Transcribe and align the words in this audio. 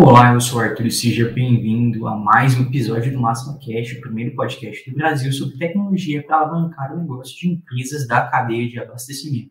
Olá, 0.00 0.32
eu 0.32 0.40
sou 0.40 0.60
o 0.60 0.62
Arthur 0.62 0.86
e 0.86 0.92
seja 0.92 1.28
bem-vindo 1.28 2.06
a 2.06 2.14
mais 2.14 2.56
um 2.56 2.62
episódio 2.62 3.10
do 3.10 3.18
Máxima 3.18 3.58
Cash, 3.58 3.98
o 3.98 4.00
primeiro 4.00 4.32
podcast 4.36 4.88
do 4.88 4.96
Brasil 4.96 5.32
sobre 5.32 5.58
tecnologia 5.58 6.22
para 6.22 6.36
alavancar 6.36 6.94
o 6.94 7.00
negócio 7.00 7.36
de 7.36 7.48
empresas 7.48 8.06
da 8.06 8.24
cadeia 8.28 8.68
de 8.68 8.78
abastecimento. 8.78 9.50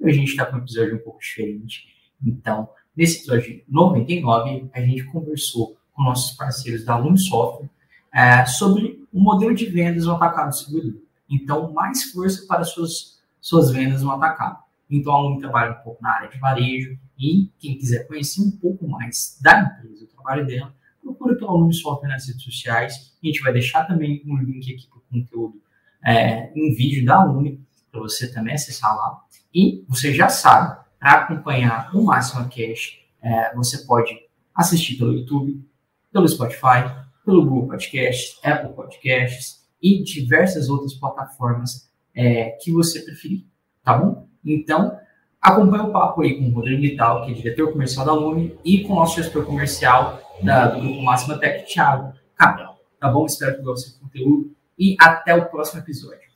Hoje 0.00 0.16
a 0.16 0.20
gente 0.20 0.30
está 0.30 0.46
com 0.46 0.54
um 0.54 0.60
episódio 0.60 0.94
um 0.94 1.00
pouco 1.00 1.18
diferente. 1.18 1.88
Então, 2.24 2.68
nesse 2.96 3.16
episódio 3.16 3.64
99, 3.68 4.70
a 4.72 4.80
gente 4.82 5.02
conversou 5.06 5.76
com 5.92 6.04
nossos 6.04 6.36
parceiros 6.36 6.84
da 6.84 6.96
Lume 6.96 7.18
Software 7.18 7.68
é, 8.14 8.46
sobre 8.46 9.04
o 9.12 9.20
modelo 9.20 9.52
de 9.52 9.66
vendas 9.66 10.06
no 10.06 10.12
atacado 10.12 10.50
distribuidor. 10.50 11.00
Então, 11.28 11.72
mais 11.72 12.04
força 12.12 12.46
para 12.46 12.62
suas, 12.62 13.20
suas 13.40 13.72
vendas 13.72 14.00
no 14.00 14.12
atacado. 14.12 14.58
Então, 14.88 15.12
a 15.12 15.20
Lume 15.20 15.40
trabalha 15.40 15.72
um 15.72 15.82
pouco 15.82 16.00
na 16.00 16.12
área 16.12 16.28
de 16.28 16.38
varejo, 16.38 16.96
e 17.18 17.50
quem 17.58 17.76
quiser 17.76 18.06
conhecer 18.06 18.40
um 18.40 18.50
pouco 18.50 18.86
mais 18.86 19.38
da 19.42 19.60
empresa, 19.60 20.04
o 20.04 20.08
trabalho 20.08 20.46
dela, 20.46 20.74
procura 21.02 21.34
pelo 21.36 21.50
Aluno 21.50 21.72
Software 21.72 22.08
nas 22.08 22.28
redes 22.28 22.42
sociais. 22.42 23.16
A 23.22 23.26
gente 23.26 23.40
vai 23.40 23.52
deixar 23.52 23.84
também 23.84 24.22
um 24.26 24.36
link 24.36 24.72
aqui 24.72 24.86
para 24.86 24.98
o 24.98 25.02
conteúdo 25.10 25.60
é, 26.04 26.52
em 26.54 26.74
vídeo 26.74 27.04
da 27.04 27.16
Alune, 27.16 27.60
para 27.90 28.00
você 28.00 28.32
também 28.32 28.54
acessar 28.54 28.94
lá. 28.94 29.22
E 29.52 29.84
você 29.88 30.12
já 30.12 30.28
sabe, 30.28 30.78
para 30.98 31.22
acompanhar 31.22 31.94
o 31.94 32.04
Máxima 32.04 32.44
Cash, 32.44 32.98
é, 33.22 33.54
você 33.54 33.78
pode 33.84 34.14
assistir 34.54 34.96
pelo 34.96 35.14
YouTube, 35.14 35.64
pelo 36.12 36.28
Spotify, 36.28 36.84
pelo 37.24 37.44
Google 37.44 37.68
Podcasts, 37.68 38.38
Apple 38.44 38.74
Podcasts 38.74 39.66
e 39.82 40.02
diversas 40.02 40.68
outras 40.68 40.94
plataformas 40.94 41.90
é, 42.14 42.50
que 42.62 42.72
você 42.72 43.00
preferir, 43.02 43.46
tá 43.82 43.96
bom? 43.96 44.28
Então, 44.44 44.98
Acompanhe 45.40 45.84
o 45.84 45.92
papo 45.92 46.22
aí 46.22 46.36
com 46.36 46.48
o 46.48 46.54
Rodrigo 46.54 46.82
Vital, 46.82 47.24
que 47.24 47.30
é 47.30 47.34
diretor 47.34 47.72
comercial 47.72 48.04
da 48.04 48.12
Lume, 48.12 48.58
e 48.64 48.82
com 48.82 48.92
o 48.92 48.96
nosso 48.96 49.16
gestor 49.22 49.44
comercial 49.44 50.20
da, 50.42 50.66
do 50.66 50.80
Grupo 50.80 51.02
Máxima 51.02 51.38
Tech, 51.38 51.64
Thiago 51.72 52.12
Cabral. 52.34 52.78
Tá 52.98 53.08
bom? 53.08 53.24
Espero 53.24 53.56
que 53.56 53.62
gostem 53.62 53.92
do 53.92 54.00
conteúdo 54.00 54.56
e 54.78 54.96
até 55.00 55.34
o 55.34 55.48
próximo 55.48 55.80
episódio. 55.80 56.28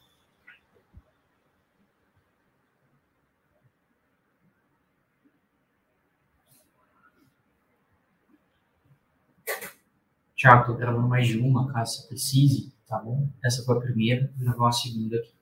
Thiago, 10.37 10.63
estou 10.63 10.77
gravando 10.77 11.09
mais 11.09 11.29
de 11.29 11.39
uma, 11.39 11.73
caso 11.73 12.03
você 12.03 12.09
precise, 12.09 12.75
tá 12.89 12.99
bom? 12.99 13.29
Essa 13.45 13.63
foi 13.65 13.77
a 13.77 13.81
primeira, 13.81 14.33
vou 14.37 14.47
gravar 14.47 14.71
a 14.71 14.73
segunda 14.73 15.17
aqui. 15.17 15.42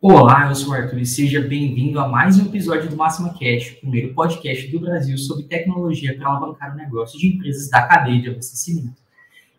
Olá, 0.00 0.48
eu 0.48 0.54
sou 0.54 0.70
o 0.70 0.74
Arthur 0.74 1.00
e 1.00 1.04
seja 1.04 1.40
bem-vindo 1.40 1.98
a 1.98 2.06
mais 2.06 2.38
um 2.38 2.46
episódio 2.46 2.88
do 2.88 2.96
Máxima 2.96 3.30
Cash, 3.30 3.72
o 3.72 3.80
primeiro 3.80 4.14
podcast 4.14 4.68
do 4.68 4.78
Brasil 4.78 5.18
sobre 5.18 5.42
tecnologia 5.46 6.16
para 6.16 6.28
alavancar 6.28 6.72
o 6.72 6.76
negócio 6.76 7.18
de 7.18 7.26
empresas 7.26 7.68
da 7.68 7.82
cadeia 7.82 8.22
de 8.22 8.30
abastecimento. 8.30 9.02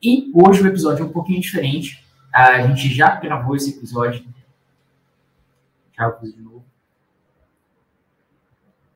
E 0.02 0.32
hoje 0.34 0.64
o 0.64 0.67
episódio 0.67 1.04
é 1.04 1.06
um 1.06 1.12
pouquinho 1.12 1.42
diferente. 1.42 2.02
A 2.34 2.66
gente 2.66 2.88
já 2.88 3.20
gravou 3.20 3.54
esse 3.54 3.72
episódio. 3.72 4.26
Tchau, 5.92 6.17
de 6.23 6.42
novo. 6.42 6.66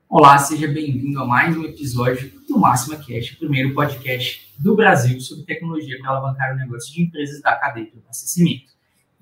Olá, 0.08 0.38
seja 0.38 0.66
bem-vindo 0.66 1.20
a 1.20 1.26
mais 1.26 1.54
um 1.54 1.64
episódio 1.64 2.32
do 2.48 2.58
Máxima 2.58 2.96
Cash, 2.96 3.32
o 3.32 3.38
primeiro 3.38 3.74
podcast 3.74 4.50
do 4.58 4.74
Brasil 4.74 5.20
sobre 5.20 5.44
tecnologia 5.44 5.98
para 6.00 6.12
alavancar 6.12 6.54
o 6.54 6.56
negócio 6.56 6.90
de 6.90 7.02
empresas 7.02 7.42
da 7.42 7.54
cadeia 7.54 7.90
de 7.90 7.98
abastecimento. 7.98 8.72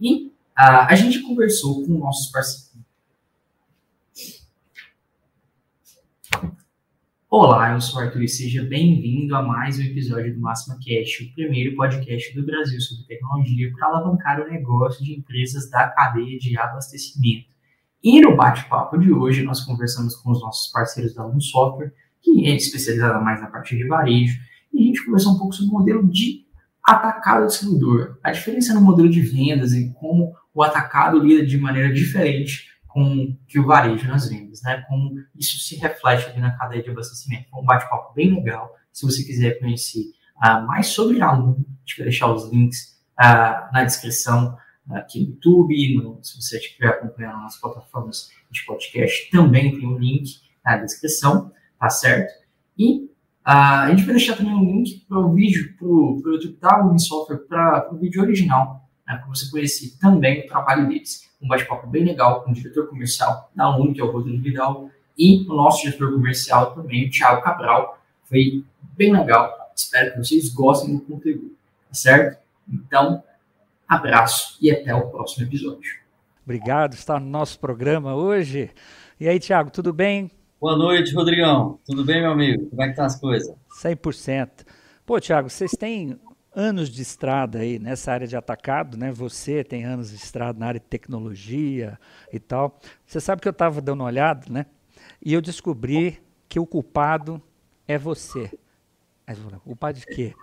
E 0.01 0.32
ah, 0.57 0.87
a 0.87 0.95
gente 0.95 1.21
conversou 1.23 1.85
com 1.85 1.99
nossos 1.99 2.31
parceiros. 2.31 2.73
Olá, 7.29 7.73
eu 7.73 7.81
sou 7.81 7.99
o 7.99 8.03
Arthur 8.05 8.23
e 8.23 8.29
seja 8.29 8.63
bem-vindo 8.63 9.35
a 9.35 9.43
mais 9.43 9.79
um 9.79 9.83
episódio 9.83 10.35
do 10.35 10.41
Máxima 10.41 10.77
Cash, 10.77 11.21
o 11.23 11.35
primeiro 11.35 11.75
podcast 11.75 12.35
do 12.35 12.45
Brasil 12.45 12.79
sobre 12.79 13.07
tecnologia 13.07 13.73
para 13.73 13.89
alavancar 13.89 14.43
o 14.43 14.51
negócio 14.51 15.03
de 15.03 15.15
empresas 15.15 15.71
da 15.71 15.89
cadeia 15.89 16.39
de 16.39 16.59
abastecimento. 16.59 17.47
E 18.05 18.21
no 18.21 18.37
bate-papo 18.37 18.99
de 18.99 19.11
hoje, 19.11 19.43
nós 19.43 19.65
conversamos 19.65 20.15
com 20.17 20.31
os 20.31 20.43
nossos 20.43 20.71
parceiros 20.71 21.15
da 21.15 21.25
Lume 21.25 21.43
Software, 21.43 21.95
que 22.21 22.47
é 22.47 22.55
especializada 22.55 23.19
mais 23.19 23.41
na 23.41 23.47
parte 23.47 23.77
de 23.77 23.87
varejo, 23.87 24.39
e 24.71 24.83
a 24.83 24.87
gente 24.89 25.03
conversou 25.03 25.33
um 25.33 25.39
pouco 25.39 25.55
sobre 25.55 25.71
o 25.71 25.79
modelo 25.79 26.07
de 26.11 26.45
atacado 26.85 27.47
distribuidor, 27.47 28.19
a 28.23 28.31
diferença 28.33 28.75
no 28.75 28.83
modelo 28.83 29.09
de 29.09 29.23
vendas 29.23 29.73
e 29.73 29.91
como 29.95 30.35
o 30.55 30.63
atacado 30.63 31.19
lida 31.19 31.45
de 31.45 31.59
maneira 31.59 31.93
diferente 31.93 32.73
com 32.93 33.35
que 33.49 33.59
o 33.59 33.67
varejo 33.67 34.07
nas 34.07 34.29
vendas, 34.29 34.63
né? 34.63 34.85
Como 34.89 35.15
isso 35.35 35.59
se 35.59 35.77
reflete 35.77 36.29
ali 36.29 36.41
na 36.41 36.57
cadeia 36.57 36.83
de 36.83 36.91
abastecimento. 36.91 37.49
Foi 37.51 37.61
um 37.61 37.65
bate-papo 37.65 38.13
bem 38.15 38.35
legal. 38.35 38.71
Se 38.93 39.07
você 39.07 39.25
quiser 39.25 39.59
conhecer 39.59 40.03
uh, 40.37 40.67
mais 40.67 40.89
sobre 40.89 41.21
a 41.23 41.29
Aluno, 41.29 41.65
a 41.67 41.81
gente 41.81 41.97
vai 41.97 42.05
deixar 42.05 42.31
os 42.31 42.51
links 42.53 43.01
uh, 43.19 43.73
na 43.73 43.85
descrição 43.85 44.57
aqui 44.91 45.21
no 45.21 45.27
YouTube, 45.29 45.95
no, 46.03 46.23
se 46.23 46.41
você 46.41 46.59
estiver 46.59 46.89
acompanhando 46.89 47.39
nas 47.43 47.59
plataformas 47.59 48.29
de 48.51 48.65
podcast, 48.67 49.31
também 49.31 49.79
tem 49.79 49.89
um 49.89 49.97
link 49.97 50.41
na 50.63 50.77
descrição, 50.77 51.51
tá 51.79 51.89
certo? 51.89 52.31
E 52.77 53.05
uh, 53.05 53.09
a 53.45 53.91
gente 53.91 54.03
vai 54.03 54.17
deixar 54.17 54.37
também 54.37 54.55
um 54.55 54.65
link 54.71 55.07
para 55.09 55.19
o 55.19 55.33
vídeo, 55.33 55.75
para 55.79 55.87
o 55.87 56.23
YouTube 56.27 56.59
da 56.61 56.75
Aluno 56.75 56.99
Software, 56.99 57.39
para 57.49 57.89
o 57.91 57.97
vídeo 57.97 58.21
original 58.21 58.82
né, 59.13 59.19
para 59.19 59.29
você 59.29 59.51
conhecer 59.51 59.97
também 60.01 60.41
o 60.41 60.47
trabalho 60.47 60.89
deles. 60.89 61.31
Um 61.41 61.49
bate-papo 61.49 61.87
bem 61.87 62.05
legal 62.05 62.43
com 62.43 62.51
o 62.51 62.55
diretor 62.55 62.89
comercial 62.89 63.51
da 63.55 63.77
UNI, 63.77 63.95
que 63.95 64.01
é 64.01 64.05
o 64.05 64.11
Rodrigo 64.11 64.43
Vidal, 64.43 64.91
e 65.19 65.45
o 65.49 65.55
nosso 65.55 65.83
diretor 65.83 66.13
comercial 66.13 66.75
também, 66.75 67.07
o 67.07 67.11
Thiago 67.11 67.43
Cabral. 67.43 67.99
Foi 68.25 68.65
bem 68.97 69.13
legal. 69.13 69.73
Espero 69.75 70.13
que 70.13 70.19
vocês 70.19 70.49
gostem 70.53 70.97
do 70.97 71.03
conteúdo, 71.03 71.55
tá 71.89 71.95
certo? 71.95 72.39
Então, 72.69 73.23
abraço 73.89 74.57
e 74.61 74.71
até 74.71 74.95
o 74.95 75.11
próximo 75.11 75.47
episódio. 75.47 76.01
Obrigado, 76.45 76.95
está 76.95 77.21
no 77.21 77.27
nosso 77.27 77.59
programa 77.59 78.15
hoje. 78.15 78.71
E 79.19 79.29
aí, 79.29 79.39
Thiago, 79.39 79.71
tudo 79.71 79.93
bem? 79.93 80.31
Boa 80.61 80.77
noite, 80.77 81.15
Rodrigão. 81.15 81.79
Tudo 81.85 82.05
bem, 82.05 82.21
meu 82.21 82.33
amigo? 82.33 82.69
Como 82.71 82.83
é 82.83 82.89
que 82.89 82.97
tá 82.97 83.05
as 83.05 83.19
coisas? 83.19 83.55
100%. 83.83 84.65
Pô, 85.05 85.21
Thiago, 85.21 85.51
vocês 85.51 85.73
têm 85.73 86.19
anos 86.55 86.89
de 86.91 87.03
estrada 87.03 87.61
aí 87.61 87.79
nessa 87.79 88.13
área 88.13 88.27
de 88.27 88.37
atacado, 88.37 88.97
né? 88.97 89.11
Você 89.11 89.65
tem 89.65 89.85
anos 89.85 90.11
de 90.11 90.17
estrada 90.17 90.59
na 90.59 90.67
área 90.67 90.81
de 90.81 90.87
tecnologia 90.87 91.99
e 92.33 92.39
tal. 92.39 92.79
Você 93.07 93.21
sabe 93.21 93.41
que 93.41 93.49
eu 93.49 93.53
estava 93.53 93.81
dando 93.81 94.01
uma 94.01 94.07
olhada, 94.07 94.47
né? 94.51 94.67
E 95.25 95.33
eu 95.33 95.41
descobri 95.41 96.23
que 96.49 96.61
o 96.61 96.67
culpado 96.67 97.43
é 97.89 97.97
você. 97.97 98.51
O 99.57 99.61
culpado 99.61 99.99
de 99.99 100.07
quê? 100.07 100.35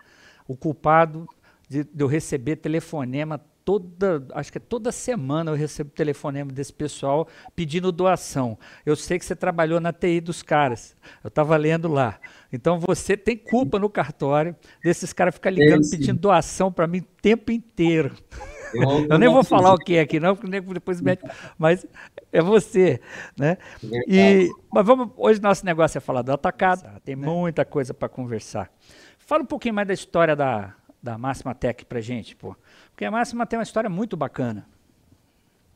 O 0.47 0.57
culpado 0.57 1.27
de, 1.67 1.83
de 1.83 2.03
eu 2.03 2.07
receber 2.07 2.55
telefonema 2.55 3.39
toda, 3.63 4.25
acho 4.33 4.51
que 4.51 4.57
é 4.57 4.61
toda 4.61 4.91
semana 4.91 5.51
eu 5.51 5.55
recebo 5.55 5.91
telefonema 5.91 6.51
desse 6.51 6.73
pessoal 6.73 7.27
pedindo 7.55 7.91
doação. 7.91 8.57
Eu 8.85 8.95
sei 8.95 9.19
que 9.19 9.25
você 9.25 9.35
trabalhou 9.35 9.79
na 9.79 9.93
TI 9.93 10.21
dos 10.21 10.41
caras. 10.41 10.95
Eu 11.23 11.27
estava 11.27 11.55
lendo 11.57 11.87
lá. 11.87 12.19
Então 12.51 12.79
você 12.79 13.15
tem 13.15 13.37
culpa 13.37 13.77
no 13.77 13.89
cartório 13.89 14.55
desses 14.83 15.13
caras 15.13 15.35
ficar 15.35 15.51
ligando 15.51 15.81
Esse. 15.81 15.97
pedindo 15.97 16.19
doação 16.19 16.71
para 16.71 16.87
mim 16.87 16.99
o 16.99 17.21
tempo 17.21 17.51
inteiro. 17.51 18.15
Eu, 18.71 19.07
eu 19.09 19.17
nem 19.17 19.27
vou 19.27 19.43
falar 19.43 19.73
o 19.73 19.79
que 19.79 19.95
é 19.95 20.01
aqui 20.01 20.19
não, 20.19 20.35
porque 20.35 20.61
depois 20.61 21.01
mete, 21.01 21.23
mas 21.57 21.87
é 22.31 22.39
você, 22.39 23.01
né? 23.35 23.57
E 24.07 24.47
mas 24.71 24.85
vamos 24.85 25.09
hoje 25.17 25.41
nosso 25.41 25.65
negócio 25.65 25.97
é 25.97 26.01
falar 26.01 26.21
do 26.21 26.31
atacado. 26.31 26.87
Tem 27.03 27.15
muita 27.15 27.65
coisa 27.65 27.95
para 27.95 28.07
conversar. 28.07 28.71
Fala 29.17 29.41
um 29.41 29.47
pouquinho 29.47 29.73
mais 29.73 29.87
da 29.87 29.93
história 29.95 30.35
da 30.35 30.75
da 31.01 31.17
Máxima 31.17 31.55
Tech 31.55 31.85
para 31.85 32.01
gente, 32.01 32.35
pô. 32.35 32.55
Porque 32.99 33.05
a 33.05 33.11
Máxima 33.11 33.45
tem 33.45 33.57
uma 33.57 33.63
história 33.63 33.89
muito 33.89 34.17
bacana. 34.17 34.67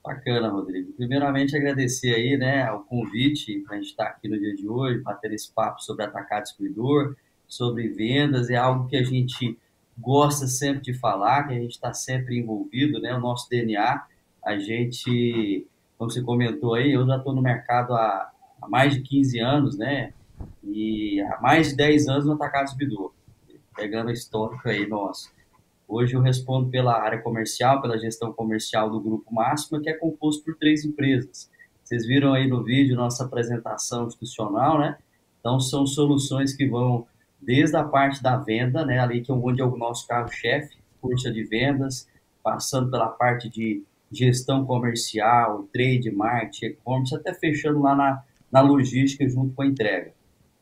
Bacana, 0.04 0.50
Rodrigo. 0.50 0.92
Primeiramente, 0.92 1.56
agradecer 1.56 2.14
aí, 2.14 2.36
né, 2.36 2.70
o 2.70 2.82
convite 2.82 3.62
para 3.62 3.78
a 3.78 3.80
gente 3.80 3.92
estar 3.92 4.08
aqui 4.08 4.28
no 4.28 4.38
dia 4.38 4.54
de 4.54 4.68
hoje, 4.68 5.00
bater 5.00 5.32
esse 5.32 5.50
papo 5.50 5.82
sobre 5.82 6.04
atacado 6.04 6.44
distribuidor, 6.44 7.16
sobre 7.48 7.88
vendas, 7.88 8.50
é 8.50 8.58
algo 8.58 8.90
que 8.90 8.98
a 8.98 9.04
gente 9.04 9.58
gosta 9.98 10.48
sempre 10.48 10.82
de 10.82 10.94
falar, 10.94 11.48
que 11.48 11.54
a 11.54 11.60
gente 11.62 11.72
está 11.72 11.94
sempre 11.94 12.38
envolvido, 12.38 13.00
né, 13.00 13.16
o 13.16 13.22
nosso 13.22 13.50
DNA, 13.50 14.04
a 14.44 14.58
gente, 14.58 15.66
como 15.98 16.12
você 16.12 16.22
comentou 16.22 16.74
aí, 16.74 16.92
eu 16.92 17.08
já 17.08 17.16
estou 17.16 17.34
no 17.34 17.42
mercado 17.42 17.94
há, 17.94 18.34
há, 18.62 18.68
mais 18.68 18.96
de 18.96 19.02
15 19.02 19.40
anos, 19.40 19.78
né, 19.78 20.12
e 20.62 21.22
há 21.22 21.40
mais 21.40 21.70
de 21.70 21.78
10 21.78 22.10
anos 22.10 22.26
no 22.26 22.34
atacado 22.34 22.66
distribuidor, 22.66 23.14
pegando 23.74 24.12
histórico 24.12 24.68
aí 24.68 24.86
nosso. 24.86 25.32
Hoje 25.88 26.16
eu 26.16 26.22
respondo 26.22 26.70
pela 26.70 27.02
área 27.02 27.22
comercial, 27.22 27.82
pela 27.82 27.98
gestão 27.98 28.32
comercial 28.32 28.90
do 28.90 29.00
Grupo 29.00 29.34
Máxima, 29.34 29.82
que 29.82 29.90
é 29.90 29.94
composto 29.94 30.44
por 30.44 30.56
três 30.56 30.86
empresas. 30.86 31.50
Vocês 31.84 32.06
viram 32.06 32.34
aí 32.34 32.48
no 32.48 32.64
vídeo 32.64 32.96
nossa 32.96 33.26
apresentação 33.26 34.08
institucional, 34.08 34.80
né? 34.80 34.98
Então, 35.40 35.60
são 35.60 35.86
soluções 35.86 36.56
que 36.56 36.66
vão 36.66 37.06
desde 37.42 37.76
a 37.76 37.84
parte 37.84 38.24
da 38.24 38.38
venda, 38.38 38.86
né? 38.86 39.00
Ali 39.00 39.22
que 39.22 39.32
é 39.32 39.36
onde 39.36 39.62
é 39.62 39.66
o 39.66 39.76
nosso 39.76 40.08
carro-chefe, 40.08 40.78
força 41.02 41.32
de 41.32 41.44
vendas, 41.44 42.08
passando 42.42 42.90
pela 42.90 43.10
parte 43.10 43.50
de 43.50 43.84
gestão 44.10 44.66
comercial, 44.66 45.68
trade, 45.74 46.10
marketing, 46.12 46.66
e-commerce, 46.68 47.16
até 47.16 47.34
fechando 47.34 47.82
lá 47.82 47.96
na, 47.96 48.24
na 48.52 48.62
logística 48.62 49.28
junto 49.28 49.54
com 49.54 49.64
a 49.64 49.68
entrega. 49.68 50.14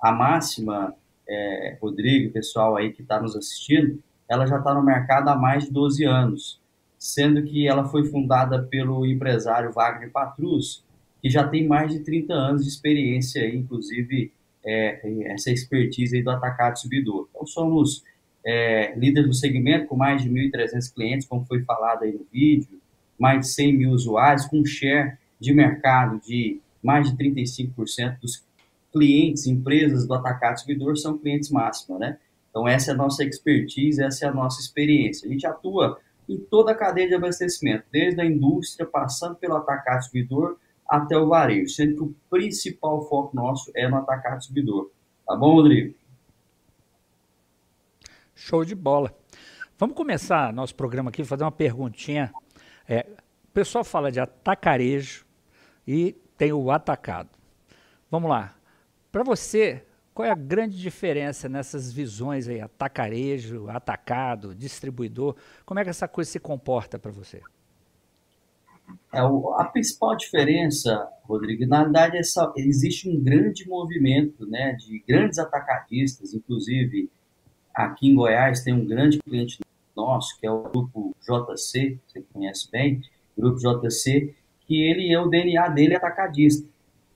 a 0.02 0.12
máxima, 0.12 0.96
é, 1.28 1.78
Rodrigo, 1.80 2.34
pessoal 2.34 2.76
aí 2.76 2.92
que 2.92 3.04
está 3.04 3.22
nos 3.22 3.36
assistindo, 3.36 4.02
ela 4.32 4.46
já 4.46 4.60
está 4.60 4.74
no 4.74 4.82
mercado 4.82 5.28
há 5.28 5.36
mais 5.36 5.66
de 5.66 5.72
12 5.72 6.06
anos, 6.06 6.62
sendo 6.98 7.44
que 7.44 7.68
ela 7.68 7.84
foi 7.84 8.06
fundada 8.06 8.64
pelo 8.64 9.06
empresário 9.06 9.74
Wagner 9.74 10.10
Patrus, 10.10 10.86
que 11.22 11.30
já 11.30 11.46
tem 11.46 11.68
mais 11.68 11.92
de 11.92 12.00
30 12.00 12.34
anos 12.34 12.64
de 12.64 12.70
experiência, 12.70 13.46
inclusive 13.54 14.32
é, 14.66 15.02
essa 15.34 15.52
expertise 15.52 16.24
do 16.24 16.32
atacado 16.32 16.80
subidor. 16.80 17.28
Então, 17.30 17.46
somos 17.46 18.06
é, 18.46 18.98
líderes 18.98 19.28
do 19.28 19.34
segmento, 19.34 19.88
com 19.88 19.98
mais 19.98 20.24
de 20.24 20.30
1.300 20.30 20.94
clientes, 20.94 21.28
como 21.28 21.44
foi 21.46 21.62
falado 21.64 22.04
aí 22.04 22.14
no 22.14 22.26
vídeo, 22.32 22.80
mais 23.20 23.42
de 23.42 23.48
100 23.48 23.78
mil 23.78 23.90
usuários, 23.92 24.46
com 24.46 24.64
share 24.64 25.18
de 25.42 25.54
mercado 25.54 26.22
de 26.26 26.62
mais 26.82 27.12
de 27.12 27.18
35% 27.18 28.18
dos 28.22 28.46
clientes, 28.94 29.46
empresas 29.46 30.08
do 30.08 30.14
atacado 30.14 30.54
distribuidor 30.54 30.96
são 30.96 31.18
clientes 31.18 31.52
máximos, 31.52 32.00
né? 32.00 32.18
Então, 32.52 32.68
essa 32.68 32.92
é 32.92 32.94
a 32.94 32.98
nossa 32.98 33.24
expertise, 33.24 34.04
essa 34.04 34.26
é 34.26 34.30
a 34.30 34.34
nossa 34.34 34.62
experiência. 34.62 35.28
A 35.28 35.32
gente 35.32 35.48
atua 35.48 36.00
em 36.30 36.38
toda 36.38 36.74
a 36.74 36.76
cadeia 36.76 37.08
de 37.08 37.16
abastecimento, 37.16 37.86
desde 37.92 38.22
a 38.22 38.26
indústria, 38.26 38.86
passando 38.86 39.36
pelo 39.36 39.56
atacado 39.56 40.00
distribuidor 40.00 40.58
até 40.88 41.18
o 41.18 41.28
varejo, 41.28 41.74
sendo 41.74 41.96
que 41.96 42.04
o 42.04 42.16
principal 42.30 43.08
foco 43.08 43.36
nosso 43.36 43.72
é 43.74 43.88
no 43.88 43.96
atacado 43.96 44.40
distribuidor. 44.40 44.92
Tá 45.26 45.36
bom, 45.36 45.56
Rodrigo? 45.56 45.96
Show 48.36 48.66
de 48.66 48.76
bola. 48.76 49.16
Vamos 49.78 49.96
começar 49.96 50.52
nosso 50.52 50.76
programa 50.76 51.10
aqui, 51.10 51.24
fazer 51.24 51.44
uma 51.46 51.52
perguntinha. 51.52 52.34
É, 52.88 53.08
o 53.46 53.52
pessoal 53.54 53.84
fala 53.84 54.12
de 54.12 54.20
atacarejo 54.20 55.26
e 55.88 56.14
tem 56.38 56.52
o 56.52 56.70
atacado. 56.70 57.30
Vamos 58.10 58.30
lá. 58.30 58.54
Para 59.12 59.24
você, 59.24 59.86
qual 60.14 60.28
é 60.28 60.32
a 60.32 60.36
grande 60.36 60.78
diferença 60.78 61.48
nessas 61.48 61.92
visões 61.92 62.48
aí, 62.48 62.60
atacarejo, 62.60 63.70
atacado, 63.70 64.54
distribuidor? 64.54 65.36
Como 65.66 65.80
é 65.80 65.84
que 65.84 65.90
essa 65.90 66.08
coisa 66.08 66.30
se 66.30 66.40
comporta 66.40 67.00
para 67.00 67.12
você? 67.12 67.42
É, 69.14 69.20
a 69.20 69.66
principal 69.66 70.16
diferença, 70.16 71.08
Rodrigo, 71.24 71.66
na 71.66 71.84
verdade, 71.84 72.18
é 72.18 72.24
só, 72.24 72.54
existe 72.58 73.10
um 73.10 73.22
grande 73.22 73.68
movimento 73.68 74.46
né, 74.46 74.74
de 74.74 75.04
grandes 75.08 75.40
atacadistas, 75.40 76.34
inclusive 76.34 77.10
aqui 77.74 78.10
em 78.10 78.16
Goiás 78.16 78.64
tem 78.64 78.74
um 78.74 78.86
grande 78.86 79.20
cliente 79.20 79.60
nosso, 79.96 80.38
que 80.40 80.46
é 80.46 80.52
o 80.52 80.64
Grupo 80.64 81.16
JC, 81.22 81.98
você 82.06 82.22
conhece 82.34 82.70
bem, 82.70 83.02
Grupo 83.38 83.58
JC, 83.60 84.36
que 84.68 84.82
ele 84.82 85.12
é 85.14 85.20
o 85.20 85.28
DNA 85.28 85.70
dele 85.70 85.94
é 85.94 85.98
atacadista. 85.98 86.68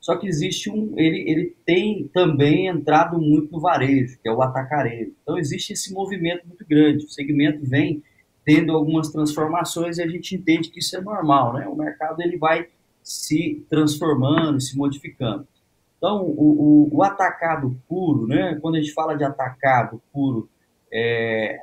Só 0.06 0.16
que 0.16 0.28
existe 0.28 0.70
um, 0.70 0.94
ele, 1.00 1.28
ele 1.28 1.56
tem 1.66 2.08
também 2.10 2.68
entrado 2.68 3.20
muito 3.20 3.52
no 3.52 3.60
varejo, 3.60 4.20
que 4.22 4.30
é 4.30 4.32
o 4.32 4.40
atacarejo. 4.40 5.16
Então 5.24 5.36
existe 5.36 5.74
esse 5.74 5.92
movimento 5.92 6.48
muito 6.48 6.64
grande. 6.64 7.06
O 7.06 7.10
segmento 7.10 7.68
vem 7.68 8.04
tendo 8.46 8.72
algumas 8.72 9.10
transformações 9.10 9.98
e 9.98 10.04
a 10.04 10.08
gente 10.08 10.36
entende 10.36 10.70
que 10.70 10.78
isso 10.78 10.96
é 10.96 11.02
normal, 11.02 11.54
né? 11.56 11.68
O 11.68 11.76
mercado 11.76 12.22
ele 12.22 12.38
vai 12.38 12.68
se 13.02 13.66
transformando, 13.68 14.62
se 14.62 14.78
modificando. 14.78 15.48
Então, 15.98 16.22
o, 16.22 16.92
o, 16.92 16.98
o 16.98 17.02
atacado 17.02 17.76
puro, 17.90 18.28
né? 18.28 18.60
Quando 18.62 18.76
a 18.76 18.80
gente 18.80 18.94
fala 18.94 19.18
de 19.18 19.24
atacado 19.24 20.00
puro, 20.14 20.48
é, 20.94 21.58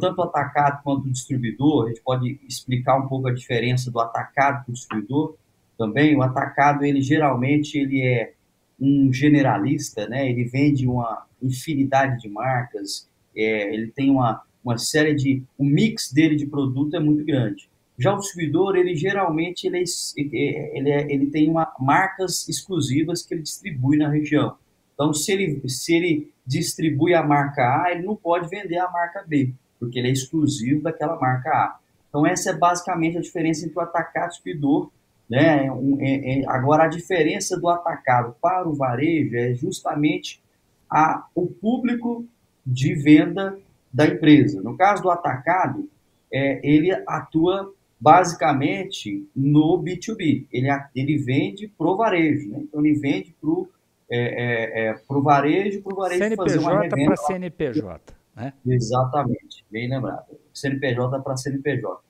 tanto 0.00 0.18
o 0.18 0.24
atacado 0.24 0.82
quanto 0.82 1.06
o 1.06 1.12
distribuidor, 1.12 1.84
a 1.84 1.88
gente 1.90 2.02
pode 2.02 2.40
explicar 2.48 2.98
um 2.98 3.06
pouco 3.06 3.28
a 3.28 3.32
diferença 3.32 3.88
do 3.88 4.00
atacado 4.00 4.64
para 4.64 4.72
o 4.72 4.74
distribuidor 4.74 5.36
também. 5.76 6.16
O 6.16 6.22
atacado, 6.22 6.84
ele 6.84 7.00
geralmente 7.00 7.78
ele 7.78 8.00
é 8.02 8.32
um 8.80 9.12
generalista, 9.12 10.08
né? 10.08 10.28
Ele 10.28 10.44
vende 10.44 10.86
uma 10.86 11.26
infinidade 11.42 12.20
de 12.20 12.28
marcas, 12.28 13.08
é, 13.36 13.74
ele 13.74 13.88
tem 13.88 14.10
uma, 14.10 14.42
uma 14.64 14.78
série 14.78 15.14
de... 15.14 15.42
O 15.58 15.64
mix 15.64 16.12
dele 16.12 16.36
de 16.36 16.46
produto 16.46 16.96
é 16.96 17.00
muito 17.00 17.24
grande. 17.24 17.68
Já 17.98 18.12
o 18.12 18.18
distribuidor, 18.18 18.76
ele 18.76 18.96
geralmente 18.96 19.66
ele, 19.66 19.84
é, 20.32 20.78
ele, 20.78 20.90
é, 20.90 21.12
ele 21.12 21.26
tem 21.26 21.48
uma, 21.48 21.72
marcas 21.78 22.48
exclusivas 22.48 23.22
que 23.22 23.34
ele 23.34 23.42
distribui 23.42 23.96
na 23.96 24.08
região. 24.08 24.56
Então, 24.94 25.12
se 25.12 25.32
ele, 25.32 25.62
se 25.68 25.94
ele 25.94 26.32
distribui 26.46 27.14
a 27.14 27.22
marca 27.22 27.62
A, 27.62 27.92
ele 27.92 28.02
não 28.02 28.16
pode 28.16 28.48
vender 28.48 28.78
a 28.78 28.90
marca 28.90 29.24
B, 29.26 29.52
porque 29.78 29.98
ele 29.98 30.08
é 30.08 30.12
exclusivo 30.12 30.82
daquela 30.82 31.18
marca 31.18 31.50
A. 31.50 31.78
Então, 32.08 32.26
essa 32.26 32.50
é 32.50 32.56
basicamente 32.56 33.18
a 33.18 33.20
diferença 33.20 33.64
entre 33.64 33.76
o 33.76 33.82
atacado 33.82 34.24
e 34.24 34.26
o 34.26 34.30
distribuidor. 34.30 34.90
Né? 35.28 35.68
É, 36.00 36.40
é, 36.40 36.48
agora, 36.48 36.84
a 36.84 36.88
diferença 36.88 37.58
do 37.58 37.68
atacado 37.68 38.34
para 38.40 38.68
o 38.68 38.74
varejo 38.74 39.36
é 39.36 39.54
justamente 39.54 40.42
a, 40.90 41.26
o 41.34 41.46
público 41.46 42.26
de 42.64 42.94
venda 42.94 43.58
da 43.92 44.06
empresa. 44.06 44.62
No 44.62 44.76
caso 44.76 45.02
do 45.02 45.10
atacado, 45.10 45.88
é, 46.32 46.60
ele 46.62 46.90
atua 47.06 47.72
basicamente 47.98 49.26
no 49.34 49.82
B2B. 49.82 50.46
Ele, 50.52 50.68
ele 50.94 51.16
vende 51.16 51.68
para 51.68 51.86
o 51.86 51.96
varejo. 51.96 52.50
Né? 52.50 52.58
Então, 52.62 52.84
ele 52.84 52.98
vende 52.98 53.34
para 53.40 53.50
o 53.50 53.68
é, 54.10 54.18
é, 54.18 54.88
é 54.88 54.94
para 54.94 55.16
o 55.16 55.22
varejo, 55.22 55.82
para 55.82 55.92
o 55.92 55.96
varejo 55.96 56.18
CNPJ 56.18 56.36
fazer 56.36 56.58
uma 56.58 56.82
revenda. 56.82 57.06
para 57.06 57.16
CNPJ, 57.16 58.14
né? 58.36 58.52
Exatamente, 58.66 59.64
bem 59.70 59.88
lembrado. 59.88 60.26
CNPJ 60.52 61.20
para 61.20 61.36
CNPJ. 61.36 62.00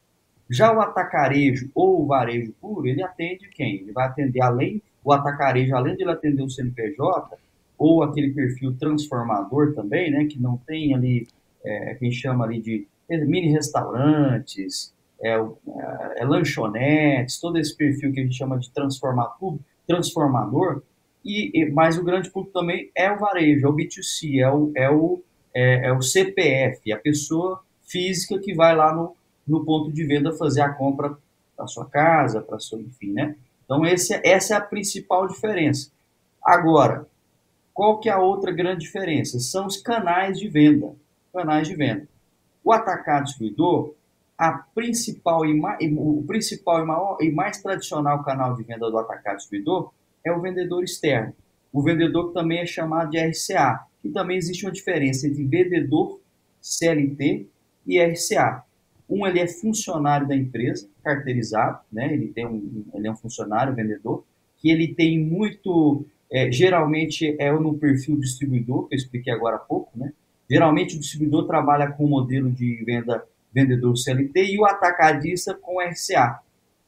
Já 0.50 0.72
o 0.72 0.80
atacarejo 0.80 1.70
ou 1.74 2.02
o 2.02 2.06
varejo 2.06 2.52
puro, 2.60 2.86
ele 2.86 3.02
atende 3.02 3.48
quem? 3.48 3.76
Ele 3.76 3.92
vai 3.92 4.06
atender 4.06 4.42
além, 4.42 4.82
o 5.02 5.12
atacarejo, 5.12 5.74
além 5.74 5.96
de 5.96 6.02
ele 6.02 6.10
atender 6.10 6.42
o 6.42 6.50
CNPJ, 6.50 7.36
ou 7.78 8.02
aquele 8.02 8.32
perfil 8.32 8.76
transformador 8.78 9.74
também, 9.74 10.10
né, 10.10 10.24
que 10.26 10.40
não 10.40 10.56
tem 10.58 10.94
ali, 10.94 11.26
é, 11.64 11.94
quem 11.94 12.10
chama 12.10 12.44
ali 12.44 12.60
de 12.60 12.86
mini 13.08 13.50
restaurantes, 13.50 14.94
é, 15.20 15.30
é, 15.30 15.40
é, 16.16 16.24
lanchonetes, 16.24 17.40
todo 17.40 17.58
esse 17.58 17.76
perfil 17.76 18.12
que 18.12 18.20
a 18.20 18.22
gente 18.22 18.36
chama 18.36 18.58
de 18.58 18.70
transformador, 18.70 19.58
transformador 19.86 20.82
e, 21.24 21.70
mas 21.72 21.96
o 21.96 22.04
grande 22.04 22.30
público 22.30 22.58
também 22.58 22.90
é 22.94 23.10
o 23.10 23.18
varejo, 23.18 23.66
é 23.66 23.68
o 23.68 23.74
B2C, 23.74 24.40
é 24.40 24.50
o, 24.52 24.72
é 24.76 24.90
o, 24.90 25.22
é, 25.54 25.86
é 25.86 25.92
o 25.92 26.02
CPF, 26.02 26.92
a 26.92 26.98
pessoa 26.98 27.62
física 27.82 28.38
que 28.38 28.54
vai 28.54 28.76
lá 28.76 28.94
no, 28.94 29.16
no 29.46 29.64
ponto 29.64 29.92
de 29.92 30.04
venda 30.04 30.32
fazer 30.32 30.62
a 30.62 30.72
compra 30.72 31.16
para 31.56 31.66
sua 31.66 31.86
casa, 31.86 32.40
para 32.40 32.58
sua, 32.58 32.80
enfim, 32.80 33.12
né? 33.12 33.36
Então, 33.64 33.84
esse, 33.84 34.20
essa 34.24 34.54
é 34.54 34.56
a 34.56 34.60
principal 34.60 35.26
diferença. 35.26 35.90
Agora, 36.42 37.06
qual 37.72 37.98
que 37.98 38.08
é 38.08 38.12
a 38.12 38.20
outra 38.20 38.52
grande 38.52 38.80
diferença? 38.80 39.40
São 39.40 39.66
os 39.66 39.76
canais 39.76 40.38
de 40.38 40.48
venda. 40.48 40.92
Canais 41.32 41.66
de 41.66 41.74
venda. 41.74 42.06
O 42.62 42.72
atacado 42.72 43.24
distribuidor, 43.24 43.94
a 44.36 44.52
principal 44.52 45.44
e 45.44 45.54
mais, 45.54 45.78
o 45.96 46.22
principal 46.26 46.82
e, 46.82 46.86
maior, 46.86 47.16
e 47.20 47.30
mais 47.30 47.60
tradicional 47.60 48.22
canal 48.22 48.54
de 48.54 48.62
venda 48.62 48.90
do 48.90 48.98
atacado 48.98 49.36
distribuidor 49.36 49.92
é 50.24 50.32
o 50.32 50.40
vendedor 50.40 50.84
externo. 50.84 51.34
O 51.72 51.82
vendedor 51.82 52.28
que 52.28 52.34
também 52.34 52.60
é 52.60 52.66
chamado 52.66 53.10
de 53.10 53.18
RCA, 53.18 53.84
que 54.00 54.08
também 54.08 54.36
existe 54.36 54.64
uma 54.64 54.72
diferença 54.72 55.26
entre 55.26 55.44
vendedor 55.44 56.20
CLT 56.60 57.46
e 57.86 58.00
RCA. 58.00 58.64
Um 59.08 59.26
ele 59.26 59.40
é 59.40 59.46
funcionário 59.46 60.26
da 60.26 60.34
empresa, 60.34 60.88
carteirizado, 61.02 61.80
né? 61.92 62.12
Ele 62.12 62.28
tem 62.28 62.46
um, 62.46 62.84
ele 62.94 63.06
é 63.06 63.10
um 63.10 63.16
funcionário, 63.16 63.74
vendedor, 63.74 64.24
que 64.58 64.70
ele 64.70 64.94
tem 64.94 65.20
muito, 65.20 66.06
é, 66.32 66.50
geralmente 66.50 67.36
é 67.38 67.52
no 67.52 67.74
perfil 67.74 68.18
distribuidor, 68.18 68.88
que 68.88 68.94
eu 68.94 68.98
expliquei 68.98 69.32
agora 69.32 69.56
há 69.56 69.60
pouco, 69.60 69.90
né? 69.96 70.12
Geralmente 70.48 70.96
o 70.96 71.00
distribuidor 71.00 71.46
trabalha 71.46 71.90
com 71.90 72.04
o 72.04 72.08
modelo 72.08 72.50
de 72.50 72.82
venda 72.84 73.24
vendedor 73.54 73.96
CLT 73.96 74.52
e 74.52 74.58
o 74.58 74.64
atacadista 74.64 75.54
com 75.54 75.80
RCA. 75.80 76.40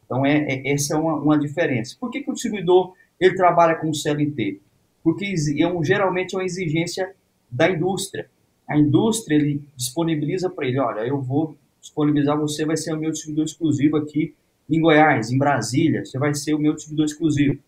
Então 0.04 0.26
é, 0.26 0.38
é 0.38 0.72
essa 0.72 0.94
é 0.94 0.98
uma, 0.98 1.14
uma 1.14 1.38
diferença. 1.38 1.96
Por 1.98 2.10
que, 2.10 2.22
que 2.22 2.30
o 2.30 2.34
distribuidor 2.34 2.94
ele 3.20 3.36
trabalha 3.36 3.76
com 3.76 3.94
CLT? 3.94 4.60
Porque 5.02 5.32
é 5.58 5.66
um, 5.68 5.84
geralmente 5.84 6.34
é 6.34 6.38
uma 6.38 6.44
exigência 6.44 7.14
da 7.50 7.70
indústria. 7.70 8.28
A 8.68 8.76
indústria 8.76 9.36
ele 9.36 9.62
disponibiliza 9.76 10.50
para 10.50 10.66
ele, 10.66 10.80
olha, 10.80 11.00
eu 11.00 11.20
vou 11.22 11.56
disponibilizar 11.86 12.38
você, 12.38 12.64
vai 12.64 12.76
ser 12.76 12.92
o 12.92 12.98
meu 12.98 13.10
distribuidor 13.10 13.44
exclusivo 13.44 13.96
aqui 13.96 14.34
em 14.68 14.80
Goiás, 14.80 15.30
em 15.30 15.38
Brasília, 15.38 16.04
você 16.04 16.18
vai 16.18 16.34
ser 16.34 16.54
o 16.54 16.58
meu 16.58 16.74
distribuidor 16.74 17.06
exclusivo 17.06 17.58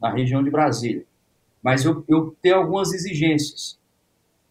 na 0.00 0.10
região 0.10 0.42
de 0.42 0.50
Brasília. 0.50 1.04
Mas 1.62 1.84
eu, 1.84 2.04
eu 2.06 2.36
tenho 2.42 2.56
algumas 2.56 2.92
exigências, 2.92 3.78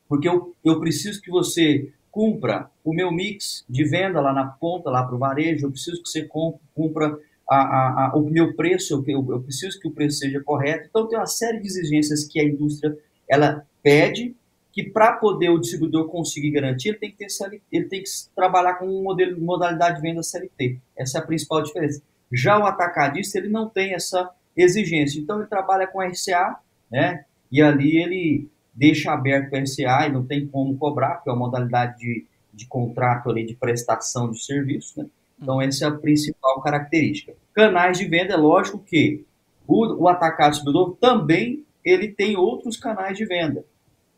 porque 0.10 0.28
eu, 0.28 0.56
eu 0.64 0.80
preciso 0.80 1.22
que 1.22 1.30
você 1.30 1.92
cumpra 2.12 2.70
o 2.84 2.94
meu 2.94 3.12
mix 3.12 3.64
de 3.70 3.84
venda 3.84 4.20
lá 4.20 4.34
na 4.34 4.46
ponta, 4.46 4.90
lá 4.90 5.04
para 5.04 5.16
o 5.16 5.20
varejo, 5.20 5.66
eu 5.66 5.72
preciso 5.72 6.02
que 6.02 6.10
você 6.10 6.28
cumpra 6.76 7.18
a, 7.50 7.56
a, 7.56 8.06
a, 8.08 8.16
o 8.16 8.30
meu 8.30 8.56
preço, 8.56 9.04
eu, 9.08 9.32
eu, 9.32 9.42
preciso 9.42 9.80
que 9.80 9.88
o 9.88 9.92
preço 9.92 10.20
seja 10.20 10.42
correto. 10.42 10.88
Então, 10.90 11.08
tem 11.08 11.18
uma 11.18 11.26
série 11.26 11.60
de 11.60 11.68
exigências 11.68 12.26
que 12.26 12.40
a 12.40 12.44
indústria 12.44 12.98
ela 13.28 13.66
pede 13.82 14.36
que 14.74 14.84
para 14.84 15.14
poder 15.14 15.50
o 15.50 15.60
distribuidor 15.60 16.10
conseguir 16.10 16.50
garantir, 16.50 16.90
ele 16.90 16.98
tem 16.98 17.12
que 17.12 17.18
ter 17.18 17.62
ele 17.72 17.86
tem 17.86 18.02
que 18.02 18.10
trabalhar 18.36 18.74
com 18.74 18.88
um 18.88 19.04
modelo, 19.04 19.40
modalidade 19.40 19.98
de 19.98 20.02
venda 20.02 20.24
CLT. 20.24 20.80
Essa 20.98 21.20
é 21.20 21.22
a 21.22 21.26
principal 21.26 21.62
diferença. 21.62 22.02
Já 22.32 22.58
o 22.58 22.66
atacadista, 22.66 23.38
ele 23.38 23.50
não 23.50 23.70
tem 23.70 23.94
essa 23.94 24.32
exigência. 24.58 25.20
Então, 25.20 25.38
ele 25.38 25.48
trabalha 25.48 25.86
com 25.86 26.02
RCA, 26.02 26.58
né? 26.92 27.24
E 27.52 27.62
ali 27.62 28.02
ele 28.02 28.50
deixa 28.74 29.12
aberto 29.12 29.52
para 29.52 29.64
SA 29.64 30.08
e 30.08 30.12
não 30.12 30.26
tem 30.26 30.48
como 30.48 30.76
cobrar, 30.76 31.16
porque 31.16 31.30
é 31.30 31.34
uma 31.34 31.46
modalidade 31.46 32.00
de, 32.00 32.26
de 32.52 32.66
contrato 32.66 33.30
ali 33.30 33.46
de 33.46 33.54
prestação 33.54 34.32
de 34.32 34.44
serviço, 34.44 35.00
né? 35.00 35.06
Então, 35.40 35.62
essa 35.62 35.86
é 35.86 35.88
a 35.88 35.92
principal 35.92 36.60
característica. 36.62 37.36
Canais 37.54 38.00
de 38.00 38.06
venda, 38.06 38.34
é 38.34 38.38
lógico 38.38 38.80
que 38.80 39.24
o, 39.68 40.04
o 40.04 40.08
atacado 40.08 40.54
distribuidor 40.54 40.98
também 41.00 41.64
ele 41.86 42.08
tem 42.08 42.36
outros 42.36 42.76
canais 42.76 43.16
de 43.16 43.26
venda. 43.26 43.64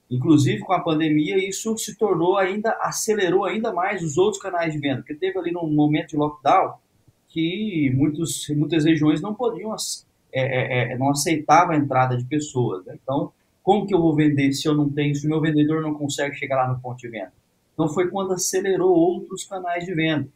Inclusive, 0.10 0.60
com 0.60 0.74
a 0.74 0.80
pandemia, 0.80 1.38
isso 1.38 1.76
se 1.78 1.96
tornou 1.98 2.38
ainda, 2.38 2.78
acelerou 2.82 3.46
ainda 3.46 3.74
mais 3.74 4.04
os 4.04 4.18
outros 4.18 4.42
canais 4.42 4.72
de 4.72 4.80
venda, 4.80 4.98
porque 4.98 5.16
teve 5.16 5.38
ali 5.40 5.52
num 5.52 5.68
momento 5.68 6.10
de 6.10 6.18
lockdown 6.18 6.76
que 7.28 7.92
muitos, 7.96 8.48
muitas 8.50 8.86
regiões 8.86 9.22
não 9.22 9.34
podiam, 9.34 9.76
é, 10.32 10.42
é, 10.42 10.94
é, 10.94 10.98
não 10.98 11.10
aceitavam 11.10 11.74
a 11.74 11.78
entrada 11.78 12.16
de 12.16 12.24
pessoas. 12.26 12.86
Né? 12.86 12.98
Então, 13.02 13.32
como 13.64 13.88
que 13.88 13.96
eu 13.96 14.00
vou 14.00 14.16
vender 14.16 14.54
se 14.54 14.68
eu 14.68 14.76
não 14.76 14.90
tenho, 14.90 15.16
se 15.16 15.26
o 15.26 15.30
meu 15.30 15.42
vendedor 15.42 15.82
não 15.82 15.96
consegue 15.96 16.36
chegar 16.36 16.58
lá 16.58 16.68
no 16.72 16.80
ponto 16.80 16.98
de 17.00 17.10
venda? 17.10 17.34
Então, 17.74 17.90
foi 17.90 18.10
quando 18.10 18.32
acelerou 18.32 18.96
outros 18.96 19.44
canais 19.44 19.86
de 19.86 19.94
venda, 19.94 20.28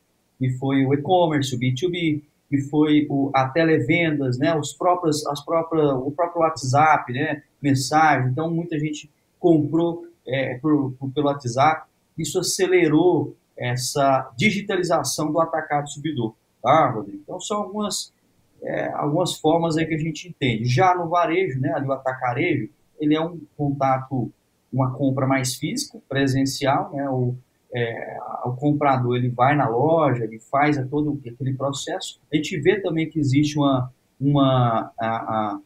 e 0.42 0.50
foi 0.52 0.86
o 0.86 0.94
e-commerce, 0.94 1.56
o 1.56 1.60
B2B, 1.60 2.22
e 2.52 2.62
foi 2.62 3.06
o, 3.10 3.30
a 3.34 3.48
televendas, 3.48 4.38
né, 4.40 4.58
os 4.58 4.74
próprios, 4.74 5.26
as 5.28 5.44
próprias, 5.46 5.92
o 5.92 6.12
próprio 6.12 6.42
WhatsApp, 6.42 7.14
né, 7.14 7.44
mensagem. 7.62 8.30
Então, 8.32 8.50
muita 8.50 8.80
gente 8.80 9.10
comprou 9.40 10.06
é, 10.28 10.58
por, 10.58 10.94
por, 10.94 11.12
pelo 11.12 11.28
WhatsApp. 11.28 11.88
Isso 12.18 12.40
acelerou 12.40 13.36
essa 13.58 14.32
digitalização 14.38 15.32
do 15.32 15.40
atacado 15.40 15.90
subidor, 15.90 16.34
tá, 16.62 16.92
Rodrigo? 16.92 17.22
Então, 17.24 17.40
são 17.40 17.58
algumas, 17.58 18.14
é, 18.62 18.88
algumas 18.94 19.34
formas 19.36 19.78
aí 19.78 19.86
que 19.86 19.96
a 19.96 20.00
gente 20.00 20.28
entende. 20.28 20.66
Já 20.66 20.96
no 20.96 21.10
varejo, 21.10 21.60
né, 21.60 21.74
ali 21.74 21.88
o 21.88 21.92
atacarejo, 21.92 22.70
ele 23.00 23.16
é 23.16 23.22
um 23.22 23.40
contato, 23.58 24.32
uma 24.72 24.94
compra 24.94 25.28
mais 25.28 25.56
física, 25.56 26.00
presencial, 26.08 26.92
né, 26.94 27.10
o, 27.10 27.36
é, 27.74 28.18
o 28.46 28.54
comprador 28.54 29.18
ele 29.18 29.30
vai 29.30 29.56
na 29.56 29.68
loja, 29.68 30.24
ele 30.24 30.40
faz 30.40 30.78
todo 30.90 31.20
aquele 31.26 31.54
processo. 31.54 32.20
A 32.32 32.36
gente 32.36 32.60
vê 32.60 32.80
também 32.82 33.10
que 33.10 33.20
existe 33.20 33.58
uma, 33.58 33.92
uma, 34.20 34.92
a, 35.00 35.08
a, 35.08 35.60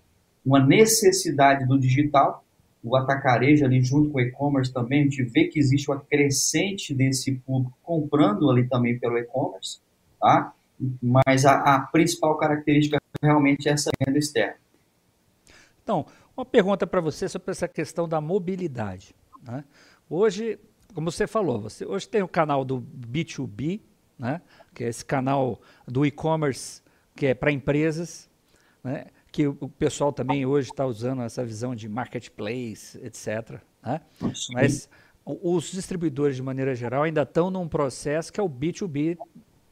uma 0.45 0.59
necessidade 0.59 1.65
do 1.65 1.79
digital, 1.79 2.42
o 2.83 2.95
atacarejo 2.97 3.65
ali 3.65 3.81
junto 3.81 4.09
com 4.09 4.17
o 4.17 4.21
e-commerce 4.21 4.71
também, 4.71 5.01
a 5.01 5.03
gente 5.03 5.23
vê 5.23 5.45
que 5.45 5.57
existe 5.57 5.89
uma 5.89 6.01
crescente 6.01 6.93
desse 6.93 7.33
público 7.35 7.77
comprando 7.81 8.49
ali 8.49 8.67
também 8.67 8.99
pelo 8.99 9.17
e-commerce, 9.17 9.79
tá? 10.19 10.53
Mas 11.01 11.45
a, 11.45 11.75
a, 11.75 11.79
principal 11.79 12.37
característica 12.37 12.99
realmente 13.21 13.69
é 13.69 13.71
essa 13.71 13.89
venda 14.05 14.19
externa. 14.19 14.57
Então, 15.81 16.05
uma 16.35 16.45
pergunta 16.45 16.85
para 16.85 16.99
você 16.99 17.29
sobre 17.29 17.51
essa 17.51 17.67
questão 17.67 18.07
da 18.07 18.19
mobilidade. 18.19 19.15
Né? 19.41 19.63
Hoje, 20.09 20.59
como 20.93 21.09
você 21.09 21.25
falou, 21.25 21.61
você 21.61 21.85
hoje 21.85 22.07
tem 22.07 22.21
o 22.21 22.27
canal 22.27 22.65
do 22.65 22.81
B2B, 22.81 23.79
né? 24.19 24.41
que 24.73 24.83
é 24.83 24.89
esse 24.89 25.05
canal 25.05 25.61
do 25.87 26.05
e-commerce 26.05 26.81
que 27.15 27.27
é 27.27 27.33
para 27.33 27.51
empresas, 27.51 28.29
né? 28.83 29.05
Que 29.33 29.47
o 29.47 29.67
pessoal 29.67 30.13
também 30.13 30.45
hoje 30.45 30.69
está 30.69 30.85
usando 30.85 31.23
essa 31.23 31.43
visão 31.43 31.73
de 31.73 31.89
marketplace, 31.89 32.99
etc. 33.03 33.59
Né? 33.83 33.99
Mas 34.53 34.87
os 35.25 35.71
distribuidores, 35.71 36.35
de 36.35 36.43
maneira 36.43 36.75
geral, 36.75 37.01
ainda 37.01 37.23
estão 37.23 37.49
num 37.49 37.67
processo 37.67 38.31
que 38.31 38.39
é 38.39 38.43
o 38.43 38.47
B2B 38.47 39.17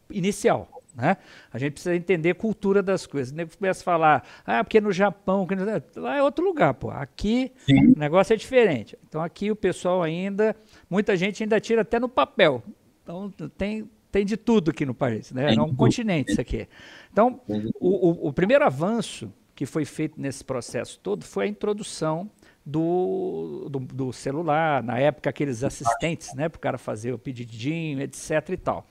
inicial. 0.09 0.67
Né? 0.95 1.15
A 1.53 1.59
gente 1.59 1.73
precisa 1.73 1.95
entender 1.95 2.31
a 2.31 2.35
cultura 2.35 2.81
das 2.81 3.05
coisas. 3.05 3.31
Nego 3.31 3.55
começa 3.55 3.81
a 3.81 3.83
falar, 3.83 4.27
ah, 4.43 4.63
porque 4.63 4.81
no 4.81 4.91
Japão, 4.91 5.47
lá 5.95 6.17
é 6.17 6.23
outro 6.23 6.43
lugar, 6.43 6.73
pô. 6.73 6.89
Aqui 6.89 7.51
Sim. 7.63 7.93
o 7.95 7.99
negócio 7.99 8.33
é 8.33 8.35
diferente. 8.35 8.97
Então 9.07 9.21
aqui 9.21 9.51
o 9.51 9.55
pessoal 9.55 10.01
ainda, 10.01 10.55
muita 10.89 11.15
gente 11.15 11.43
ainda 11.43 11.59
tira 11.59 11.83
até 11.83 11.99
no 11.99 12.09
papel. 12.09 12.63
Então 13.03 13.31
tem, 13.55 13.87
tem 14.11 14.25
de 14.25 14.35
tudo 14.35 14.71
aqui 14.71 14.87
no 14.87 14.95
país, 14.95 15.31
né? 15.31 15.53
É 15.53 15.61
um 15.61 15.75
continente 15.75 16.31
isso 16.31 16.41
aqui. 16.41 16.67
Então, 17.13 17.41
o, 17.79 18.09
o, 18.09 18.27
o 18.29 18.33
primeiro 18.33 18.65
avanço 18.65 19.31
que 19.61 19.65
foi 19.67 19.85
feito 19.85 20.19
nesse 20.19 20.43
processo 20.43 20.99
todo 21.03 21.23
foi 21.23 21.45
a 21.45 21.47
introdução 21.47 22.27
do, 22.65 23.67
do, 23.69 23.79
do, 23.79 24.11
celular, 24.11 24.81
na 24.81 24.97
época 24.97 25.29
aqueles 25.29 25.63
assistentes, 25.63 26.33
né, 26.33 26.49
para 26.49 26.57
o 26.57 26.59
cara 26.59 26.77
fazer 26.79 27.13
o 27.13 27.19
pedidinho, 27.19 28.01
etc 28.01 28.49
e 28.49 28.57
tal. 28.57 28.87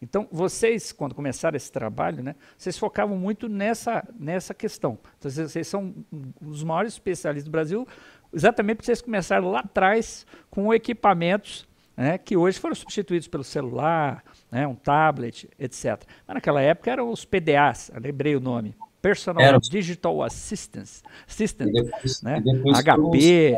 Então, 0.00 0.26
vocês, 0.32 0.90
quando 0.90 1.14
começaram 1.14 1.54
esse 1.54 1.70
trabalho, 1.70 2.22
né, 2.22 2.34
vocês 2.56 2.78
focavam 2.78 3.14
muito 3.18 3.46
nessa, 3.46 4.08
nessa 4.18 4.54
questão. 4.54 4.98
Então, 5.18 5.30
vocês 5.30 5.68
são 5.68 5.94
os 6.40 6.64
maiores 6.64 6.94
especialistas 6.94 7.44
do 7.44 7.52
Brasil, 7.52 7.86
exatamente 8.32 8.76
porque 8.76 8.86
vocês 8.86 9.02
começaram 9.02 9.50
lá 9.50 9.60
atrás 9.60 10.26
com 10.48 10.72
equipamentos 10.72 11.68
né, 11.94 12.16
que 12.16 12.38
hoje 12.38 12.58
foram 12.58 12.74
substituídos 12.74 13.28
pelo 13.28 13.44
celular, 13.44 14.24
né, 14.50 14.66
um 14.66 14.74
tablet, 14.74 15.46
etc. 15.58 16.02
Mas 16.26 16.36
naquela 16.36 16.62
época 16.62 16.90
eram 16.90 17.10
os 17.10 17.26
PDAs, 17.26 17.90
lembrei 18.00 18.34
o 18.34 18.40
nome. 18.40 18.74
Personal 19.06 19.40
Era. 19.40 19.58
Digital 19.60 20.20
Assistance, 20.20 21.00
Assistant, 21.28 21.72
depois, 21.72 22.22
né, 22.22 22.42
HP. 22.82 23.54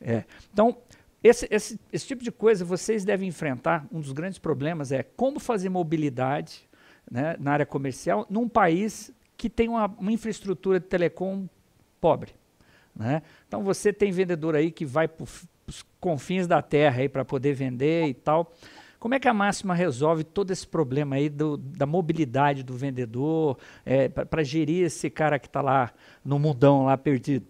É. 0.00 0.24
Então, 0.52 0.76
esse, 1.22 1.46
esse, 1.48 1.78
esse 1.92 2.06
tipo 2.06 2.24
de 2.24 2.32
coisa 2.32 2.64
vocês 2.64 3.04
devem 3.04 3.28
enfrentar. 3.28 3.86
Um 3.92 4.00
dos 4.00 4.10
grandes 4.10 4.40
problemas 4.40 4.90
é 4.90 5.04
como 5.04 5.38
fazer 5.38 5.68
mobilidade 5.68 6.68
né, 7.08 7.36
na 7.38 7.52
área 7.52 7.66
comercial 7.66 8.26
num 8.28 8.48
país 8.48 9.12
que 9.36 9.48
tem 9.48 9.68
uma, 9.68 9.86
uma 9.86 10.10
infraestrutura 10.10 10.80
de 10.80 10.86
telecom 10.86 11.46
pobre. 12.00 12.32
Né? 12.96 13.22
Então 13.46 13.62
você 13.62 13.92
tem 13.92 14.10
vendedor 14.10 14.56
aí 14.56 14.72
que 14.72 14.84
vai 14.84 15.06
para 15.06 15.22
os 15.22 15.84
confins 16.00 16.48
da 16.48 16.60
terra 16.60 17.08
para 17.08 17.24
poder 17.24 17.52
vender 17.52 18.06
e 18.06 18.14
tal. 18.14 18.52
Como 19.00 19.14
é 19.14 19.18
que 19.18 19.26
a 19.26 19.32
máxima 19.32 19.72
resolve 19.72 20.22
todo 20.22 20.50
esse 20.50 20.68
problema 20.68 21.16
aí 21.16 21.30
do, 21.30 21.56
da 21.56 21.86
mobilidade 21.86 22.62
do 22.62 22.74
vendedor 22.74 23.56
é, 23.82 24.10
para 24.10 24.44
gerir 24.44 24.84
esse 24.84 25.08
cara 25.08 25.38
que 25.38 25.46
está 25.46 25.62
lá 25.62 25.90
no 26.22 26.38
mundão 26.38 26.84
lá 26.84 26.98
perdido? 26.98 27.46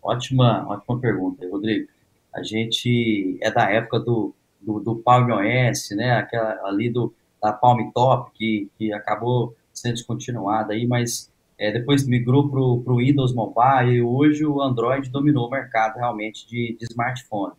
Ótima, 0.00 0.64
ótima 0.68 1.00
pergunta, 1.00 1.44
Rodrigo. 1.50 1.88
A 2.32 2.44
gente 2.44 3.38
é 3.42 3.50
da 3.50 3.68
época 3.68 3.98
do, 3.98 4.32
do, 4.60 4.78
do 4.78 4.96
Palm 4.96 5.32
OS, 5.32 5.90
né? 5.96 6.12
Aquela 6.12 6.64
ali 6.68 6.88
do, 6.90 7.12
da 7.42 7.52
Palm 7.52 7.90
Top, 7.92 8.30
que, 8.34 8.70
que 8.78 8.92
acabou 8.92 9.56
sendo 9.74 9.94
descontinuada 9.94 10.74
aí, 10.74 10.86
mas 10.86 11.28
é, 11.58 11.72
depois 11.72 12.06
migrou 12.06 12.48
para 12.48 12.60
o 12.60 12.98
Windows 12.98 13.34
Mobile 13.34 13.96
e 13.96 14.00
hoje 14.00 14.46
o 14.46 14.62
Android 14.62 15.10
dominou 15.10 15.48
o 15.48 15.50
mercado 15.50 15.96
realmente 15.96 16.46
de, 16.46 16.76
de 16.78 16.84
smartphone. 16.84 17.54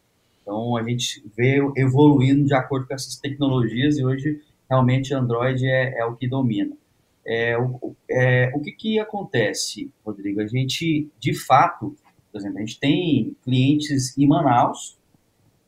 Então 0.49 0.75
a 0.75 0.81
gente 0.81 1.23
vê 1.37 1.59
evoluindo 1.77 2.43
de 2.43 2.55
acordo 2.55 2.87
com 2.87 2.95
essas 2.95 3.17
tecnologias 3.17 3.99
e 3.99 4.03
hoje 4.03 4.41
realmente 4.67 5.13
Android 5.13 5.63
é, 5.63 5.99
é 5.99 6.05
o 6.05 6.15
que 6.15 6.27
domina. 6.27 6.75
É, 7.23 7.55
o, 7.55 7.95
é, 8.09 8.51
o 8.55 8.59
que, 8.59 8.71
que 8.71 8.99
acontece, 8.99 9.91
Rodrigo? 10.03 10.41
A 10.41 10.47
gente, 10.47 11.07
de 11.19 11.35
fato, 11.35 11.95
por 12.31 12.39
exemplo, 12.39 12.57
a 12.57 12.61
gente 12.61 12.79
tem 12.79 13.37
clientes 13.43 14.17
em 14.17 14.27
Manaus, 14.27 14.97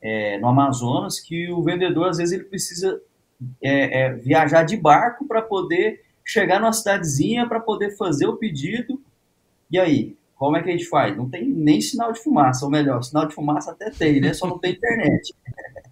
é, 0.00 0.36
no 0.38 0.48
Amazonas, 0.48 1.20
que 1.20 1.48
o 1.52 1.62
vendedor, 1.62 2.08
às 2.08 2.16
vezes, 2.16 2.34
ele 2.34 2.44
precisa 2.44 3.00
é, 3.62 4.00
é, 4.00 4.14
viajar 4.14 4.64
de 4.64 4.76
barco 4.76 5.28
para 5.28 5.40
poder 5.40 6.02
chegar 6.24 6.58
numa 6.58 6.72
cidadezinha 6.72 7.48
para 7.48 7.60
poder 7.60 7.96
fazer 7.96 8.26
o 8.26 8.36
pedido. 8.36 9.00
E 9.70 9.78
aí, 9.78 10.16
como 10.42 10.56
é 10.56 10.62
que 10.62 10.70
a 10.70 10.72
gente 10.72 10.88
faz? 10.88 11.16
Não 11.16 11.30
tem 11.30 11.48
nem 11.48 11.80
sinal 11.80 12.12
de 12.12 12.20
fumaça, 12.20 12.64
ou 12.64 12.70
melhor, 12.70 13.00
sinal 13.00 13.28
de 13.28 13.32
fumaça 13.32 13.70
até 13.70 13.90
tem, 13.90 14.20
né? 14.20 14.34
Só 14.34 14.48
não 14.48 14.58
tem 14.58 14.72
internet. 14.72 15.32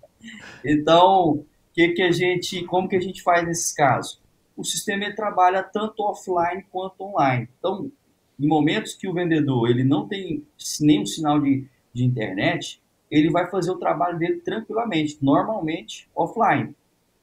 então, 0.67 1.45
que 1.73 1.91
que 1.91 2.03
a 2.03 2.11
gente, 2.11 2.65
como 2.65 2.89
que 2.89 2.97
a 2.97 3.01
gente 3.01 3.23
faz 3.23 3.47
nesses 3.47 3.73
casos? 3.73 4.21
O 4.57 4.65
sistema 4.65 5.15
trabalha 5.15 5.63
tanto 5.63 6.03
offline 6.03 6.67
quanto 6.69 7.01
online. 7.01 7.49
Então, 7.61 7.93
em 8.41 8.49
momentos 8.49 8.95
que 8.95 9.07
o 9.07 9.15
vendedor 9.15 9.71
ele 9.71 9.85
não 9.85 10.09
tem 10.09 10.45
nenhum 10.81 11.07
sinal 11.07 11.41
de, 11.41 11.69
de 11.95 12.05
internet, 12.05 12.83
ele 13.09 13.31
vai 13.31 13.49
fazer 13.49 13.71
o 13.71 13.79
trabalho 13.79 14.19
dele 14.19 14.41
tranquilamente, 14.41 15.17
normalmente 15.23 16.09
offline. 16.13 16.75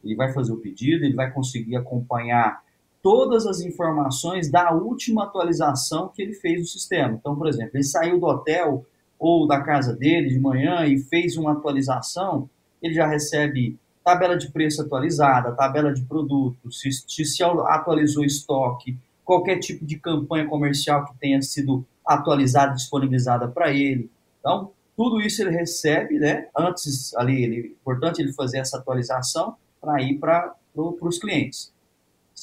Ele 0.01 0.15
vai 0.15 0.31
fazer 0.31 0.53
o 0.53 0.61
pedido, 0.61 1.03
ele 1.03 1.13
vai 1.13 1.29
conseguir 1.29 1.75
acompanhar 1.75 2.63
todas 3.01 3.45
as 3.45 3.61
informações 3.61 4.49
da 4.49 4.71
última 4.73 5.23
atualização 5.23 6.09
que 6.09 6.21
ele 6.21 6.33
fez 6.33 6.59
no 6.59 6.65
sistema. 6.65 7.17
Então, 7.19 7.35
por 7.35 7.47
exemplo, 7.47 7.71
ele 7.75 7.83
saiu 7.83 8.19
do 8.19 8.25
hotel 8.25 8.85
ou 9.19 9.47
da 9.47 9.61
casa 9.61 9.95
dele 9.95 10.29
de 10.29 10.39
manhã 10.39 10.85
e 10.85 10.99
fez 10.99 11.37
uma 11.37 11.53
atualização, 11.53 12.49
ele 12.81 12.93
já 12.93 13.07
recebe 13.07 13.77
tabela 14.03 14.37
de 14.37 14.49
preço 14.51 14.81
atualizada, 14.81 15.51
tabela 15.51 15.93
de 15.93 16.01
produto, 16.03 16.71
se, 16.71 16.91
se 16.91 17.43
atualizou 17.43 18.23
estoque, 18.23 18.97
qualquer 19.25 19.59
tipo 19.59 19.85
de 19.85 19.99
campanha 19.99 20.47
comercial 20.47 21.05
que 21.05 21.17
tenha 21.19 21.41
sido 21.41 21.85
atualizada, 22.05 22.73
disponibilizada 22.73 23.47
para 23.49 23.71
ele. 23.71 24.09
Então, 24.39 24.71
tudo 24.95 25.19
isso 25.19 25.41
ele 25.41 25.51
recebe, 25.51 26.17
né? 26.17 26.47
Antes 26.57 27.13
ali, 27.15 27.43
ele, 27.43 27.75
importante 27.81 28.21
ele 28.21 28.31
fazer 28.31 28.59
essa 28.59 28.77
atualização 28.77 29.55
para 29.81 30.01
ir 30.01 30.17
para 30.17 30.55
pro, 30.73 30.97
os 31.01 31.19
clientes. 31.19 31.73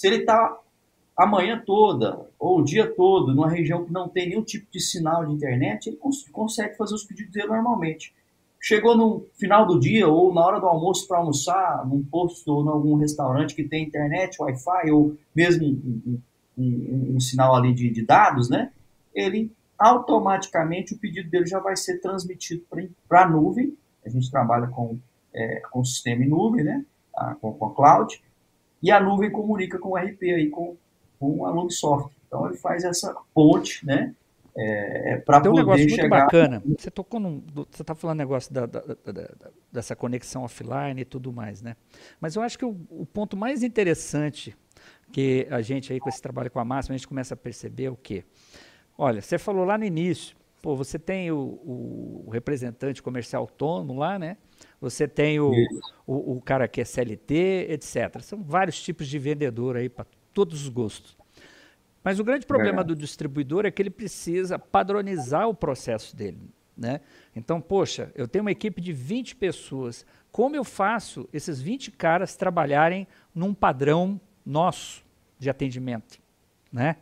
Se 0.04 0.08
ele 0.08 0.16
está 0.16 0.61
a 1.16 1.26
manhã 1.26 1.62
toda 1.64 2.28
ou 2.38 2.58
o 2.58 2.62
dia 2.62 2.87
todo 2.94 3.34
numa 3.34 3.49
região 3.49 3.87
que 3.87 3.90
não 3.90 4.06
tem 4.06 4.28
nenhum 4.28 4.42
tipo 4.42 4.70
de 4.70 4.78
sinal 4.78 5.25
de 5.25 5.32
internet, 5.32 5.87
ele 5.87 5.96
cons 5.96 6.28
consegue 6.30 6.76
fazer 6.76 6.94
os 6.94 7.04
pedidos 7.04 7.32
dele 7.32 7.46
normalmente. 7.46 8.14
Chegou 8.61 8.94
no 8.94 9.25
final 9.32 9.66
do 9.66 9.80
dia 9.80 10.06
ou 10.06 10.34
na 10.34 10.44
hora 10.44 10.61
do 10.61 10.66
almoço 10.66 11.08
para 11.08 11.16
almoçar, 11.16 11.87
num 11.87 12.04
posto 12.04 12.52
ou 12.52 12.62
em 12.62 12.68
algum 12.68 12.96
restaurante 12.96 13.54
que 13.54 13.64
tem 13.64 13.87
internet, 13.87 14.37
Wi-Fi 14.42 14.90
ou 14.90 15.16
mesmo 15.34 15.68
um, 15.68 16.02
um, 16.06 16.20
um, 16.58 17.16
um 17.16 17.20
sinal 17.20 17.54
ali 17.54 17.73
de, 17.73 17.88
de, 17.88 18.04
dados, 18.04 18.50
né? 18.50 18.73
Ele 19.14 19.50
automaticamente 19.78 20.92
o 20.92 20.99
pedido 20.99 21.30
dele 21.30 21.46
já 21.46 21.61
vai 21.61 21.78
ser 21.78 21.99
transmitido 22.02 22.62
para 23.08 23.23
a 23.23 23.30
nuvem. 23.30 23.75
A 24.04 24.11
gente 24.11 24.30
trabalha 24.30 24.66
com, 24.66 24.99
é, 25.32 25.62
com 25.70 25.80
o 25.80 25.84
sistema 25.87 26.23
em 26.23 26.28
nuvem, 26.28 26.62
né? 26.62 26.84
Com, 27.40 27.54
com 27.54 27.66
a 27.68 27.75
cloud. 27.75 28.23
E 28.84 28.90
a 28.90 29.00
nuvem 29.00 29.30
comunica 29.30 29.78
com 29.78 29.92
o 29.92 29.96
RP 29.96 30.24
aí, 30.24 30.50
com, 30.50 30.76
com 31.18 31.38
o 31.38 31.46
Along 31.46 31.70
Software. 31.70 32.12
Então 32.26 32.46
ele 32.46 32.58
faz 32.58 32.84
essa 32.84 33.16
ponte, 33.32 33.84
né? 33.86 34.14
É, 34.54 35.14
é 35.14 35.16
para 35.16 35.38
poder 35.38 35.48
um 35.48 35.54
negócio 35.54 35.86
muito 35.86 35.96
chegar... 35.96 36.24
bacana. 36.24 36.62
Você 36.78 36.90
tocou 36.90 37.18
num, 37.18 37.42
você 37.70 37.80
está 37.80 37.94
falando 37.94 38.18
negócio 38.18 38.52
da, 38.52 38.66
da, 38.66 38.80
da, 38.80 39.30
dessa 39.72 39.96
conexão 39.96 40.42
offline 40.42 41.00
e 41.00 41.04
tudo 41.06 41.32
mais, 41.32 41.62
né? 41.62 41.76
Mas 42.20 42.36
eu 42.36 42.42
acho 42.42 42.58
que 42.58 42.64
o, 42.66 42.76
o, 42.90 43.06
ponto 43.06 43.38
mais 43.38 43.62
interessante 43.62 44.54
que 45.10 45.46
a 45.50 45.62
gente 45.62 45.90
aí 45.90 45.98
com 45.98 46.10
esse 46.10 46.20
trabalho 46.20 46.50
com 46.50 46.60
a 46.60 46.64
máxima 46.64 46.94
a 46.94 46.98
gente 46.98 47.08
começa 47.08 47.32
a 47.32 47.38
perceber 47.38 47.84
é 47.84 47.90
o 47.90 47.96
quê? 47.96 48.22
Olha, 48.98 49.22
você 49.22 49.38
falou 49.38 49.64
lá 49.64 49.78
no 49.78 49.84
início, 49.86 50.36
pô, 50.60 50.76
você 50.76 50.98
tem 50.98 51.32
o, 51.32 51.38
o 52.26 52.28
representante 52.30 53.02
comercial 53.02 53.44
autônomo 53.44 53.94
lá, 53.94 54.18
né? 54.18 54.36
Você 54.84 55.08
tem 55.08 55.40
o, 55.40 55.50
o, 56.06 56.36
o, 56.36 56.42
cara 56.42 56.68
que 56.68 56.78
é 56.78 56.84
CLT, 56.84 57.68
etc. 57.70 58.20
São 58.20 58.42
vários 58.42 58.82
tipos 58.82 59.08
de 59.08 59.18
vendedor 59.18 59.78
aí 59.78 59.88
para 59.88 60.04
todos 60.34 60.64
os 60.64 60.68
gostos. 60.68 61.16
Mas 62.02 62.20
o 62.20 62.24
grande 62.24 62.44
problema 62.44 62.82
é. 62.82 62.84
do 62.84 62.94
distribuidor 62.94 63.64
é 63.64 63.70
que 63.70 63.80
ele 63.80 63.88
precisa 63.88 64.58
padronizar 64.58 65.48
o 65.48 65.54
processo 65.54 66.14
dele. 66.14 66.38
Né? 66.76 67.00
Então, 67.34 67.62
poxa, 67.62 68.12
eu 68.14 68.28
tenho 68.28 68.44
uma 68.44 68.50
equipe 68.50 68.78
de 68.78 68.92
20 68.92 69.36
pessoas. 69.36 70.04
Como 70.30 70.54
eu 70.54 70.64
faço 70.64 71.26
esses 71.32 71.62
20 71.62 71.90
caras 71.92 72.36
trabalharem 72.36 73.08
num 73.34 73.54
padrão 73.54 74.20
nosso 74.44 75.02
de 75.38 75.48
atendimento? 75.48 76.18
Né? 76.70 76.96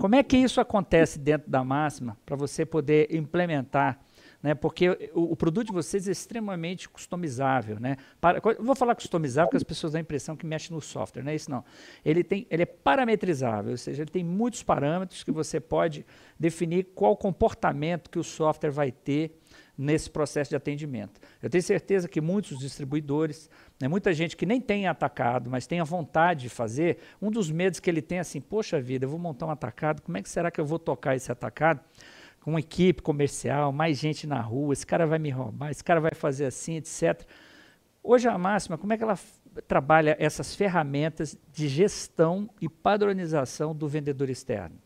Como 0.00 0.14
é 0.14 0.22
que 0.22 0.38
isso 0.38 0.62
acontece 0.62 1.18
dentro 1.18 1.50
da 1.50 1.62
máxima 1.62 2.16
para 2.24 2.36
você 2.36 2.64
poder 2.64 3.14
implementar 3.14 4.00
né? 4.42 4.54
Porque 4.54 5.10
o, 5.14 5.32
o, 5.32 5.36
produto 5.36 5.68
de 5.68 5.72
vocês 5.72 6.06
é 6.06 6.12
extremamente 6.12 6.88
customizável, 6.88 7.80
né? 7.80 7.96
Para, 8.20 8.40
vou 8.60 8.74
falar 8.74 8.94
customizável 8.94 9.48
porque 9.48 9.56
as 9.56 9.62
pessoas 9.62 9.92
dão 9.92 9.98
a 9.98 10.02
impressão 10.02 10.36
que 10.36 10.46
mexe 10.46 10.72
no 10.72 10.80
software, 10.80 11.22
não 11.22 11.32
é 11.32 11.34
isso 11.34 11.50
não. 11.50 11.64
Ele, 12.04 12.22
tem, 12.22 12.46
ele 12.50 12.62
é 12.62 12.66
parametrizável, 12.66 13.72
ou 13.72 13.76
seja, 13.76 14.02
ele 14.02 14.10
tem 14.10 14.24
muitos 14.24 14.62
parâmetros 14.62 15.24
que 15.24 15.32
você 15.32 15.58
pode 15.58 16.06
definir 16.38 16.84
qual 16.94 17.16
comportamento 17.16 18.10
que 18.10 18.18
o 18.18 18.24
software 18.24 18.70
vai 18.70 18.92
ter 18.92 19.38
nesse 19.76 20.10
processo 20.10 20.50
de 20.50 20.56
atendimento. 20.56 21.20
Eu 21.40 21.48
tenho 21.48 21.62
certeza 21.62 22.08
que 22.08 22.20
muitos 22.20 22.58
distribuidores, 22.58 23.48
né, 23.80 23.86
muita 23.86 24.12
gente 24.12 24.36
que 24.36 24.44
nem 24.44 24.60
tem 24.60 24.88
atacado, 24.88 25.48
mas 25.48 25.68
tem 25.68 25.78
a 25.78 25.84
vontade 25.84 26.42
de 26.42 26.48
fazer, 26.48 26.98
um 27.22 27.30
dos 27.30 27.48
medos 27.48 27.78
que 27.78 27.88
ele 27.88 28.02
tem 28.02 28.18
é 28.18 28.20
assim, 28.22 28.40
poxa 28.40 28.80
vida, 28.80 29.04
eu 29.04 29.08
vou 29.08 29.20
montar 29.20 29.46
um 29.46 29.50
atacado, 29.50 30.02
como 30.02 30.18
é 30.18 30.22
que 30.22 30.28
será 30.28 30.50
que 30.50 30.60
eu 30.60 30.66
vou 30.66 30.80
tocar 30.80 31.14
esse 31.14 31.30
atacado? 31.30 31.80
Com 32.40 32.50
uma 32.50 32.60
equipe 32.60 33.02
comercial, 33.02 33.72
mais 33.72 33.98
gente 33.98 34.26
na 34.26 34.40
rua, 34.40 34.72
esse 34.72 34.86
cara 34.86 35.06
vai 35.06 35.18
me 35.18 35.30
roubar, 35.30 35.70
esse 35.70 35.82
cara 35.82 36.00
vai 36.00 36.12
fazer 36.14 36.46
assim, 36.46 36.76
etc. 36.76 37.24
Hoje 38.02 38.28
a 38.28 38.38
Máxima, 38.38 38.78
como 38.78 38.92
é 38.92 38.96
que 38.96 39.02
ela 39.02 39.18
trabalha 39.66 40.16
essas 40.18 40.54
ferramentas 40.54 41.36
de 41.52 41.68
gestão 41.68 42.48
e 42.60 42.68
padronização 42.68 43.74
do 43.74 43.88
vendedor 43.88 44.30
externo? 44.30 44.76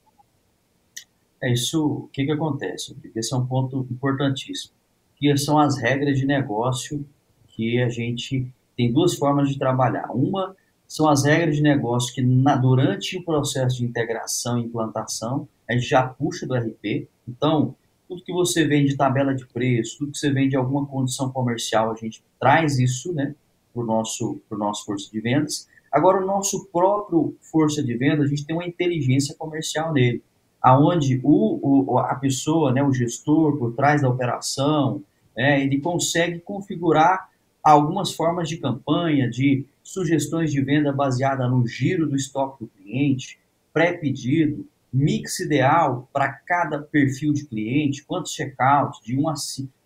É 1.43 1.53
isso, 1.53 1.85
o 1.85 2.09
que, 2.13 2.25
que 2.25 2.33
acontece? 2.33 2.97
Esse 3.15 3.35
é 3.35 3.37
um 3.37 3.45
ponto 3.45 3.87
importantíssimo, 3.91 4.75
que 5.17 5.37
são 5.37 5.59
as 5.59 5.77
regras 5.77 6.19
de 6.19 6.25
negócio 6.25 7.05
que 7.49 7.83
a 7.83 7.89
gente 7.89 8.53
tem 8.77 8.93
duas 8.93 9.15
formas 9.15 9.49
de 9.51 9.59
trabalhar. 9.59 10.11
Uma 10.13 10.57
são 10.87 11.09
as 11.09 11.25
regras 11.25 11.57
de 11.57 11.63
negócio 11.63 12.15
que 12.15 12.23
na, 12.23 12.55
durante 12.55 13.19
o 13.19 13.25
processo 13.25 13.79
de 13.79 13.85
integração 13.85 14.59
e 14.59 14.63
implantação 14.63 15.49
a 15.73 15.79
gente 15.79 15.89
já 15.89 16.03
puxa 16.03 16.47
do 16.47 16.55
RP, 16.55 17.09
então, 17.27 17.75
tudo 18.09 18.23
que 18.23 18.33
você 18.33 18.67
vende 18.67 18.91
de 18.91 18.97
tabela 18.97 19.35
de 19.35 19.47
preço, 19.47 19.99
tudo 19.99 20.13
que 20.13 20.19
você 20.19 20.31
vende 20.31 20.51
de 20.51 20.57
alguma 20.57 20.87
condição 20.87 21.31
comercial, 21.31 21.91
a 21.91 21.95
gente 21.95 22.23
traz 22.39 22.79
isso 22.79 23.13
né, 23.13 23.35
para 23.73 23.83
o 23.83 23.87
nosso, 23.87 24.41
pro 24.49 24.59
nosso 24.59 24.85
força 24.85 25.11
de 25.11 25.21
vendas. 25.21 25.69
Agora, 25.91 26.23
o 26.23 26.27
nosso 26.27 26.67
próprio 26.67 27.35
força 27.41 27.83
de 27.83 27.95
vendas, 27.97 28.27
a 28.27 28.29
gente 28.29 28.45
tem 28.45 28.55
uma 28.55 28.67
inteligência 28.67 29.35
comercial 29.35 29.93
nele, 29.93 30.23
aonde 30.61 31.21
o, 31.23 31.93
o, 31.93 31.99
a 31.99 32.15
pessoa, 32.17 32.73
né, 32.73 32.83
o 32.83 32.93
gestor 32.93 33.57
por 33.57 33.73
trás 33.75 34.03
da 34.03 34.09
operação, 34.09 35.03
né, 35.37 35.63
ele 35.63 35.81
consegue 35.81 36.39
configurar 36.41 37.31
algumas 37.63 38.13
formas 38.13 38.49
de 38.49 38.59
campanha, 38.59 39.31
de 39.31 39.65
sugestões 39.83 40.51
de 40.51 40.61
venda 40.61 40.93
baseada 40.93 41.49
no 41.49 41.67
giro 41.67 42.09
do 42.09 42.17
estoque 42.17 42.65
do 42.65 42.71
cliente, 42.71 43.39
pré-pedido, 43.73 44.67
mix 44.93 45.41
ideal 45.41 46.09
para 46.13 46.31
cada 46.31 46.81
perfil 46.81 47.33
de 47.33 47.47
cliente, 47.47 48.05
quantos 48.05 48.33
checkouts, 48.33 49.01
de 49.03 49.17
1 49.17 49.29
a, 49.29 49.35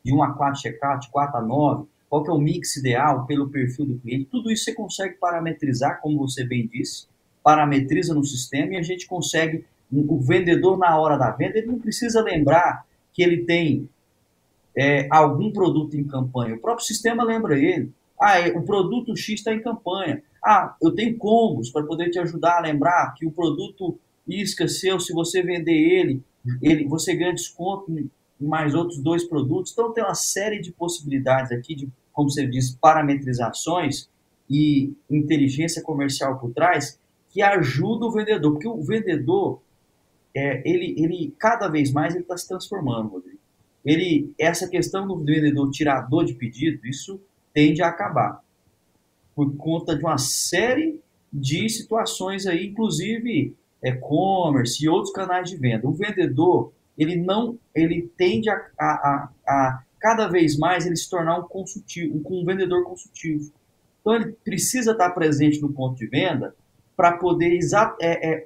de 0.04 0.12
1 0.12 0.22
a 0.22 0.32
4 0.32 0.60
checkouts, 0.60 1.08
4 1.08 1.38
a 1.38 1.42
9, 1.42 1.86
qual 2.08 2.24
que 2.24 2.30
é 2.30 2.32
o 2.32 2.38
mix 2.38 2.76
ideal 2.76 3.24
pelo 3.26 3.48
perfil 3.48 3.86
do 3.86 3.98
cliente, 3.98 4.24
tudo 4.26 4.50
isso 4.50 4.64
você 4.64 4.74
consegue 4.74 5.14
parametrizar, 5.14 6.00
como 6.00 6.18
você 6.18 6.44
bem 6.44 6.66
disse, 6.66 7.06
parametriza 7.42 8.14
no 8.14 8.24
sistema 8.24 8.74
e 8.74 8.76
a 8.76 8.82
gente 8.82 9.06
consegue, 9.06 9.64
o 9.92 10.18
vendedor 10.20 10.76
na 10.76 10.98
hora 10.98 11.16
da 11.16 11.30
venda, 11.30 11.58
ele 11.58 11.68
não 11.68 11.78
precisa 11.78 12.20
lembrar 12.20 12.84
que 13.12 13.22
ele 13.22 13.44
tem 13.44 13.88
é, 14.76 15.06
algum 15.10 15.52
produto 15.52 15.96
em 15.96 16.04
campanha, 16.04 16.56
o 16.56 16.60
próprio 16.60 16.84
sistema 16.84 17.22
lembra 17.22 17.58
ele, 17.58 17.92
ah, 18.20 18.40
é, 18.40 18.48
o 18.48 18.62
produto 18.62 19.16
X 19.16 19.34
está 19.34 19.54
em 19.54 19.60
campanha, 19.60 20.22
ah, 20.44 20.74
eu 20.82 20.92
tenho 20.94 21.16
combos 21.16 21.70
para 21.70 21.84
poder 21.84 22.10
te 22.10 22.18
ajudar 22.18 22.58
a 22.58 22.60
lembrar 22.60 23.14
que 23.14 23.26
o 23.26 23.30
produto 23.30 23.98
isca 24.26 24.68
seu, 24.68 24.98
se 24.98 25.12
você 25.12 25.42
vender 25.42 25.72
ele, 25.72 26.22
ele 26.62 26.84
você 26.84 27.14
ganha 27.14 27.34
desconto 27.34 27.90
em 27.90 28.10
mais 28.40 28.74
outros 28.74 28.98
dois 28.98 29.24
produtos. 29.24 29.72
Então 29.72 29.92
tem 29.92 30.04
uma 30.04 30.14
série 30.14 30.60
de 30.60 30.72
possibilidades 30.72 31.52
aqui 31.52 31.74
de, 31.74 31.88
como 32.12 32.30
você 32.30 32.46
diz, 32.46 32.76
parametrizações 32.76 34.08
e 34.48 34.92
inteligência 35.10 35.82
comercial 35.82 36.38
por 36.38 36.52
trás 36.52 36.98
que 37.30 37.42
ajuda 37.42 38.06
o 38.06 38.12
vendedor, 38.12 38.52
porque 38.52 38.68
o 38.68 38.82
vendedor 38.82 39.60
é, 40.34 40.62
ele, 40.68 40.94
ele 40.98 41.34
cada 41.38 41.68
vez 41.68 41.92
mais 41.92 42.14
ele 42.14 42.22
está 42.22 42.36
se 42.36 42.48
transformando, 42.48 43.08
Rodrigo. 43.08 43.38
Ele 43.84 44.32
essa 44.38 44.68
questão 44.68 45.06
do 45.06 45.16
vendedor 45.18 45.70
tirador 45.70 46.24
de 46.24 46.34
pedido, 46.34 46.86
isso 46.86 47.20
tende 47.52 47.82
a 47.82 47.88
acabar 47.88 48.42
por 49.34 49.54
conta 49.56 49.94
de 49.94 50.02
uma 50.02 50.18
série 50.18 51.00
de 51.32 51.68
situações 51.68 52.46
aí, 52.46 52.68
inclusive 52.68 53.54
e-commerce 53.82 54.84
e 54.84 54.88
outros 54.88 55.12
canais 55.12 55.50
de 55.50 55.56
venda. 55.56 55.86
O 55.86 55.92
vendedor, 55.92 56.72
ele 56.96 57.16
não, 57.16 57.58
ele 57.74 58.10
tende 58.16 58.48
a, 58.50 58.54
a, 58.78 58.86
a, 58.86 59.30
a 59.46 59.82
cada 60.00 60.28
vez 60.28 60.56
mais 60.56 60.86
ele 60.86 60.96
se 60.96 61.08
tornar 61.08 61.38
um 61.38 61.42
consultivo, 61.42 62.16
um, 62.16 62.40
um 62.40 62.44
vendedor 62.44 62.84
consultivo. 62.84 63.52
Então 64.00 64.14
ele 64.14 64.32
precisa 64.44 64.92
estar 64.92 65.10
presente 65.10 65.60
no 65.60 65.72
ponto 65.72 65.96
de 65.96 66.06
venda 66.06 66.54
para 66.96 67.12
poder 67.18 67.58
é, 68.00 68.34
é, 68.34 68.44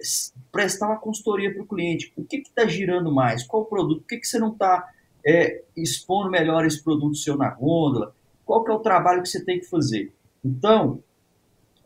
prestar 0.51 0.89
uma 0.89 0.99
consultoria 0.99 1.53
para 1.53 1.63
o 1.63 1.67
cliente. 1.67 2.13
O 2.17 2.25
que 2.25 2.39
está 2.39 2.67
girando 2.67 3.13
mais? 3.13 3.45
Qual 3.45 3.63
o 3.63 3.67
produto? 3.67 4.01
Por 4.01 4.09
que, 4.09 4.19
que 4.19 4.27
você 4.27 4.39
não 4.39 4.53
está 4.53 4.89
é, 5.25 5.63
expondo 5.77 6.31
melhor 6.31 6.67
esse 6.67 6.83
produto 6.83 7.17
seu 7.17 7.37
na 7.37 7.51
gôndola? 7.51 8.13
Qual 8.45 8.65
que 8.65 8.71
é 8.73 8.75
o 8.75 8.81
trabalho 8.81 9.23
que 9.23 9.29
você 9.29 9.45
tem 9.45 9.61
que 9.61 9.67
fazer? 9.67 10.13
Então, 10.45 11.01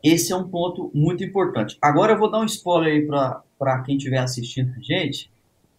esse 0.05 0.31
é 0.31 0.35
um 0.35 0.47
ponto 0.47 0.91
muito 0.93 1.23
importante. 1.23 1.77
Agora 1.81 2.13
eu 2.13 2.19
vou 2.19 2.29
dar 2.29 2.39
um 2.39 2.45
spoiler 2.45 2.93
aí 2.93 3.07
para 3.57 3.81
quem 3.81 3.97
estiver 3.97 4.19
assistindo 4.19 4.71
a 4.77 4.79
gente, 4.79 5.31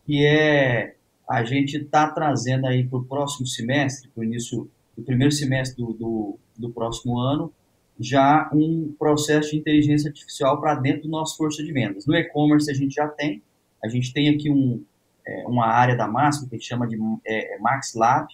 que 0.05 0.27
é 0.27 0.97
a 1.29 1.45
gente 1.45 1.77
está 1.77 2.09
trazendo 2.11 2.67
aí 2.67 2.85
para 2.85 2.99
o 2.99 3.05
próximo 3.05 3.47
semestre, 3.47 4.09
para 4.09 4.21
o 4.21 4.25
início 4.25 4.69
do 4.97 5.03
primeiro 5.03 5.33
semestre 5.33 5.77
do, 5.77 5.93
do, 5.93 6.39
do, 6.57 6.71
próximo 6.71 7.19
ano, 7.19 7.53
já 8.01 8.51
um 8.53 8.93
processo 8.99 9.51
de 9.51 9.59
inteligência 9.59 10.09
artificial 10.09 10.61
para 10.61 10.75
dentro 10.75 11.03
do 11.03 11.09
nosso 11.09 11.37
força 11.37 11.63
de 11.63 11.73
vendas. 11.73 12.05
No 12.05 12.15
e-commerce 12.17 12.69
a 12.69 12.75
gente 12.75 12.95
já 12.95 13.07
tem, 13.07 13.43
a 13.83 13.89
gente 13.89 14.13
tem 14.13 14.29
aqui 14.29 14.51
um, 14.51 14.83
é, 15.25 15.47
uma 15.47 15.67
área 15.67 15.97
da 15.97 16.09
Máxima 16.09 16.49
que 16.49 16.57
a 16.57 16.59
gente 16.59 16.69
chama 16.69 16.87
de 16.87 16.97
é, 17.25 17.59
Max 17.59 17.95
Lab, 17.95 18.29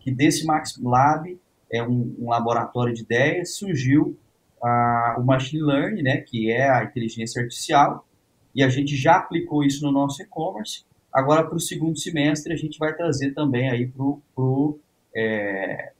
que 0.00 0.10
desse 0.10 0.44
Max 0.44 0.80
Lab 0.82 1.38
é 1.70 1.82
um, 1.82 2.14
um 2.18 2.30
laboratório 2.30 2.92
de 2.92 3.02
ideias, 3.02 3.54
surgiu 3.54 4.16
a, 4.62 5.16
o 5.18 5.24
machine 5.24 5.62
learning, 5.62 6.02
né, 6.02 6.16
que 6.18 6.50
é 6.50 6.68
a 6.68 6.84
inteligência 6.84 7.42
artificial, 7.42 8.06
e 8.54 8.62
a 8.62 8.68
gente 8.68 8.96
já 8.96 9.16
aplicou 9.16 9.64
isso 9.64 9.84
no 9.84 9.92
nosso 9.92 10.22
e-commerce. 10.22 10.84
Agora, 11.12 11.44
para 11.44 11.56
o 11.56 11.60
segundo 11.60 11.98
semestre, 11.98 12.52
a 12.52 12.56
gente 12.56 12.78
vai 12.78 12.94
trazer 12.94 13.32
também 13.32 13.70
aí 13.70 13.86
para 13.86 14.02
o 14.02 14.20
pro, 14.34 14.78
é, 15.14 15.92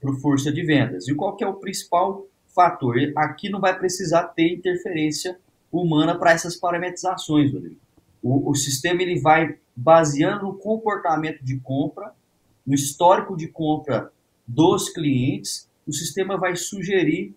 pro 0.00 0.16
força 0.18 0.52
de 0.52 0.62
vendas. 0.62 1.08
E 1.08 1.14
qual 1.14 1.36
que 1.36 1.44
é 1.44 1.46
o 1.46 1.54
principal 1.54 2.26
fator? 2.54 2.96
Aqui 3.16 3.48
não 3.48 3.60
vai 3.60 3.78
precisar 3.78 4.24
ter 4.28 4.52
interferência 4.52 5.38
humana 5.70 6.18
para 6.18 6.32
essas 6.32 6.56
parametrizações, 6.56 7.52
Rodrigo. 7.52 7.80
O, 8.22 8.50
o 8.50 8.54
sistema 8.54 9.02
ele 9.02 9.20
vai 9.20 9.56
baseando 9.74 10.46
no 10.46 10.54
comportamento 10.54 11.42
de 11.42 11.58
compra, 11.58 12.12
no 12.66 12.74
histórico 12.74 13.36
de 13.36 13.48
compra 13.48 14.12
dos 14.46 14.88
clientes, 14.88 15.68
o 15.86 15.92
sistema 15.92 16.36
vai 16.36 16.54
sugerir 16.56 17.34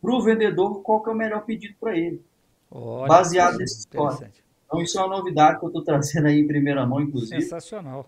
para 0.00 0.14
o 0.14 0.22
vendedor 0.22 0.82
qual 0.82 1.02
que 1.02 1.10
é 1.10 1.12
o 1.12 1.16
melhor 1.16 1.44
pedido 1.44 1.74
para 1.80 1.96
ele, 1.96 2.22
Olha, 2.70 3.08
baseado 3.08 3.58
nesse 3.58 3.80
histórico. 3.80 4.30
Então, 4.66 4.82
isso 4.82 4.98
é 4.98 5.02
uma 5.02 5.16
novidade 5.16 5.58
que 5.58 5.64
eu 5.64 5.68
estou 5.68 5.82
trazendo 5.82 6.26
aí 6.26 6.40
em 6.40 6.46
primeira 6.46 6.86
mão, 6.86 7.00
inclusive. 7.00 7.40
Sensacional. 7.40 8.06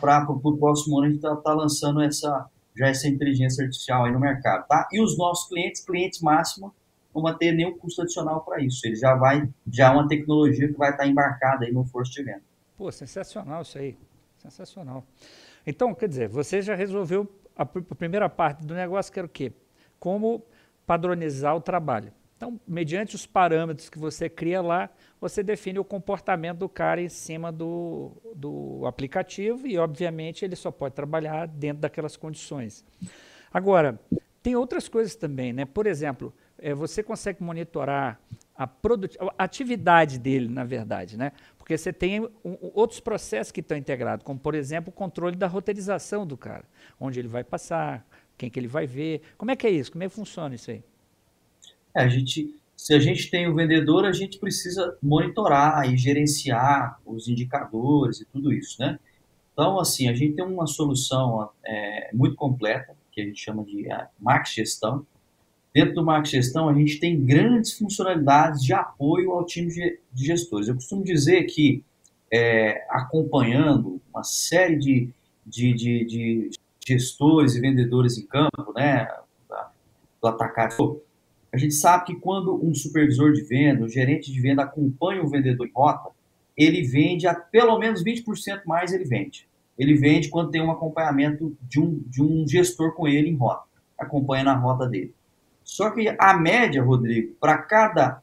Para 0.00 0.30
o 0.30 0.56
próximo 0.58 0.98
ano, 0.98 1.06
a 1.06 1.08
gente 1.08 1.16
está 1.16 1.34
tá 1.36 1.54
lançando 1.54 2.02
essa, 2.02 2.46
já 2.76 2.88
essa 2.88 3.08
inteligência 3.08 3.64
artificial 3.64 4.04
aí 4.04 4.12
no 4.12 4.20
mercado, 4.20 4.66
tá? 4.66 4.86
E 4.92 5.00
os 5.00 5.16
nossos 5.16 5.48
clientes, 5.48 5.82
clientes 5.82 6.20
máximos, 6.20 6.72
não 7.14 7.22
vão 7.22 7.34
ter 7.34 7.52
nenhum 7.52 7.76
custo 7.78 8.02
adicional 8.02 8.42
para 8.42 8.62
isso. 8.62 8.86
Ele 8.86 8.96
já 8.96 9.14
vai, 9.14 9.48
já 9.66 9.86
é 9.86 9.90
uma 9.90 10.06
tecnologia 10.06 10.68
que 10.68 10.76
vai 10.76 10.90
estar 10.90 11.04
tá 11.04 11.08
embarcada 11.08 11.64
aí 11.64 11.72
no 11.72 11.84
força 11.84 12.12
de 12.12 12.22
venda. 12.22 12.42
Pô, 12.76 12.92
sensacional 12.92 13.62
isso 13.62 13.78
aí. 13.78 13.96
Sensacional. 14.36 15.04
Então, 15.66 15.94
quer 15.94 16.08
dizer, 16.08 16.28
você 16.28 16.60
já 16.60 16.74
resolveu 16.74 17.26
a, 17.56 17.62
a 17.62 17.94
primeira 17.94 18.28
parte 18.28 18.64
do 18.64 18.74
negócio, 18.74 19.12
que 19.12 19.18
era 19.18 19.26
o 19.26 19.30
quê? 19.30 19.52
Como 19.98 20.44
padronizar 20.88 21.54
o 21.54 21.60
trabalho. 21.60 22.10
Então, 22.34 22.58
mediante 22.66 23.14
os 23.14 23.26
parâmetros 23.26 23.90
que 23.90 23.98
você 23.98 24.26
cria 24.26 24.62
lá, 24.62 24.88
você 25.20 25.42
define 25.42 25.78
o 25.78 25.84
comportamento 25.84 26.58
do 26.58 26.68
cara 26.68 27.02
em 27.02 27.08
cima 27.10 27.52
do, 27.52 28.12
do 28.34 28.86
aplicativo 28.86 29.66
e, 29.66 29.76
obviamente, 29.76 30.46
ele 30.46 30.56
só 30.56 30.70
pode 30.70 30.94
trabalhar 30.94 31.46
dentro 31.46 31.82
daquelas 31.82 32.16
condições. 32.16 32.86
Agora, 33.52 34.00
tem 34.42 34.56
outras 34.56 34.88
coisas 34.88 35.14
também, 35.14 35.52
né? 35.52 35.66
Por 35.66 35.86
exemplo, 35.86 36.32
é, 36.58 36.72
você 36.72 37.02
consegue 37.02 37.42
monitorar 37.42 38.18
a, 38.56 38.64
a 38.64 39.44
atividade 39.44 40.18
dele, 40.18 40.48
na 40.48 40.64
verdade, 40.64 41.18
né? 41.18 41.32
Porque 41.58 41.76
você 41.76 41.92
tem 41.92 42.20
um, 42.20 42.56
outros 42.72 43.00
processos 43.00 43.52
que 43.52 43.60
estão 43.60 43.76
integrados, 43.76 44.24
como, 44.24 44.38
por 44.38 44.54
exemplo, 44.54 44.90
o 44.90 44.92
controle 44.92 45.36
da 45.36 45.46
roteirização 45.48 46.26
do 46.26 46.36
cara, 46.36 46.64
onde 46.98 47.18
ele 47.18 47.28
vai 47.28 47.44
passar, 47.44 48.06
quem 48.38 48.48
que 48.48 48.58
ele 48.58 48.68
vai 48.68 48.86
ver. 48.86 49.20
Como 49.36 49.50
é 49.50 49.56
que 49.56 49.66
é 49.66 49.70
isso? 49.70 49.90
Como 49.92 50.04
é 50.04 50.08
que 50.08 50.14
funciona 50.14 50.54
isso 50.54 50.70
aí? 50.70 50.82
É, 51.94 52.02
a 52.02 52.08
gente, 52.08 52.54
se 52.76 52.94
a 52.94 53.00
gente 53.00 53.28
tem 53.30 53.48
o 53.48 53.54
vendedor, 53.54 54.06
a 54.06 54.12
gente 54.12 54.38
precisa 54.38 54.96
monitorar 55.02 55.92
e 55.92 55.96
gerenciar 55.96 57.00
os 57.04 57.28
indicadores 57.28 58.20
e 58.20 58.24
tudo 58.26 58.52
isso, 58.52 58.80
né? 58.80 58.98
Então, 59.52 59.80
assim, 59.80 60.08
a 60.08 60.14
gente 60.14 60.36
tem 60.36 60.44
uma 60.44 60.68
solução 60.68 61.50
é, 61.66 62.10
muito 62.14 62.36
completa, 62.36 62.96
que 63.10 63.20
a 63.20 63.24
gente 63.24 63.40
chama 63.40 63.64
de 63.64 63.90
é, 63.90 64.06
Max 64.20 64.54
Gestão. 64.54 65.04
Dentro 65.74 65.94
do 65.94 66.04
Max 66.04 66.30
Gestão, 66.30 66.68
a 66.68 66.74
gente 66.74 67.00
tem 67.00 67.20
grandes 67.20 67.72
funcionalidades 67.72 68.62
de 68.62 68.72
apoio 68.72 69.32
ao 69.32 69.44
time 69.44 69.68
de 69.68 70.26
gestores. 70.26 70.68
Eu 70.68 70.76
costumo 70.76 71.02
dizer 71.02 71.42
que, 71.44 71.82
é, 72.32 72.86
acompanhando 72.88 74.00
uma 74.12 74.22
série 74.22 74.76
de, 74.76 75.10
de, 75.44 75.72
de, 75.72 76.04
de, 76.04 76.50
gestores 76.88 77.54
e 77.54 77.60
vendedores 77.60 78.18
em 78.18 78.26
campo, 78.26 78.72
né, 78.74 79.08
do 80.20 80.26
atacado, 80.26 81.00
a 81.52 81.56
gente 81.56 81.74
sabe 81.74 82.06
que 82.06 82.16
quando 82.16 82.54
um 82.62 82.74
supervisor 82.74 83.32
de 83.32 83.42
venda, 83.42 83.84
um 83.84 83.88
gerente 83.88 84.32
de 84.32 84.40
venda 84.40 84.62
acompanha 84.62 85.22
o 85.22 85.28
vendedor 85.28 85.66
em 85.66 85.72
rota, 85.72 86.10
ele 86.56 86.82
vende 86.82 87.26
a 87.26 87.34
pelo 87.34 87.78
menos 87.78 88.02
20% 88.02 88.62
mais 88.66 88.92
ele 88.92 89.04
vende. 89.04 89.48
Ele 89.78 89.94
vende 89.94 90.28
quando 90.28 90.50
tem 90.50 90.60
um 90.60 90.72
acompanhamento 90.72 91.56
de 91.62 91.80
um, 91.80 92.02
de 92.06 92.20
um 92.20 92.46
gestor 92.46 92.94
com 92.94 93.06
ele 93.06 93.28
em 93.28 93.36
rota, 93.36 93.64
acompanha 93.96 94.44
na 94.44 94.54
rota 94.54 94.86
dele. 94.88 95.14
Só 95.62 95.90
que 95.90 96.14
a 96.18 96.34
média, 96.34 96.82
Rodrigo, 96.82 97.34
para 97.40 97.58
cada 97.58 98.22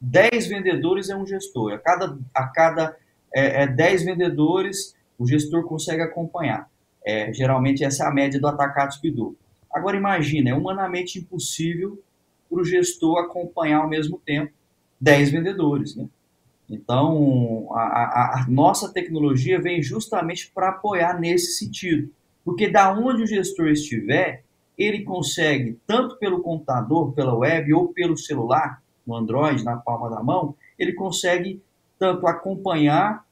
10 0.00 0.48
vendedores 0.48 1.10
é 1.10 1.16
um 1.16 1.26
gestor. 1.26 1.74
A 1.74 1.78
cada, 1.78 2.18
a 2.34 2.46
cada 2.48 2.96
é, 3.32 3.62
é 3.62 3.66
10 3.66 4.04
vendedores, 4.04 4.96
o 5.18 5.26
gestor 5.26 5.64
consegue 5.64 6.02
acompanhar. 6.02 6.68
É, 7.04 7.32
geralmente 7.32 7.84
essa 7.84 8.04
é 8.04 8.06
a 8.06 8.10
média 8.10 8.40
do 8.40 8.46
atacado 8.46 8.94
Speedo. 8.94 9.36
Agora 9.72 9.96
imagina, 9.96 10.50
é 10.50 10.54
humanamente 10.54 11.18
impossível 11.18 12.02
para 12.48 12.60
o 12.60 12.64
gestor 12.64 13.18
acompanhar 13.18 13.82
ao 13.82 13.88
mesmo 13.88 14.20
tempo 14.24 14.52
10 15.00 15.30
vendedores. 15.30 15.94
Né? 15.96 16.08
Então, 16.68 17.68
a, 17.72 17.80
a, 17.80 18.42
a 18.42 18.46
nossa 18.48 18.92
tecnologia 18.92 19.60
vem 19.60 19.82
justamente 19.82 20.50
para 20.52 20.70
apoiar 20.70 21.18
nesse 21.18 21.52
sentido. 21.52 22.10
Porque 22.44 22.68
da 22.68 22.92
onde 22.92 23.22
o 23.22 23.26
gestor 23.26 23.68
estiver, 23.68 24.44
ele 24.76 25.02
consegue, 25.02 25.78
tanto 25.86 26.16
pelo 26.16 26.40
computador, 26.40 27.12
pela 27.12 27.34
web 27.34 27.72
ou 27.74 27.88
pelo 27.88 28.16
celular, 28.16 28.82
no 29.06 29.14
Android, 29.16 29.64
na 29.64 29.76
palma 29.76 30.08
da 30.08 30.22
mão, 30.22 30.54
ele 30.78 30.92
consegue 30.92 31.62
tanto 31.98 32.26
acompanhar 32.26 33.24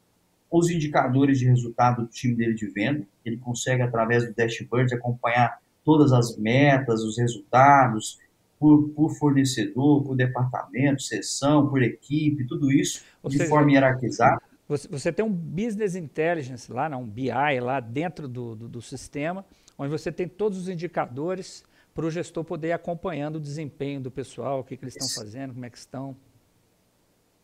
os 0.50 0.70
indicadores 0.70 1.38
de 1.38 1.46
resultado 1.46 2.02
do 2.02 2.08
time 2.08 2.34
dele 2.34 2.54
de 2.54 2.66
venda, 2.68 3.06
ele 3.24 3.37
consegue, 3.37 3.82
através 3.82 4.26
do 4.26 4.34
dashboard, 4.34 4.94
acompanhar 4.94 5.58
todas 5.84 6.12
as 6.12 6.37
metas, 6.37 7.02
os 7.02 7.18
resultados, 7.18 8.18
por, 8.58 8.88
por 8.90 9.11
fornecedor, 9.16 10.02
por 10.02 10.16
departamento, 10.16 11.02
seção, 11.02 11.68
por 11.68 11.82
equipe, 11.82 12.46
tudo 12.46 12.72
isso 12.72 13.04
Ou 13.22 13.30
de 13.30 13.38
seja, 13.38 13.48
forma 13.48 13.72
hierarquizada. 13.72 14.42
Você, 14.66 14.88
você, 14.88 15.12
tem 15.12 15.24
um 15.24 15.32
business 15.32 15.94
intelligence 15.94 16.70
lá, 16.70 16.88
não, 16.88 17.02
um 17.02 17.06
BI 17.06 17.30
lá 17.62 17.80
dentro 17.80 18.28
do, 18.28 18.54
do, 18.54 18.68
do 18.68 18.82
sistema, 18.82 19.44
onde 19.78 19.90
você 19.90 20.12
tem 20.12 20.28
todos 20.28 20.58
os 20.58 20.68
indicadores 20.68 21.64
para 21.94 22.04
o 22.04 22.11
gestor 22.11 22.44
poder 22.44 22.68
ir 22.68 22.72
acompanhando 22.72 23.37
o 23.37 23.40
desempenho 23.40 24.00
do 24.00 24.11
pessoal, 24.11 24.61
o 24.61 24.64
que, 24.64 24.76
que 24.76 24.84
eles 24.84 24.94
estão 24.94 25.08
fazendo, 25.24 25.54
como 25.54 25.64
é 25.64 25.70
que 25.70 25.78
estão. 25.78 26.16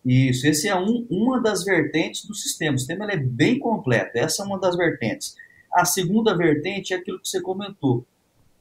Isso, 0.04 0.46
esse 0.46 0.68
é 0.68 0.76
um, 0.76 1.06
uma 1.08 1.40
das 1.40 1.64
vertentes 1.64 2.26
do 2.26 2.34
sistema. 2.34 2.76
O 2.76 2.78
sistema 2.78 3.10
é 3.10 3.16
bem 3.16 3.58
completo, 3.58 4.18
essa 4.18 4.42
é 4.42 4.46
uma 4.46 4.58
das 4.58 4.76
vertentes. 4.76 5.34
A 5.72 5.84
segunda 5.84 6.36
vertente 6.36 6.92
é 6.92 6.96
aquilo 6.96 7.20
que 7.20 7.28
você 7.28 7.40
comentou. 7.40 8.04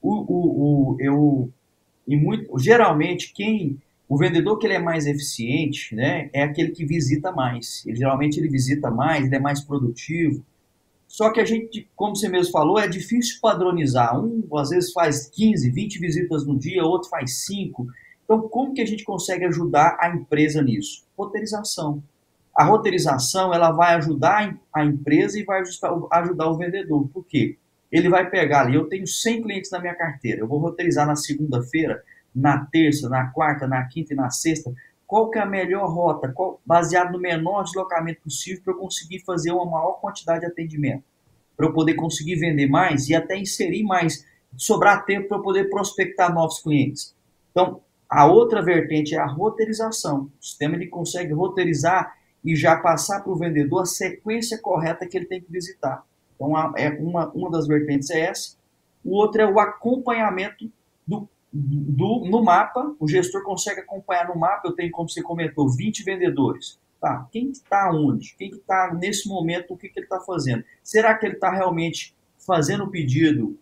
O, 0.01 0.13
o, 0.13 0.93
o, 0.93 0.97
eu 0.99 1.51
e 2.07 2.15
muito, 2.15 2.57
geralmente 2.59 3.31
quem 3.33 3.79
o 4.07 4.17
vendedor 4.17 4.59
que 4.59 4.67
ele 4.67 4.75
é 4.75 4.79
mais 4.79 5.07
eficiente, 5.07 5.95
né, 5.95 6.29
é 6.33 6.43
aquele 6.43 6.71
que 6.71 6.85
visita 6.85 7.31
mais. 7.31 7.83
Ele 7.85 7.95
geralmente 7.95 8.39
ele 8.39 8.49
visita 8.49 8.91
mais, 8.91 9.25
ele 9.25 9.35
é 9.35 9.39
mais 9.39 9.61
produtivo. 9.61 10.45
Só 11.07 11.31
que 11.31 11.39
a 11.39 11.45
gente, 11.45 11.87
como 11.95 12.15
você 12.15 12.27
mesmo 12.27 12.51
falou, 12.51 12.77
é 12.77 12.87
difícil 12.87 13.39
padronizar. 13.41 14.19
Um 14.19 14.43
às 14.57 14.69
vezes 14.69 14.91
faz 14.91 15.27
15, 15.27 15.69
20 15.69 15.99
visitas 15.99 16.45
no 16.45 16.57
dia, 16.57 16.83
outro 16.83 17.09
faz 17.09 17.45
5. 17.45 17.87
Então, 18.33 18.49
como 18.49 18.73
que 18.73 18.81
a 18.81 18.85
gente 18.85 19.03
consegue 19.03 19.45
ajudar 19.45 19.97
a 19.99 20.09
empresa 20.09 20.61
nisso? 20.61 21.05
Roteirização. 21.17 22.03
A 22.55 22.63
roteirização 22.63 23.53
ela 23.53 23.71
vai 23.71 23.95
ajudar 23.95 24.57
a 24.73 24.85
empresa 24.85 25.39
e 25.39 25.43
vai 25.43 25.61
ajudar 25.61 26.49
o 26.49 26.57
vendedor. 26.57 27.07
Por 27.09 27.25
quê? 27.25 27.57
ele 27.93 28.09
vai 28.09 28.27
pegar 28.27 28.61
ali, 28.61 28.73
eu 28.73 28.89
tenho 28.89 29.05
100 29.05 29.43
clientes 29.43 29.69
na 29.69 29.79
minha 29.79 29.93
carteira, 29.93 30.39
eu 30.41 30.47
vou 30.47 30.57
roteirizar 30.57 31.05
na 31.05 31.15
segunda-feira, 31.15 32.03
na 32.33 32.65
terça, 32.65 33.07
na 33.07 33.27
quarta, 33.27 33.67
na 33.67 33.85
quinta 33.85 34.13
e 34.13 34.15
na 34.15 34.31
sexta, 34.31 34.73
qual 35.05 35.29
que 35.29 35.37
é 35.37 35.43
a 35.43 35.45
melhor 35.45 35.87
rota, 35.93 36.31
qual, 36.33 36.59
baseado 36.65 37.11
no 37.11 37.19
menor 37.19 37.63
deslocamento 37.63 38.21
possível 38.21 38.63
para 38.63 38.73
eu 38.73 38.77
conseguir 38.79 39.19
fazer 39.19 39.51
uma 39.51 39.65
maior 39.65 39.99
quantidade 40.01 40.39
de 40.39 40.47
atendimento, 40.47 41.03
para 41.55 41.67
eu 41.67 41.71
poder 41.71 41.93
conseguir 41.93 42.37
vender 42.37 42.65
mais 42.65 43.09
e 43.09 43.15
até 43.15 43.37
inserir 43.37 43.83
mais, 43.83 44.25
sobrar 44.57 45.05
tempo 45.05 45.27
para 45.27 45.37
eu 45.37 45.43
poder 45.43 45.69
prospectar 45.69 46.33
novos 46.33 46.63
clientes. 46.63 47.15
Então, 47.51 47.79
a 48.13 48.27
outra 48.27 48.61
vertente 48.61 49.15
é 49.15 49.17
a 49.17 49.25
roteirização. 49.25 50.31
O 50.39 50.43
sistema 50.43 50.75
ele 50.75 50.87
consegue 50.87 51.33
roteirizar 51.33 52.15
e 52.45 52.55
já 52.55 52.75
passar 52.77 53.21
para 53.21 53.31
o 53.31 53.35
vendedor 53.35 53.81
a 53.81 53.85
sequência 53.85 54.59
correta 54.61 55.07
que 55.07 55.17
ele 55.17 55.25
tem 55.25 55.41
que 55.41 55.51
visitar. 55.51 56.05
Então, 56.35 56.55
é 56.77 56.89
uma, 56.89 57.29
uma 57.31 57.49
das 57.49 57.65
vertentes 57.65 58.11
é 58.11 58.19
essa. 58.21 58.55
O 59.03 59.15
outro 59.15 59.41
é 59.41 59.49
o 59.49 59.59
acompanhamento 59.59 60.71
do, 61.07 61.27
do, 61.51 62.25
no 62.29 62.43
mapa. 62.43 62.95
O 62.99 63.07
gestor 63.07 63.43
consegue 63.43 63.81
acompanhar 63.81 64.27
no 64.27 64.39
mapa. 64.39 64.67
Eu 64.67 64.73
tenho, 64.73 64.91
como 64.91 65.09
você 65.09 65.21
comentou, 65.21 65.67
20 65.67 66.03
vendedores. 66.03 66.79
Tá, 67.01 67.27
quem 67.31 67.49
está 67.49 67.91
onde? 67.91 68.35
Quem 68.37 68.51
está 68.51 68.93
nesse 68.93 69.27
momento? 69.27 69.73
O 69.73 69.77
que, 69.77 69.89
que 69.89 69.99
ele 69.99 70.05
está 70.05 70.19
fazendo? 70.19 70.63
Será 70.83 71.15
que 71.15 71.25
ele 71.25 71.35
está 71.35 71.51
realmente 71.51 72.15
fazendo 72.37 72.83
o 72.83 72.91
pedido 72.91 73.57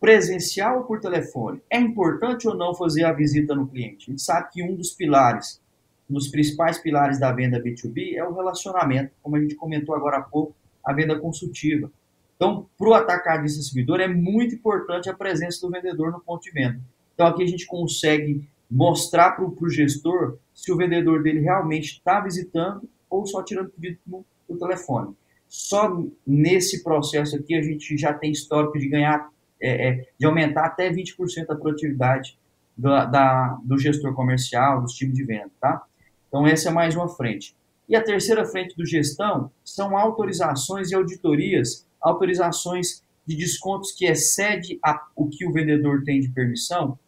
presencial 0.00 0.78
ou 0.78 0.84
por 0.84 1.00
telefone? 1.00 1.60
É 1.70 1.78
importante 1.78 2.46
ou 2.48 2.54
não 2.54 2.74
fazer 2.74 3.04
a 3.04 3.12
visita 3.12 3.54
no 3.54 3.66
cliente? 3.66 4.06
A 4.08 4.10
gente 4.10 4.22
sabe 4.22 4.50
que 4.52 4.62
um 4.62 4.74
dos 4.74 4.90
pilares, 4.90 5.60
um 6.08 6.14
dos 6.14 6.28
principais 6.28 6.78
pilares 6.78 7.18
da 7.18 7.32
venda 7.32 7.62
B2B 7.62 8.14
é 8.14 8.24
o 8.24 8.34
relacionamento, 8.34 9.12
como 9.22 9.36
a 9.36 9.40
gente 9.40 9.54
comentou 9.54 9.94
agora 9.94 10.18
há 10.18 10.22
pouco, 10.22 10.54
a 10.84 10.92
venda 10.92 11.18
consultiva. 11.18 11.90
Então, 12.36 12.68
para 12.78 12.88
o 12.88 12.94
atacadista 12.94 13.58
distribuidor, 13.58 14.00
é 14.00 14.08
muito 14.08 14.54
importante 14.54 15.10
a 15.10 15.14
presença 15.14 15.60
do 15.60 15.72
vendedor 15.72 16.12
no 16.12 16.20
ponto 16.20 16.42
de 16.42 16.52
venda. 16.52 16.80
Então, 17.14 17.26
aqui 17.26 17.42
a 17.42 17.46
gente 17.46 17.66
consegue 17.66 18.48
mostrar 18.70 19.32
para 19.32 19.44
o 19.44 19.68
gestor 19.68 20.38
se 20.54 20.70
o 20.70 20.76
vendedor 20.76 21.22
dele 21.22 21.40
realmente 21.40 21.94
está 21.94 22.20
visitando 22.20 22.88
ou 23.08 23.26
só 23.26 23.42
tirando 23.42 23.70
pedido 23.70 23.98
no, 24.06 24.24
no 24.48 24.58
telefone. 24.58 25.14
Só 25.48 26.04
nesse 26.26 26.84
processo 26.84 27.34
aqui 27.36 27.54
a 27.54 27.62
gente 27.62 27.96
já 27.96 28.12
tem 28.12 28.30
histórico 28.30 28.78
de 28.78 28.88
ganhar, 28.88 29.30
é, 29.60 29.88
é, 29.88 30.08
de 30.18 30.26
aumentar 30.26 30.66
até 30.66 30.90
20% 30.90 31.46
a 31.50 31.54
produtividade 31.54 32.38
da, 32.76 33.04
da, 33.04 33.58
do 33.64 33.78
gestor 33.78 34.14
comercial, 34.14 34.80
dos 34.82 34.94
times 34.94 35.14
de 35.14 35.24
venda, 35.24 35.50
tá? 35.60 35.82
Então, 36.28 36.46
essa 36.46 36.68
é 36.68 36.72
mais 36.72 36.94
uma 36.94 37.08
frente. 37.08 37.56
E 37.88 37.96
a 37.96 38.02
terceira 38.02 38.44
frente 38.44 38.76
do 38.76 38.84
gestão 38.84 39.50
são 39.64 39.96
autorizações 39.96 40.90
e 40.90 40.94
auditorias, 40.94 41.86
autorizações 42.00 43.02
de 43.26 43.34
descontos 43.34 43.92
que 43.92 44.06
excede 44.06 44.78
a, 44.82 45.06
o 45.16 45.28
que 45.28 45.46
o 45.46 45.52
vendedor 45.52 46.02
tem 46.04 46.20
de 46.20 46.28
permissão, 46.28 46.98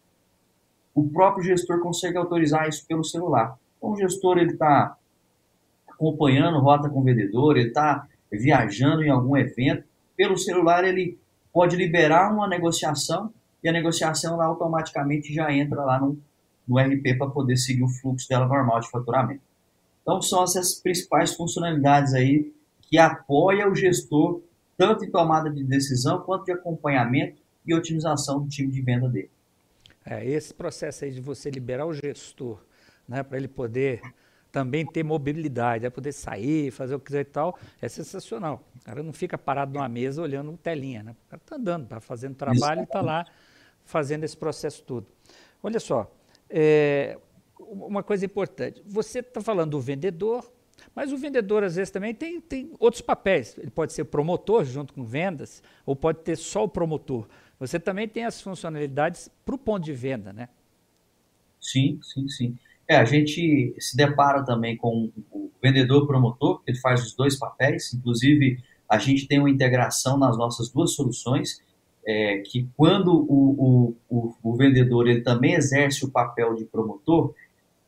o 0.93 1.07
próprio 1.07 1.43
gestor 1.43 1.79
consegue 1.79 2.17
autorizar 2.17 2.67
isso 2.67 2.85
pelo 2.85 3.03
celular. 3.03 3.57
Então, 3.77 3.91
o 3.91 3.97
gestor 3.97 4.37
ele 4.37 4.51
está 4.51 4.97
acompanhando 5.87 6.59
rota 6.59 6.89
com 6.89 6.99
o 6.99 7.03
vendedor, 7.03 7.57
ele 7.57 7.69
está 7.69 8.07
viajando 8.31 9.03
em 9.03 9.09
algum 9.09 9.37
evento, 9.37 9.83
pelo 10.17 10.37
celular 10.37 10.83
ele 10.83 11.17
pode 11.53 11.75
liberar 11.75 12.33
uma 12.33 12.47
negociação 12.47 13.33
e 13.63 13.69
a 13.69 13.71
negociação 13.71 14.37
lá 14.37 14.45
automaticamente 14.45 15.33
já 15.33 15.51
entra 15.53 15.83
lá 15.83 15.99
no, 15.99 16.17
no 16.67 16.79
RP 16.79 17.17
para 17.17 17.29
poder 17.29 17.57
seguir 17.57 17.83
o 17.83 17.89
fluxo 17.89 18.27
dela 18.27 18.47
normal 18.47 18.79
de 18.79 18.89
faturamento. 18.89 19.41
Então 20.01 20.21
são 20.21 20.43
essas 20.43 20.75
principais 20.75 21.33
funcionalidades 21.33 22.13
aí 22.13 22.51
que 22.81 22.97
apoia 22.97 23.69
o 23.69 23.75
gestor 23.75 24.41
tanto 24.77 25.05
em 25.05 25.11
tomada 25.11 25.49
de 25.49 25.63
decisão 25.63 26.21
quanto 26.21 26.45
de 26.45 26.51
acompanhamento 26.51 27.39
e 27.65 27.73
otimização 27.73 28.41
do 28.41 28.49
time 28.49 28.71
de 28.71 28.81
venda 28.81 29.07
dele. 29.07 29.29
É, 30.03 30.25
esse 30.25 30.51
processo 30.53 31.05
aí 31.05 31.11
de 31.11 31.21
você 31.21 31.51
liberar 31.51 31.85
o 31.85 31.93
gestor, 31.93 32.59
né, 33.07 33.21
para 33.21 33.37
ele 33.37 33.47
poder 33.47 34.01
também 34.51 34.85
ter 34.85 35.03
mobilidade, 35.03 35.85
é 35.85 35.89
poder 35.89 36.11
sair, 36.11 36.71
fazer 36.71 36.95
o 36.95 36.99
que 36.99 37.05
quiser 37.05 37.21
e 37.21 37.25
tal, 37.25 37.57
é 37.81 37.87
sensacional. 37.87 38.63
O 38.81 38.83
cara 38.83 39.01
não 39.01 39.13
fica 39.13 39.37
parado 39.37 39.73
numa 39.73 39.87
mesa 39.87 40.21
olhando 40.21 40.57
telinha, 40.57 41.01
né? 41.03 41.11
O 41.11 41.29
cara 41.29 41.41
está 41.41 41.55
andando, 41.55 41.83
está 41.83 41.99
fazendo 41.99 42.35
trabalho 42.35 42.81
e 42.81 42.83
está 42.83 43.01
lá 43.01 43.25
fazendo 43.85 44.23
esse 44.23 44.35
processo 44.35 44.83
todo. 44.83 45.07
Olha 45.63 45.79
só, 45.79 46.11
é, 46.49 47.17
uma 47.59 48.03
coisa 48.03 48.25
importante, 48.25 48.83
você 48.85 49.19
está 49.19 49.41
falando 49.41 49.71
do 49.71 49.79
vendedor, 49.79 50.51
mas 50.93 51.13
o 51.13 51.17
vendedor 51.17 51.63
às 51.63 51.75
vezes 51.75 51.91
também 51.91 52.13
tem, 52.13 52.41
tem 52.41 52.73
outros 52.79 53.01
papéis. 53.01 53.57
Ele 53.57 53.69
pode 53.69 53.93
ser 53.93 54.05
promotor 54.05 54.65
junto 54.65 54.93
com 54.93 55.03
vendas, 55.03 55.63
ou 55.85 55.95
pode 55.95 56.19
ter 56.19 56.35
só 56.35 56.63
o 56.63 56.67
promotor. 56.67 57.27
Você 57.59 57.79
também 57.79 58.07
tem 58.07 58.25
as 58.25 58.41
funcionalidades 58.41 59.29
para 59.45 59.55
o 59.55 59.57
ponto 59.57 59.85
de 59.85 59.93
venda, 59.93 60.33
né? 60.33 60.49
Sim, 61.59 61.99
sim, 62.01 62.27
sim. 62.27 62.57
É, 62.87 62.97
a 62.97 63.05
gente 63.05 63.73
se 63.79 63.95
depara 63.95 64.43
também 64.43 64.75
com 64.75 65.11
o 65.31 65.51
vendedor 65.61 66.07
promotor, 66.07 66.61
que 66.63 66.71
ele 66.71 66.79
faz 66.79 67.05
os 67.05 67.15
dois 67.15 67.37
papéis, 67.37 67.93
inclusive 67.93 68.59
a 68.89 68.97
gente 68.97 69.27
tem 69.27 69.39
uma 69.39 69.49
integração 69.49 70.17
nas 70.17 70.37
nossas 70.37 70.69
duas 70.69 70.93
soluções, 70.93 71.61
é, 72.05 72.39
que 72.39 72.67
quando 72.75 73.13
o, 73.13 73.95
o, 73.95 73.95
o, 74.09 74.35
o, 74.43 74.55
vendedor 74.57 75.07
ele 75.07 75.21
também 75.21 75.53
exerce 75.53 76.03
o 76.03 76.11
papel 76.11 76.55
de 76.55 76.65
promotor, 76.65 77.33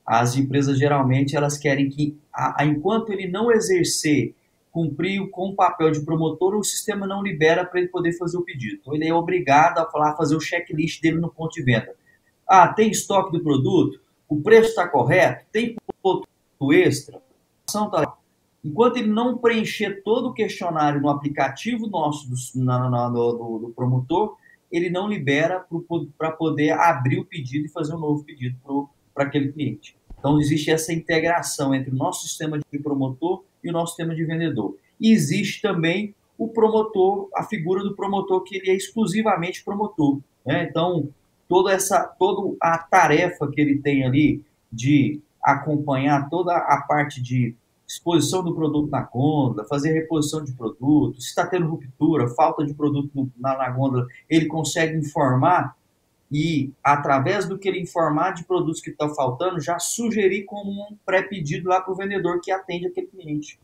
as 0.05 0.37
empresas 0.37 0.77
geralmente 0.77 1.35
elas 1.35 1.57
querem 1.57 1.89
que, 1.89 2.17
a, 2.33 2.61
a, 2.61 2.65
enquanto 2.65 3.11
ele 3.11 3.27
não 3.27 3.51
exercer, 3.51 4.33
cumprir 4.71 5.29
com 5.29 5.49
o 5.49 5.55
papel 5.55 5.91
de 5.91 6.01
promotor, 6.01 6.55
o 6.55 6.63
sistema 6.63 7.05
não 7.05 7.21
libera 7.21 7.65
para 7.65 7.79
ele 7.79 7.89
poder 7.89 8.13
fazer 8.17 8.37
o 8.37 8.43
pedido. 8.43 8.77
Então 8.79 8.95
ele 8.95 9.07
é 9.07 9.13
obrigado 9.13 9.79
a 9.79 9.89
falar, 9.89 10.15
fazer 10.15 10.35
o 10.35 10.41
checklist 10.41 11.01
dele 11.01 11.17
no 11.17 11.29
ponto 11.29 11.53
de 11.53 11.63
venda. 11.63 11.93
Ah, 12.47 12.67
tem 12.67 12.89
estoque 12.89 13.31
do 13.31 13.43
produto? 13.43 13.99
O 14.33 14.41
preço 14.41 14.69
está 14.69 14.87
correto, 14.87 15.45
tem 15.51 15.75
ponto 16.01 16.27
extra, 16.71 17.21
tá 17.71 18.17
enquanto 18.63 18.97
ele 18.97 19.09
não 19.09 19.37
preencher 19.37 20.01
todo 20.03 20.29
o 20.29 20.33
questionário 20.33 20.99
no 21.01 21.09
aplicativo 21.09 21.87
nosso 21.87 22.27
do, 22.29 22.63
na, 22.63 22.89
na, 22.89 23.09
do, 23.09 23.59
do 23.59 23.73
promotor, 23.75 24.37
ele 24.71 24.89
não 24.89 25.07
libera 25.07 25.63
para 26.17 26.31
poder 26.31 26.71
abrir 26.71 27.19
o 27.19 27.25
pedido 27.25 27.65
e 27.65 27.69
fazer 27.69 27.93
um 27.93 27.99
novo 27.99 28.23
pedido 28.23 28.57
para 29.13 29.25
aquele 29.25 29.51
cliente. 29.51 29.95
Então, 30.17 30.39
existe 30.39 30.71
essa 30.71 30.91
integração 30.91 31.75
entre 31.75 31.91
o 31.91 31.95
nosso 31.95 32.25
sistema 32.27 32.57
de 32.57 32.79
promotor 32.79 33.43
e 33.63 33.69
o 33.69 33.73
nosso 33.73 33.91
sistema 33.91 34.15
de 34.15 34.23
vendedor. 34.23 34.75
E 34.99 35.11
existe 35.11 35.61
também 35.61 36.15
o 36.37 36.47
promotor, 36.47 37.29
a 37.35 37.43
figura 37.43 37.83
do 37.83 37.95
promotor, 37.95 38.41
que 38.41 38.55
ele 38.55 38.71
é 38.71 38.75
exclusivamente 38.75 39.63
promotor. 39.63 40.19
Né? 40.45 40.67
Então, 40.69 41.09
toda 41.53 41.71
essa 41.71 42.03
toda 42.17 42.57
a 42.59 42.79
tarefa 42.79 43.47
que 43.47 43.61
ele 43.61 43.77
tem 43.77 44.03
ali 44.03 44.43
de 44.71 45.21
acompanhar 45.39 46.27
toda 46.27 46.57
a 46.57 46.81
parte 46.81 47.21
de 47.21 47.55
exposição 47.87 48.43
do 48.43 48.55
produto 48.55 48.89
na 48.89 49.03
gôndola, 49.03 49.67
fazer 49.67 49.93
reposição 49.93 50.43
de 50.43 50.51
produto, 50.53 51.21
se 51.21 51.27
está 51.27 51.45
tendo 51.45 51.67
ruptura, 51.67 52.27
falta 52.29 52.65
de 52.65 52.73
produto 52.73 53.29
na, 53.37 53.55
na 53.55 53.69
gôndola, 53.69 54.07
ele 54.27 54.47
consegue 54.47 54.97
informar 54.97 55.77
e, 56.31 56.71
através 56.83 57.47
do 57.47 57.59
que 57.59 57.69
ele 57.69 57.81
informar 57.81 58.31
de 58.31 58.45
produtos 58.45 58.81
que 58.81 58.89
estão 58.89 59.13
faltando, 59.13 59.61
já 59.61 59.77
sugerir 59.77 60.45
como 60.45 60.71
um 60.71 60.97
pré-pedido 61.05 61.69
lá 61.69 61.81
para 61.81 61.93
o 61.93 61.95
vendedor 61.95 62.41
que 62.41 62.51
atende 62.51 62.87
aquele 62.87 63.05
cliente. 63.05 63.59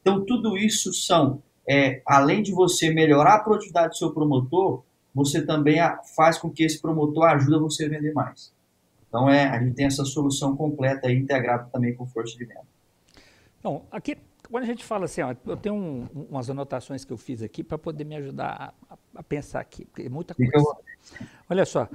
Então, 0.00 0.24
tudo 0.24 0.56
isso 0.56 0.92
são, 0.92 1.42
é, 1.68 2.02
além 2.06 2.40
de 2.40 2.52
você 2.52 2.90
melhorar 2.90 3.34
a 3.34 3.40
produtividade 3.40 3.88
do 3.88 3.96
seu 3.96 4.12
promotor, 4.12 4.84
você 5.14 5.44
também 5.44 5.78
faz 6.16 6.38
com 6.38 6.50
que 6.50 6.64
esse 6.64 6.80
promotor 6.80 7.24
ajude 7.24 7.58
você 7.58 7.84
a 7.84 7.88
vender 7.88 8.12
mais. 8.12 8.52
Então, 9.08 9.28
é, 9.28 9.44
a 9.44 9.62
gente 9.62 9.74
tem 9.74 9.86
essa 9.86 10.04
solução 10.04 10.56
completa 10.56 11.10
e 11.10 11.18
integrada 11.18 11.68
também 11.70 11.94
com 11.94 12.06
força 12.06 12.36
de 12.36 12.46
venda. 12.46 12.66
Bom, 13.62 13.86
aqui, 13.90 14.16
quando 14.50 14.64
a 14.64 14.66
gente 14.66 14.84
fala 14.84 15.04
assim, 15.04 15.20
ó, 15.20 15.34
eu 15.46 15.56
tenho 15.56 15.74
um, 15.74 16.08
umas 16.30 16.48
anotações 16.48 17.04
que 17.04 17.12
eu 17.12 17.18
fiz 17.18 17.42
aqui 17.42 17.62
para 17.62 17.76
poder 17.76 18.04
me 18.04 18.16
ajudar 18.16 18.74
a, 18.88 18.96
a, 19.16 19.22
pensar 19.22 19.60
aqui, 19.60 19.84
porque 19.84 20.02
é 20.02 20.08
muita 20.08 20.34
coisa. 20.34 20.76
Olha 21.48 21.64
só, 21.66 21.88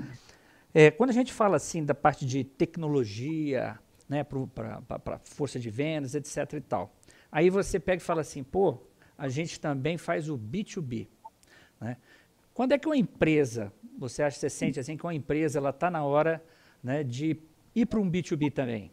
é, 0.74 0.92
quando 0.92 1.10
a 1.10 1.14
gente 1.14 1.34
fala 1.34 1.58
assim 1.58 1.84
da 1.84 1.96
parte 1.96 2.26
de 2.26 2.44
tecnologia, 2.44 3.80
né, 4.08 4.24
para 4.24 5.20
força 5.24 5.60
de 5.60 5.70
vendas, 5.70 6.14
etc 6.14 6.54
e 6.54 6.62
tal, 6.62 6.94
aí 7.32 7.50
você 7.50 7.80
pega 7.80 8.02
e 8.02 8.06
fala 8.06 8.22
assim, 8.22 8.44
pô, 8.44 8.78
a 9.18 9.28
gente 9.28 9.60
também 9.60 9.98
faz 9.98 10.30
o 10.30 10.38
B2B, 10.38 11.08
né? 11.82 11.98
Quando 12.58 12.72
é 12.72 12.80
que 12.80 12.88
uma 12.88 12.98
empresa, 12.98 13.72
você 14.00 14.24
acha, 14.24 14.40
você 14.40 14.50
sente 14.50 14.80
assim 14.80 14.98
que 14.98 15.04
uma 15.06 15.14
empresa 15.14 15.60
ela 15.60 15.70
está 15.70 15.92
na 15.92 16.04
hora 16.04 16.44
né, 16.84 17.04
de 17.04 17.40
ir 17.76 17.86
para 17.86 18.00
um 18.00 18.10
B2B 18.10 18.52
também? 18.52 18.90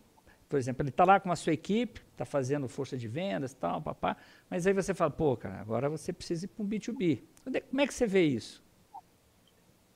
Por 0.51 0.59
exemplo, 0.59 0.83
ele 0.83 0.91
está 0.91 1.03
lá 1.03 1.19
com 1.19 1.33
a 1.33 1.35
sua 1.35 1.55
equipe, 1.55 2.03
está 2.13 2.27
fazendo 2.27 2.69
força 2.69 2.95
de 2.95 3.09
vendas, 3.09 3.55
tal, 3.55 3.81
papá, 3.81 4.19
mas 4.51 4.67
aí 4.67 4.75
você 4.75 4.93
fala, 4.93 5.11
pô, 5.11 5.35
cara, 5.35 5.63
agora 5.63 5.89
você 5.89 6.13
precisa 6.13 6.45
ir 6.45 6.49
para 6.49 6.63
um 6.63 6.69
B2B. 6.69 7.23
É, 7.55 7.61
como 7.61 7.81
é 7.81 7.87
que 7.87 7.95
você 7.95 8.07
vê 8.07 8.27
isso? 8.27 8.63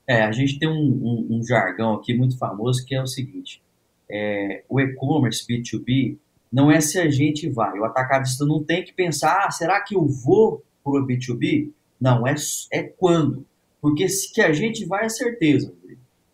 É, 0.07 0.23
a 0.23 0.33
gente 0.33 0.59
tem 0.59 0.67
um, 0.67 0.73
um, 0.73 1.37
um 1.37 1.47
jargão 1.47 1.93
aqui 1.93 2.15
muito 2.15 2.39
famoso 2.39 2.87
que 2.87 2.95
é 2.95 3.03
o 3.03 3.07
seguinte: 3.07 3.63
é, 4.11 4.65
o 4.67 4.81
e-commerce 4.81 5.47
B2B 5.47 6.17
não 6.51 6.71
é 6.73 6.81
se 6.81 6.99
a 6.99 7.11
gente 7.11 7.51
vai. 7.51 7.79
O 7.79 7.85
atacadista 7.85 8.47
não 8.47 8.65
tem 8.65 8.83
que 8.83 8.95
pensar, 8.95 9.45
ah, 9.45 9.51
será 9.51 9.79
que 9.83 9.95
eu 9.95 10.07
vou 10.07 10.65
para 10.83 11.03
o 11.03 11.07
B2B? 11.07 11.71
Não, 12.01 12.27
é, 12.27 12.35
é 12.73 12.83
quando. 12.83 13.47
Porque 13.81 14.09
se 14.09 14.33
que 14.33 14.41
a 14.41 14.53
gente 14.53 14.85
vai 14.85 15.07
é 15.07 15.09
certeza. 15.09 15.73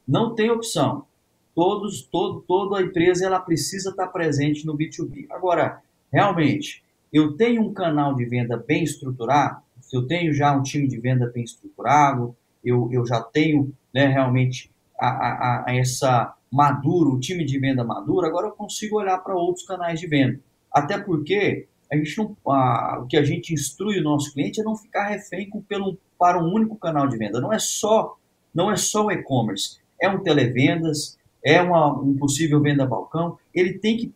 Não 0.07 0.35
tem 0.35 0.51
opção. 0.51 1.07
Todos, 1.55 2.03
todo, 2.03 2.41
toda 2.41 2.79
a 2.79 2.83
empresa 2.83 3.27
ela 3.27 3.41
precisa 3.41 3.91
estar 3.91 4.09
presente 4.09 4.67
no 4.67 4.77
B2B. 4.77 5.27
Agora, 5.31 5.83
realmente, 6.13 6.83
eu 7.13 7.37
tenho 7.37 7.63
um 7.63 7.73
canal 7.73 8.15
de 8.15 8.25
venda 8.25 8.57
bem 8.57 8.83
estruturado, 8.83 9.63
eu 9.93 10.07
tenho 10.07 10.35
já 10.35 10.53
um 10.57 10.63
time 10.63 10.89
de 10.89 10.99
venda 10.99 11.31
bem 11.33 11.45
estruturado, 11.45 12.37
eu, 12.65 12.89
eu 12.91 13.07
já 13.07 13.21
tenho 13.21 13.73
né, 13.95 14.07
realmente 14.07 14.71
a, 14.99 15.07
a, 15.09 15.65
a 15.69 15.77
essa 15.77 16.35
maduro, 16.51 17.13
o 17.13 17.21
time 17.21 17.45
de 17.45 17.59
venda 17.59 17.85
maduro, 17.85 18.27
agora 18.27 18.49
eu 18.49 18.53
consigo 18.53 18.99
olhar 18.99 19.19
para 19.19 19.37
outros 19.37 19.65
canais 19.65 20.01
de 20.01 20.09
venda. 20.09 20.41
Até 20.73 20.99
porque 20.99 21.69
a 21.93 21.97
gente 21.97 22.17
não, 22.19 22.37
a, 22.47 23.01
o 23.03 23.07
que 23.07 23.17
a 23.17 23.25
gente 23.25 23.53
instrui 23.53 23.99
o 23.99 24.03
nosso 24.03 24.33
cliente 24.33 24.61
é 24.61 24.65
não 24.65 24.77
ficar 24.77 25.09
refém 25.09 25.49
com, 25.49 25.61
pelo, 25.61 25.99
para 26.19 26.43
um 26.43 26.53
único 26.53 26.77
canal 26.77 27.07
de 27.09 27.17
venda. 27.17 27.41
Não 27.41 27.53
é 27.53 27.59
só 27.59 28.17
não 28.55 28.71
é 28.71 28.77
só 28.77 29.07
o 29.07 29.11
e-commerce, 29.11 29.79
é 30.01 30.09
um 30.09 30.23
televendas, 30.23 31.19
é 31.45 31.61
uma, 31.61 31.93
um 32.01 32.17
possível 32.17 32.61
venda 32.61 32.87
balcão. 32.87 33.37
Ele 33.53 33.75
tem 33.75 33.97
que 33.97 34.13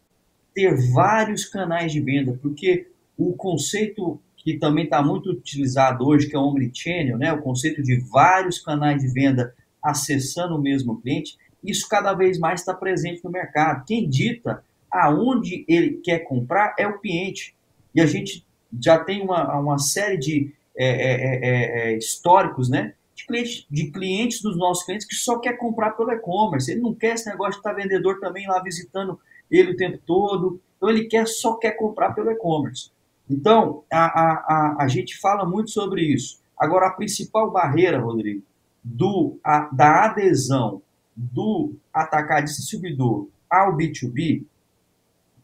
ter 0.54 0.74
vários 0.92 1.44
canais 1.44 1.92
de 1.92 2.00
venda, 2.00 2.38
porque 2.40 2.86
o 3.16 3.32
conceito 3.32 4.20
que 4.36 4.56
também 4.56 4.84
está 4.84 5.02
muito 5.02 5.30
utilizado 5.30 6.06
hoje, 6.06 6.28
que 6.28 6.36
é 6.36 6.38
o 6.38 6.42
omnichannel, 6.42 7.18
né, 7.18 7.32
o 7.32 7.42
conceito 7.42 7.82
de 7.82 7.96
vários 7.96 8.60
canais 8.60 9.02
de 9.02 9.08
venda 9.08 9.52
acessando 9.82 10.56
o 10.56 10.62
mesmo 10.62 11.00
cliente, 11.00 11.36
isso 11.62 11.88
cada 11.88 12.14
vez 12.14 12.38
mais 12.38 12.60
está 12.60 12.72
presente 12.72 13.22
no 13.24 13.30
mercado. 13.30 13.84
Quem 13.84 14.08
dita 14.08 14.62
aonde 14.90 15.64
ele 15.68 16.00
quer 16.02 16.20
comprar 16.20 16.74
é 16.78 16.86
o 16.86 16.98
cliente. 17.00 17.54
E 17.94 18.00
a 18.00 18.06
gente 18.06 18.46
já 18.80 18.98
tem 18.98 19.22
uma, 19.22 19.58
uma 19.58 19.78
série 19.78 20.16
de 20.16 20.52
é 20.76 20.86
é, 20.86 21.14
é, 21.14 21.40
é, 21.42 21.92
é, 21.92 21.98
históricos, 21.98 22.68
né? 22.68 22.94
De 23.14 23.26
clientes, 23.26 23.66
de 23.68 23.90
clientes 23.90 24.40
dos 24.40 24.56
nossos 24.56 24.84
clientes 24.84 25.06
que 25.06 25.16
só 25.16 25.38
quer 25.40 25.54
comprar 25.54 25.90
pelo 25.92 26.12
e-commerce. 26.12 26.70
Ele 26.70 26.80
não 26.80 26.94
quer 26.94 27.14
esse 27.14 27.28
negócio 27.28 27.54
de 27.54 27.58
estar 27.58 27.72
vendedor 27.72 28.20
também 28.20 28.46
lá 28.46 28.62
visitando 28.62 29.18
ele 29.50 29.72
o 29.72 29.76
tempo 29.76 29.98
todo. 30.06 30.60
Então 30.76 30.88
ele 30.88 31.06
quer 31.06 31.26
só 31.26 31.54
quer 31.54 31.72
comprar 31.72 32.12
pelo 32.12 32.30
e-commerce. 32.30 32.92
Então 33.28 33.82
a, 33.90 34.04
a, 34.04 34.32
a, 34.32 34.76
a 34.84 34.88
gente 34.88 35.18
fala 35.18 35.44
muito 35.44 35.70
sobre 35.70 36.02
isso. 36.02 36.40
Agora 36.56 36.86
a 36.86 36.92
principal 36.92 37.50
barreira, 37.50 37.98
Rodrigo, 37.98 38.42
do, 38.84 39.36
a, 39.42 39.68
da 39.72 40.04
adesão 40.04 40.80
do 41.16 41.74
atacadista 41.92 42.60
distribuidor 42.60 43.26
ao 43.50 43.76
B2B 43.76 44.44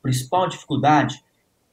principal 0.01 0.47
dificuldade 0.49 1.24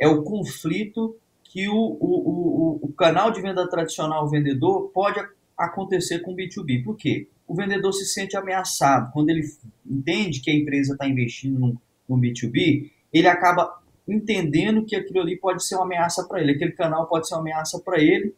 é 0.02 0.08
o 0.08 0.24
conflito 0.24 1.16
que 1.44 1.70
o, 1.70 1.76
o, 1.76 2.80
o, 2.80 2.80
o 2.88 2.94
canal 2.94 3.30
de 3.30 3.40
venda 3.40 3.70
tradicional 3.70 4.28
vendedor 4.28 4.90
pode 4.92 5.20
acontecer 5.56 6.20
com 6.20 6.34
o 6.34 6.36
B2B. 6.36 6.84
Por 6.84 6.98
quê? 6.98 7.28
O 7.48 7.54
vendedor 7.54 7.94
se 7.94 8.06
sente 8.06 8.36
ameaçado. 8.36 9.12
Quando 9.14 9.30
ele 9.30 9.44
entende 9.86 10.42
que 10.42 10.50
a 10.50 10.56
empresa 10.56 10.94
está 10.94 11.08
investindo 11.08 11.60
no, 11.60 11.82
no 12.10 12.18
B2B, 12.18 12.90
ele 13.14 13.28
acaba 13.28 13.80
entendendo 14.08 14.84
que 14.84 14.96
aquilo 14.96 15.22
ali 15.22 15.38
pode 15.38 15.64
ser 15.64 15.76
uma 15.76 15.86
ameaça 15.86 16.28
para 16.28 16.42
ele, 16.42 16.54
aquele 16.54 16.72
canal 16.72 17.06
pode 17.06 17.28
ser 17.28 17.36
uma 17.36 17.42
ameaça 17.42 17.80
para 17.80 18.02
ele. 18.02 18.34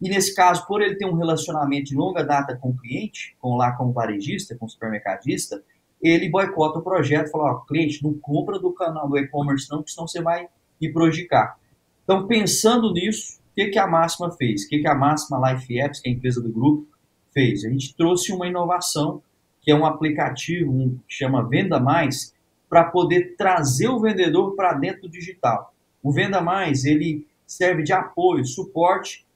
E 0.00 0.08
nesse 0.08 0.32
caso, 0.32 0.64
por 0.68 0.80
ele 0.80 0.94
ter 0.94 1.06
um 1.06 1.16
relacionamento 1.16 1.86
de 1.86 1.96
longa 1.96 2.22
data 2.22 2.56
com 2.56 2.68
o 2.68 2.76
cliente, 2.76 3.34
com 3.40 3.56
lá 3.56 3.72
com 3.72 3.86
o 3.86 3.92
varejista, 3.92 4.54
com 4.54 4.66
o 4.66 4.68
supermercadista, 4.68 5.60
ele 6.00 6.28
boicota 6.28 6.78
o 6.78 6.82
projeto, 6.82 7.32
fala, 7.32 7.54
ó, 7.54 7.54
cliente, 7.62 8.04
não 8.04 8.14
compra 8.14 8.56
do 8.60 8.72
canal 8.72 9.08
do 9.08 9.18
e-commerce 9.18 9.68
não, 9.68 9.78
porque 9.78 9.90
senão 9.90 10.06
você 10.06 10.22
vai 10.22 10.48
me 10.80 10.92
prejudicar. 10.92 11.58
Então, 12.04 12.26
pensando 12.26 12.92
nisso, 12.92 13.38
o 13.50 13.54
que, 13.54 13.66
que 13.68 13.78
a 13.78 13.86
Máxima 13.86 14.30
fez? 14.30 14.64
O 14.64 14.68
que, 14.68 14.78
que 14.78 14.88
a 14.88 14.94
Máxima 14.94 15.52
Life 15.52 15.78
Apps, 15.80 16.00
que 16.00 16.08
é 16.08 16.12
a 16.12 16.14
empresa 16.14 16.40
do 16.40 16.50
grupo, 16.50 16.86
fez? 17.32 17.64
A 17.64 17.68
gente 17.68 17.94
trouxe 17.94 18.32
uma 18.32 18.46
inovação, 18.46 19.22
que 19.60 19.70
é 19.70 19.74
um 19.74 19.84
aplicativo 19.84 20.70
um, 20.70 20.98
que 21.06 21.14
chama 21.14 21.46
Venda 21.48 21.78
Mais, 21.78 22.34
para 22.68 22.84
poder 22.84 23.34
trazer 23.36 23.88
o 23.88 24.00
vendedor 24.00 24.54
para 24.54 24.74
dentro 24.74 25.02
do 25.02 25.08
digital. 25.08 25.74
O 26.02 26.12
Venda 26.12 26.40
Mais, 26.40 26.84
ele 26.84 27.26
serve 27.46 27.82
de 27.82 27.92
apoio, 27.92 28.44
suporte 28.44 29.26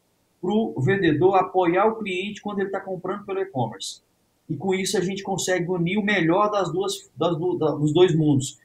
para 0.41 0.53
o 0.53 0.81
vendedor 0.81 1.37
apoiar 1.37 1.87
o 1.87 1.97
cliente 1.97 2.43
quando 2.43 2.59
ele 2.59 2.69
está 2.69 2.81
comprando 2.81 3.25
pelo 3.25 3.41
e-commerce. 3.41 4.03
E 4.49 4.57
com 4.57 4.75
isso 4.75 4.99
a 4.99 5.01
gente 5.01 5.23
consegue 5.23 5.71
unir 5.71 5.99
o 5.99 6.05
melhor 6.05 6.51
das 6.51 6.71
duas, 6.73 7.11
das, 7.17 7.37
dos 7.39 7.95
dois 7.95 8.15
mundos. 8.15 8.59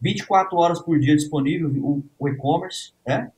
24 0.00 0.56
horas 0.56 0.80
por 0.80 0.98
dia 0.98 1.16
disponível 1.16 1.68
o, 1.68 2.02
o 2.18 2.28
e-commerce 2.28 2.92
né? 3.06 3.30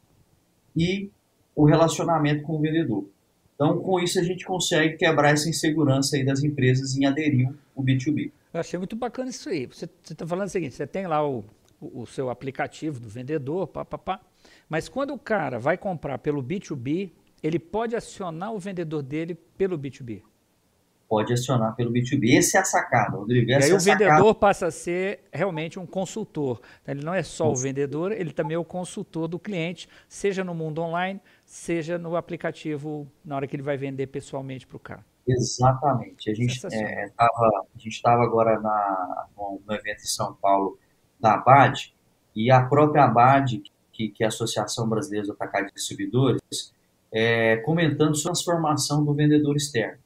e 0.76 1.10
o 1.54 1.64
relacionamento 1.64 2.42
com 2.42 2.56
o 2.56 2.60
vendedor. 2.60 3.08
Então, 3.54 3.80
com 3.80 3.98
isso, 3.98 4.20
a 4.20 4.22
gente 4.22 4.44
consegue 4.44 4.96
quebrar 4.96 5.30
essa 5.30 5.48
insegurança 5.48 6.16
aí 6.16 6.24
das 6.24 6.44
empresas 6.44 6.96
em 6.96 7.04
aderir 7.06 7.52
o 7.74 7.82
B2B. 7.82 8.30
Eu 8.52 8.60
achei 8.60 8.78
muito 8.78 8.94
bacana 8.94 9.30
isso 9.30 9.48
aí. 9.48 9.66
Você 9.66 9.88
está 10.08 10.26
falando 10.26 10.46
o 10.46 10.50
seguinte: 10.50 10.76
você 10.76 10.86
tem 10.86 11.08
lá 11.08 11.26
o, 11.26 11.44
o, 11.80 12.02
o, 12.02 12.06
seu 12.06 12.30
aplicativo 12.30 13.00
do 13.00 13.08
vendedor, 13.08 13.66
pá, 13.66 13.84
pá, 13.84 13.98
pá, 13.98 14.20
mas 14.68 14.88
quando 14.88 15.12
o 15.12 15.18
cara 15.18 15.58
vai 15.58 15.76
comprar 15.76 16.18
pelo 16.18 16.42
B2B, 16.42 17.10
ele 17.42 17.58
pode 17.58 17.96
acionar 17.96 18.52
o 18.52 18.58
vendedor 18.58 19.02
dele 19.02 19.34
pelo 19.34 19.76
B2B 19.76 20.22
pode 21.08 21.32
acionar 21.32 21.74
pelo 21.74 21.90
B2B. 21.90 22.36
Esse 22.36 22.56
é 22.56 22.60
a 22.60 22.64
sacada, 22.64 23.16
Rodrigo. 23.16 23.50
e 23.50 23.54
aí 23.54 23.70
é 23.70 23.74
o 23.74 23.80
vendedor 23.80 24.34
passa 24.34 24.66
a 24.66 24.70
ser 24.70 25.20
realmente 25.32 25.78
um 25.78 25.86
consultor. 25.86 26.60
Então, 26.82 26.94
ele 26.94 27.04
não 27.04 27.14
é 27.14 27.22
só 27.22 27.50
o 27.50 27.56
vendedor, 27.56 28.12
ele 28.12 28.30
também 28.30 28.54
é 28.54 28.58
o 28.58 28.64
consultor 28.64 29.26
do 29.26 29.38
cliente, 29.38 29.88
seja 30.08 30.44
no 30.44 30.54
mundo 30.54 30.82
online, 30.82 31.20
seja 31.46 31.96
no 31.96 32.14
aplicativo, 32.14 33.08
na 33.24 33.36
hora 33.36 33.46
que 33.46 33.56
ele 33.56 33.62
vai 33.62 33.76
vender 33.76 34.08
pessoalmente 34.08 34.66
para 34.66 34.76
o 34.76 34.80
cara. 34.80 35.04
Exatamente. 35.26 36.30
A 36.30 36.34
gente 36.34 36.56
estava 36.56 36.74
é, 36.74 37.10
estava 37.86 38.22
agora 38.22 38.60
na, 38.60 39.26
no, 39.36 39.60
no, 39.66 39.74
evento 39.74 40.02
em 40.02 40.06
São 40.06 40.34
Paulo 40.34 40.78
da 41.18 41.34
ABAD, 41.34 41.94
e 42.34 42.50
a 42.50 42.62
própria 42.64 43.04
ABAD, 43.04 43.62
que, 43.92 44.08
que 44.10 44.22
é 44.22 44.26
a 44.26 44.28
Associação 44.28 44.88
Brasileira 44.88 45.26
de 45.26 45.32
Atacado 45.32 45.66
de 45.66 45.74
Distribuidores, 45.74 46.40
é, 47.10 47.56
comentando 47.58 48.14
sobre 48.14 48.30
a 48.30 48.34
transformação 48.34 49.04
do 49.04 49.14
vendedor 49.14 49.56
externo. 49.56 49.98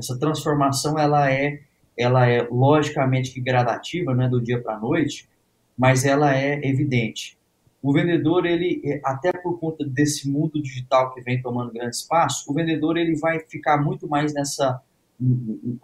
Essa 0.00 0.18
transformação 0.18 0.98
ela 0.98 1.30
é, 1.30 1.60
ela 1.96 2.26
é 2.26 2.42
logicamente 2.50 3.32
que 3.32 3.40
gradativa, 3.40 4.14
não 4.14 4.24
é 4.24 4.28
do 4.28 4.40
dia 4.40 4.58
para 4.60 4.76
a 4.76 4.80
noite, 4.80 5.28
mas 5.76 6.06
ela 6.06 6.34
é 6.34 6.58
evidente. 6.66 7.38
O 7.82 7.92
vendedor, 7.92 8.46
ele, 8.46 8.80
é, 8.82 9.00
até 9.04 9.30
por 9.30 9.60
conta 9.60 9.84
desse 9.84 10.28
mundo 10.28 10.60
digital 10.62 11.14
que 11.14 11.20
vem 11.20 11.42
tomando 11.42 11.72
grande 11.72 11.96
espaço, 11.96 12.50
o 12.50 12.54
vendedor 12.54 12.96
ele 12.96 13.14
vai 13.16 13.40
ficar 13.40 13.76
muito 13.76 14.08
mais 14.08 14.32
nessa 14.32 14.80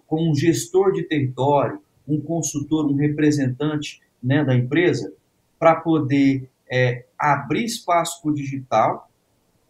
com 0.07 0.31
um 0.31 0.35
gestor 0.35 0.93
de 0.93 1.03
território, 1.03 1.79
um 2.09 2.19
consultor, 2.19 2.87
um 2.87 2.95
representante 2.95 4.01
né, 4.23 4.43
da 4.43 4.55
empresa, 4.55 5.13
para 5.59 5.75
poder 5.77 6.49
é, 6.73 7.05
abrir 7.19 7.65
espaço 7.65 8.23
para 8.23 8.31
o 8.31 8.35
digital 8.35 9.11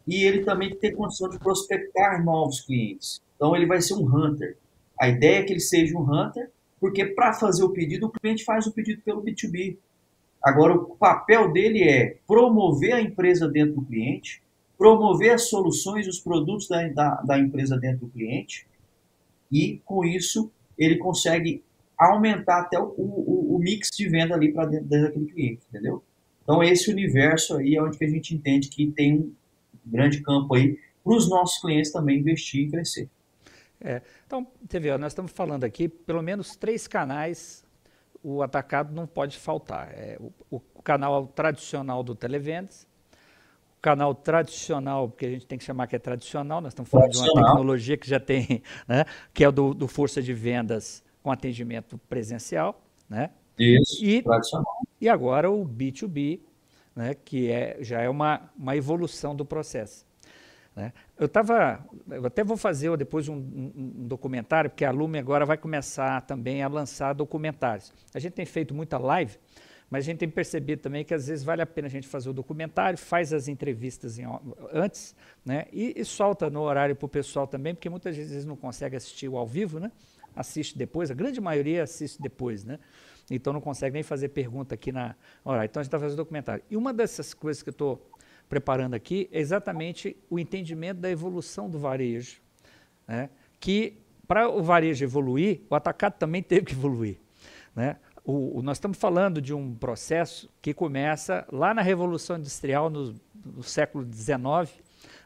e 0.06 0.22
ele 0.22 0.44
também 0.44 0.72
ter 0.76 0.92
condição 0.92 1.28
de 1.28 1.36
prospectar 1.40 2.24
novos 2.24 2.60
clientes. 2.60 3.20
Então 3.36 3.54
ele 3.54 3.66
vai 3.66 3.80
ser 3.80 3.94
um 3.94 4.04
hunter. 4.04 4.56
A 4.98 5.08
ideia 5.08 5.40
é 5.40 5.42
que 5.42 5.52
ele 5.52 5.60
seja 5.60 5.96
um 5.96 6.02
hunter, 6.02 6.50
porque 6.80 7.04
para 7.04 7.32
fazer 7.32 7.62
o 7.62 7.70
pedido, 7.70 8.06
o 8.06 8.10
cliente 8.10 8.44
faz 8.44 8.66
o 8.66 8.72
pedido 8.72 9.02
pelo 9.02 9.22
B2B. 9.22 9.76
Agora, 10.42 10.74
o 10.74 10.96
papel 10.96 11.52
dele 11.52 11.82
é 11.82 12.18
promover 12.26 12.94
a 12.94 13.00
empresa 13.00 13.48
dentro 13.48 13.74
do 13.74 13.84
cliente, 13.84 14.42
promover 14.78 15.32
as 15.32 15.48
soluções, 15.48 16.06
os 16.06 16.20
produtos 16.20 16.68
da, 16.68 16.86
da, 16.88 17.14
da 17.22 17.38
empresa 17.38 17.76
dentro 17.78 18.06
do 18.06 18.12
cliente, 18.12 18.66
e 19.50 19.80
com 19.84 20.04
isso 20.04 20.50
ele 20.78 20.96
consegue 20.96 21.62
aumentar 21.98 22.60
até 22.60 22.78
o, 22.78 22.94
o, 22.96 23.56
o 23.56 23.58
mix 23.58 23.90
de 23.96 24.08
venda 24.08 24.34
ali 24.34 24.52
para 24.52 24.66
dentro, 24.66 24.86
daquele 24.88 25.26
cliente, 25.26 25.62
entendeu? 25.68 26.02
Então, 26.42 26.62
esse 26.62 26.90
universo 26.90 27.56
aí 27.56 27.74
é 27.74 27.82
onde 27.82 27.98
que 27.98 28.04
a 28.04 28.08
gente 28.08 28.34
entende 28.34 28.68
que 28.68 28.86
tem 28.86 29.14
um 29.14 29.34
grande 29.84 30.22
campo 30.22 30.54
aí 30.54 30.78
para 31.02 31.16
os 31.16 31.28
nossos 31.28 31.60
clientes 31.60 31.90
também 31.90 32.18
investir 32.18 32.66
e 32.66 32.70
crescer. 32.70 33.08
É, 33.80 34.02
então, 34.26 34.46
vê, 34.68 34.96
nós 34.96 35.12
estamos 35.12 35.32
falando 35.32 35.64
aqui, 35.64 35.88
pelo 35.88 36.22
menos 36.22 36.56
três 36.56 36.88
canais 36.88 37.66
o 38.28 38.42
atacado 38.42 38.92
não 38.92 39.06
pode 39.06 39.38
faltar. 39.38 39.88
É, 39.92 40.18
o, 40.18 40.32
o, 40.50 40.82
canal 40.82 41.28
tradicional 41.28 42.02
do 42.02 42.12
Televendas, 42.12 42.84
o 43.78 43.80
canal 43.80 44.16
tradicional, 44.16 45.08
que 45.08 45.26
a 45.26 45.30
gente 45.30 45.46
tem 45.46 45.56
que 45.56 45.64
chamar 45.64 45.86
que 45.86 45.94
é 45.94 45.98
tradicional, 45.98 46.60
nós 46.60 46.72
estamos 46.72 46.90
falando 46.90 47.10
de 47.10 47.18
uma 47.18 47.32
tecnologia 47.32 47.96
que 47.96 48.08
já 48.08 48.18
tem, 48.18 48.64
né, 48.88 49.04
que 49.32 49.44
é 49.44 49.48
o 49.48 49.52
do, 49.52 49.72
do 49.72 49.86
Força 49.86 50.20
de 50.20 50.32
Vendas 50.32 51.04
com 51.22 51.30
atendimento 51.30 51.98
presencial, 52.08 52.82
né? 53.08 53.30
Isso, 53.56 54.04
e, 54.04 54.22
tradicional. 54.22 54.76
E 55.00 55.08
agora 55.08 55.48
o 55.48 55.64
B2B, 55.64 56.40
né, 56.96 57.14
que 57.14 57.48
é, 57.48 57.78
já 57.80 58.00
é 58.00 58.08
uma, 58.08 58.50
uma 58.58 58.76
evolução 58.76 59.36
do 59.36 59.44
processo. 59.44 60.04
Né? 60.76 60.92
Eu 61.18 61.24
estava, 61.24 61.82
eu 62.10 62.26
até 62.26 62.44
vou 62.44 62.56
fazer 62.56 62.94
depois 62.98 63.28
um, 63.28 63.34
um, 63.34 63.72
um, 63.74 64.06
documentário, 64.06 64.68
porque 64.68 64.84
a 64.84 64.90
Lume 64.90 65.18
agora 65.18 65.46
vai 65.46 65.56
começar 65.56 66.20
também 66.20 66.62
a 66.62 66.68
lançar 66.68 67.14
documentários. 67.14 67.90
A 68.14 68.18
gente 68.18 68.34
tem 68.34 68.44
feito 68.44 68.74
muita 68.74 68.98
live, 68.98 69.38
mas 69.88 70.04
a 70.04 70.06
gente 70.06 70.18
tem 70.18 70.28
percebido 70.28 70.82
também 70.82 71.02
que 71.02 71.14
às 71.14 71.28
vezes 71.28 71.42
vale 71.42 71.62
a 71.62 71.66
pena 71.66 71.88
a 71.88 71.90
gente 71.90 72.06
fazer 72.06 72.28
o 72.28 72.32
documentário, 72.34 72.98
faz 72.98 73.32
as 73.32 73.48
entrevistas 73.48 74.18
em, 74.18 74.24
antes, 74.70 75.16
né? 75.42 75.64
E, 75.72 75.94
e, 75.96 76.04
solta 76.04 76.50
no 76.50 76.60
horário 76.60 76.94
para 76.94 77.06
o 77.06 77.08
pessoal 77.08 77.46
também, 77.46 77.74
porque 77.74 77.88
muitas 77.88 78.14
vezes 78.14 78.44
não 78.44 78.56
consegue 78.56 78.96
assistir 78.96 79.28
o 79.28 79.38
ao 79.38 79.46
vivo, 79.46 79.80
né? 79.80 79.90
Assiste 80.34 80.76
depois, 80.76 81.10
a 81.10 81.14
grande 81.14 81.40
maioria 81.40 81.84
assiste 81.84 82.20
depois, 82.20 82.64
né? 82.64 82.78
Então 83.30 83.50
não 83.52 83.60
consegue 83.62 83.94
nem 83.94 84.02
fazer 84.02 84.28
pergunta 84.28 84.74
aqui 84.74 84.92
na 84.92 85.16
hora. 85.42 85.64
Então 85.64 85.80
a 85.80 85.82
gente 85.82 85.88
está 85.88 85.98
fazendo 85.98 86.18
documentário. 86.18 86.62
E 86.70 86.76
uma 86.76 86.92
dessas 86.92 87.32
coisas 87.32 87.62
que 87.62 87.70
eu 87.70 87.72
estou 87.72 88.10
preparando 88.48 88.94
aqui 88.94 89.28
é 89.32 89.40
exatamente 89.40 90.16
o 90.30 90.38
entendimento 90.38 91.00
da 91.00 91.10
evolução 91.10 91.68
do 91.68 91.78
varejo. 91.78 92.40
Né? 93.06 93.30
Que 93.60 93.98
para 94.26 94.48
o 94.48 94.62
varejo 94.62 95.04
evoluir, 95.04 95.62
o 95.70 95.74
atacado 95.74 96.14
também 96.18 96.42
teve 96.42 96.66
que 96.66 96.72
evoluir. 96.72 97.18
Né? 97.74 97.96
O, 98.24 98.58
o, 98.58 98.62
nós 98.62 98.76
estamos 98.76 98.98
falando 98.98 99.40
de 99.40 99.54
um 99.54 99.74
processo 99.74 100.50
que 100.60 100.74
começa 100.74 101.46
lá 101.50 101.72
na 101.72 101.82
Revolução 101.82 102.36
Industrial, 102.36 102.90
no, 102.90 103.14
no 103.44 103.62
século 103.62 104.04
XIX, 104.04 104.82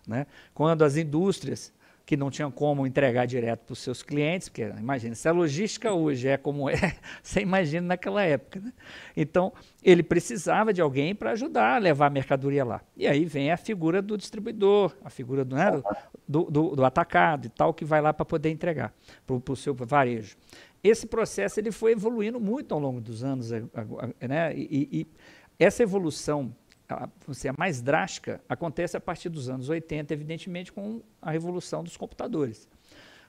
né? 0.06 0.26
quando 0.52 0.82
as 0.82 0.96
indústrias 0.96 1.72
que 2.04 2.16
não 2.16 2.30
tinham 2.30 2.50
como 2.50 2.86
entregar 2.86 3.26
direto 3.26 3.60
para 3.66 3.72
os 3.72 3.78
seus 3.78 4.02
clientes, 4.02 4.48
porque 4.48 4.62
imagina, 4.62 5.14
se 5.14 5.28
a 5.28 5.32
logística 5.32 5.92
hoje 5.92 6.28
é 6.28 6.36
como 6.36 6.68
é, 6.68 6.74
você 7.22 7.40
imagina 7.40 7.86
naquela 7.86 8.22
época. 8.22 8.60
Né? 8.60 8.72
Então, 9.16 9.52
ele 9.82 10.02
precisava 10.02 10.72
de 10.72 10.80
alguém 10.80 11.14
para 11.14 11.30
ajudar 11.32 11.76
a 11.76 11.78
levar 11.78 12.06
a 12.06 12.10
mercadoria 12.10 12.64
lá. 12.64 12.80
E 12.96 13.06
aí 13.06 13.24
vem 13.24 13.52
a 13.52 13.56
figura 13.56 14.02
do 14.02 14.16
distribuidor, 14.16 14.96
a 15.04 15.10
figura 15.10 15.44
do, 15.44 15.54
né, 15.54 15.70
do, 16.26 16.44
do, 16.44 16.76
do 16.76 16.84
atacado 16.84 17.46
e 17.46 17.50
tal, 17.50 17.72
que 17.72 17.84
vai 17.84 18.00
lá 18.00 18.12
para 18.12 18.24
poder 18.24 18.50
entregar 18.50 18.92
para 19.26 19.52
o 19.52 19.56
seu 19.56 19.74
varejo. 19.74 20.36
Esse 20.82 21.06
processo 21.06 21.60
ele 21.60 21.70
foi 21.70 21.92
evoluindo 21.92 22.40
muito 22.40 22.74
ao 22.74 22.80
longo 22.80 23.00
dos 23.00 23.22
anos, 23.22 23.50
né? 23.50 24.54
e, 24.56 24.88
e 24.92 25.06
essa 25.58 25.82
evolução 25.82 26.54
a, 26.90 27.04
a 27.04 27.52
mais 27.58 27.80
drástica 27.80 28.40
acontece 28.48 28.96
a 28.96 29.00
partir 29.00 29.28
dos 29.28 29.48
anos 29.48 29.68
80, 29.68 30.12
evidentemente, 30.12 30.72
com 30.72 31.02
a 31.20 31.30
revolução 31.30 31.82
dos 31.84 31.96
computadores. 31.96 32.68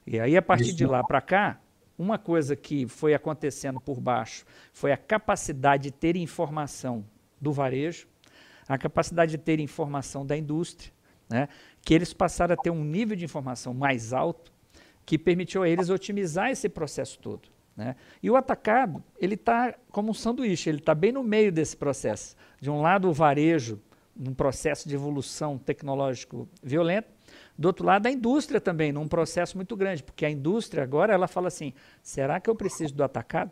E 0.05 0.19
aí, 0.19 0.35
a 0.35 0.41
partir 0.41 0.69
Isso. 0.69 0.75
de 0.75 0.85
lá 0.85 1.03
para 1.03 1.21
cá, 1.21 1.59
uma 1.97 2.17
coisa 2.17 2.55
que 2.55 2.87
foi 2.87 3.13
acontecendo 3.13 3.79
por 3.79 3.99
baixo 3.99 4.45
foi 4.73 4.91
a 4.91 4.97
capacidade 4.97 5.83
de 5.83 5.91
ter 5.91 6.15
informação 6.15 7.05
do 7.39 7.51
varejo, 7.51 8.07
a 8.67 8.77
capacidade 8.77 9.31
de 9.31 9.37
ter 9.37 9.59
informação 9.59 10.25
da 10.25 10.35
indústria, 10.35 10.91
né, 11.29 11.47
que 11.81 11.93
eles 11.93 12.13
passaram 12.13 12.53
a 12.53 12.57
ter 12.57 12.69
um 12.69 12.83
nível 12.83 13.15
de 13.15 13.25
informação 13.25 13.73
mais 13.73 14.13
alto 14.13 14.51
que 15.05 15.17
permitiu 15.17 15.63
a 15.63 15.69
eles 15.69 15.89
otimizar 15.89 16.49
esse 16.49 16.69
processo 16.69 17.19
todo. 17.19 17.49
Né? 17.75 17.95
E 18.21 18.29
o 18.29 18.35
atacado, 18.35 19.03
ele 19.19 19.35
está 19.35 19.73
como 19.91 20.11
um 20.11 20.13
sanduíche, 20.13 20.69
ele 20.69 20.79
está 20.79 20.93
bem 20.93 21.11
no 21.11 21.23
meio 21.23 21.51
desse 21.51 21.75
processo. 21.75 22.35
De 22.59 22.69
um 22.69 22.81
lado, 22.81 23.09
o 23.09 23.13
varejo, 23.13 23.79
num 24.15 24.33
processo 24.33 24.87
de 24.87 24.95
evolução 24.95 25.57
tecnológico 25.57 26.47
violento, 26.61 27.09
do 27.57 27.67
outro 27.67 27.85
lado, 27.85 28.07
a 28.07 28.11
indústria 28.11 28.59
também, 28.59 28.91
num 28.91 29.07
processo 29.07 29.55
muito 29.55 29.75
grande, 29.75 30.03
porque 30.03 30.25
a 30.25 30.29
indústria 30.29 30.83
agora 30.83 31.13
ela 31.13 31.27
fala 31.27 31.47
assim: 31.47 31.73
será 32.01 32.39
que 32.39 32.49
eu 32.49 32.55
preciso 32.55 32.93
do 32.93 33.03
atacado? 33.03 33.51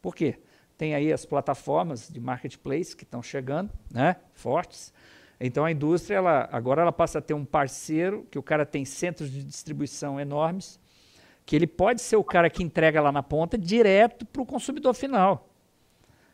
Por 0.00 0.14
quê? 0.14 0.38
Tem 0.78 0.94
aí 0.94 1.12
as 1.12 1.26
plataformas 1.26 2.08
de 2.08 2.18
marketplace 2.20 2.96
que 2.96 3.04
estão 3.04 3.22
chegando, 3.22 3.70
né, 3.92 4.16
fortes. 4.32 4.92
Então 5.38 5.64
a 5.64 5.72
indústria 5.72 6.16
ela, 6.16 6.48
agora 6.52 6.82
ela 6.82 6.92
passa 6.92 7.18
a 7.18 7.22
ter 7.22 7.34
um 7.34 7.44
parceiro 7.44 8.26
que 8.30 8.38
o 8.38 8.42
cara 8.42 8.64
tem 8.64 8.84
centros 8.84 9.30
de 9.30 9.42
distribuição 9.42 10.18
enormes, 10.18 10.80
que 11.44 11.56
ele 11.56 11.66
pode 11.66 12.00
ser 12.00 12.16
o 12.16 12.24
cara 12.24 12.48
que 12.48 12.62
entrega 12.62 13.00
lá 13.00 13.10
na 13.10 13.22
ponta 13.22 13.58
direto 13.58 14.24
para 14.26 14.42
o 14.42 14.46
consumidor 14.46 14.94
final. 14.94 15.48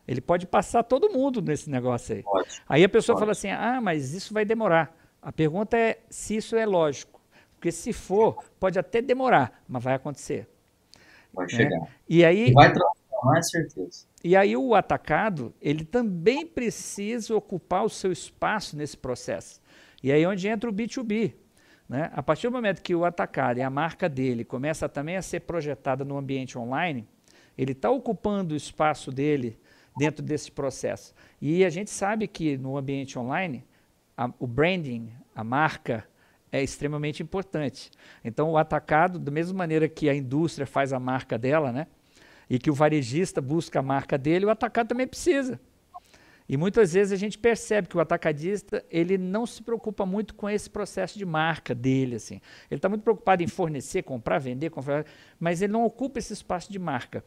Ele 0.07 0.21
pode 0.21 0.47
passar 0.47 0.83
todo 0.85 1.11
mundo 1.11 1.43
nesse 1.43 1.69
negócio 1.69 2.17
aí. 2.17 2.23
Pode. 2.23 2.63
Aí 2.69 2.85
a 2.85 2.89
pessoa 2.89 3.15
pode. 3.17 3.21
fala 3.21 3.33
assim: 3.33 3.51
ah, 3.51 3.81
mas 3.81 4.15
isso 4.15 4.33
vai 4.33 4.45
demorar. 4.45 4.95
A 5.21 5.33
pergunta 5.33 5.77
é 5.77 5.99
se 6.09 6.37
isso 6.37 6.55
é 6.55 6.65
lógico. 6.65 7.21
Porque 7.55 7.73
se 7.73 7.93
for, 7.93 8.45
pode 8.61 8.79
até 8.79 9.03
demorar, 9.03 9.63
mas 9.67 9.83
vai 9.83 9.95
acontecer. 9.95 10.47
Vai 11.33 11.49
chegar. 11.49 11.77
É. 11.77 11.89
E 12.09 12.25
aí, 12.25 12.53
vai 12.53 12.73
transformar, 12.73 13.39
é 13.39 13.43
certeza. 13.43 14.07
E 14.23 14.37
aí 14.37 14.57
o 14.57 14.75
atacado, 14.75 15.55
ele 15.61 15.85
também 15.85 16.47
precisa 16.47 17.35
ocupar 17.35 17.85
o 17.85 17.89
seu 17.89 18.13
espaço 18.13 18.77
nesse 18.77 18.97
processo. 18.97 19.61
E 20.03 20.13
aí 20.13 20.23
é 20.23 20.29
onde 20.29 20.47
entra 20.47 20.71
o 20.71 20.73
B2B. 20.73 21.35
Né? 21.89 22.11
A 22.12 22.22
partir 22.22 22.49
do 22.49 22.53
momento 22.53 22.82
que 22.82 22.95
o 22.95 23.05
atacado 23.05 23.59
e 23.59 23.62
a 23.62 23.70
marca 23.70 24.09
dele 24.09 24.45
começa 24.45 24.89
também 24.89 25.16
a 25.16 25.22
ser 25.22 25.41
projetada 25.41 26.05
no 26.05 26.16
ambiente 26.16 26.59
online, 26.59 27.07
ele 27.57 27.72
está 27.72 27.91
ocupando 27.91 28.55
o 28.55 28.57
espaço 28.57 29.11
dele 29.11 29.59
dentro 29.97 30.22
desse 30.22 30.51
processo. 30.51 31.14
E 31.41 31.64
a 31.64 31.70
gente 31.70 31.91
sabe 31.91 32.26
que 32.26 32.57
no 32.59 32.76
ambiente 32.76 33.18
online, 33.18 33.64
a, 34.16 34.30
o 34.39 34.47
branding, 34.47 35.11
a 35.34 35.43
marca, 35.43 36.05
é 36.53 36.62
extremamente 36.62 37.22
importante. 37.22 37.91
Então, 38.24 38.51
o 38.51 38.57
atacado, 38.57 39.18
da 39.18 39.30
mesma 39.30 39.57
maneira 39.57 39.89
que 39.89 40.09
a 40.09 40.14
indústria 40.14 40.66
faz 40.66 40.93
a 40.93 40.99
marca 40.99 41.39
dela, 41.39 41.72
né? 41.72 41.87
E 42.49 42.59
que 42.59 42.70
o 42.70 42.74
varejista 42.74 43.41
busca 43.41 43.80
a 43.80 43.82
marca 43.82 44.16
dele, 44.16 44.47
o 44.47 44.51
atacado 44.51 44.89
também 44.89 45.07
precisa. 45.07 45.61
E 46.49 46.57
muitas 46.57 46.93
vezes 46.93 47.13
a 47.13 47.17
gente 47.17 47.39
percebe 47.39 47.89
que 47.89 47.97
o 47.97 48.01
atacadista 48.01 48.85
ele 48.91 49.19
não 49.19 49.47
se 49.47 49.63
preocupa 49.63 50.07
muito 50.07 50.35
com 50.35 50.49
esse 50.49 50.71
processo 50.71 51.19
de 51.19 51.25
marca 51.25 51.75
dele, 51.75 52.17
assim. 52.17 52.41
Ele 52.71 52.79
está 52.79 52.89
muito 52.89 53.03
preocupado 53.03 53.43
em 53.43 53.49
fornecer, 53.49 54.03
comprar, 54.03 54.39
vender, 54.39 54.71
comprar, 54.71 55.05
mas 55.39 55.61
ele 55.61 55.73
não 55.73 55.85
ocupa 55.85 56.19
esse 56.19 56.33
espaço 56.33 56.71
de 56.71 56.79
marca. 56.79 57.25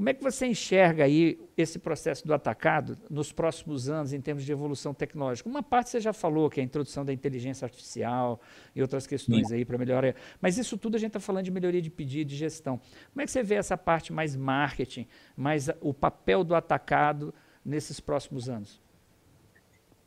Como 0.00 0.08
é 0.08 0.14
que 0.14 0.22
você 0.22 0.46
enxerga 0.46 1.04
aí 1.04 1.38
esse 1.58 1.78
processo 1.78 2.26
do 2.26 2.32
atacado 2.32 2.96
nos 3.10 3.32
próximos 3.32 3.90
anos 3.90 4.14
em 4.14 4.20
termos 4.20 4.44
de 4.44 4.50
evolução 4.50 4.94
tecnológica? 4.94 5.46
Uma 5.46 5.62
parte 5.62 5.90
você 5.90 6.00
já 6.00 6.12
falou, 6.14 6.48
que 6.48 6.58
é 6.58 6.62
a 6.62 6.64
introdução 6.64 7.04
da 7.04 7.12
inteligência 7.12 7.66
artificial 7.66 8.40
e 8.74 8.80
outras 8.80 9.06
questões 9.06 9.48
Sim. 9.48 9.56
aí 9.56 9.64
para 9.64 9.76
melhorar. 9.76 10.14
Mas 10.40 10.56
isso 10.56 10.78
tudo 10.78 10.96
a 10.96 10.98
gente 10.98 11.08
está 11.08 11.20
falando 11.20 11.44
de 11.44 11.50
melhoria 11.50 11.82
de 11.82 11.90
pedido, 11.90 12.28
de 12.28 12.36
gestão. 12.36 12.80
Como 13.12 13.20
é 13.20 13.26
que 13.26 13.30
você 13.30 13.42
vê 13.42 13.56
essa 13.56 13.76
parte 13.76 14.10
mais 14.10 14.34
marketing, 14.34 15.06
mais 15.36 15.68
o 15.82 15.92
papel 15.92 16.44
do 16.44 16.54
atacado 16.54 17.34
nesses 17.64 18.00
próximos 18.00 18.48
anos? 18.48 18.80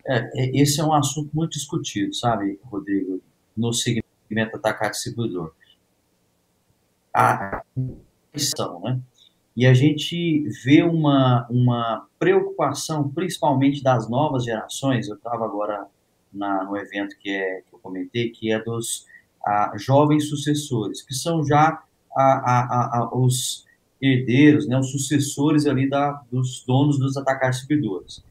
É, 0.05 0.59
esse 0.59 0.81
é 0.81 0.83
um 0.83 0.93
assunto 0.93 1.29
muito 1.33 1.51
discutido, 1.51 2.13
sabe, 2.13 2.59
Rodrigo, 2.65 3.21
no 3.55 3.71
segmento 3.71 4.03
atacado 4.55 4.91
distribuidor. 4.91 5.53
A 7.13 7.63
questão, 8.31 8.81
né? 8.81 8.99
E 9.55 9.67
a 9.67 9.73
gente 9.73 10.47
vê 10.63 10.81
uma, 10.81 11.47
uma 11.47 12.07
preocupação, 12.17 13.07
principalmente 13.09 13.83
das 13.83 14.09
novas 14.09 14.45
gerações. 14.45 15.07
Eu 15.07 15.15
estava 15.15 15.45
agora 15.45 15.85
na, 16.33 16.63
no 16.63 16.75
evento 16.75 17.15
que, 17.19 17.29
é, 17.29 17.61
que 17.61 17.75
eu 17.75 17.79
comentei, 17.79 18.31
que 18.31 18.51
é 18.51 18.61
dos 18.61 19.05
a, 19.45 19.73
jovens 19.77 20.27
sucessores, 20.27 21.03
que 21.03 21.13
são 21.13 21.45
já 21.45 21.83
a, 22.15 22.99
a, 22.99 23.09
os 23.13 23.65
herdeiros, 24.03 24.67
né, 24.67 24.77
os 24.77 24.91
sucessores 24.91 25.65
ali 25.65 25.89
da, 25.89 26.21
dos 26.29 26.63
donos 26.67 26.99
dos 26.99 27.15
atacados 27.15 27.59
servidores. 27.59 28.23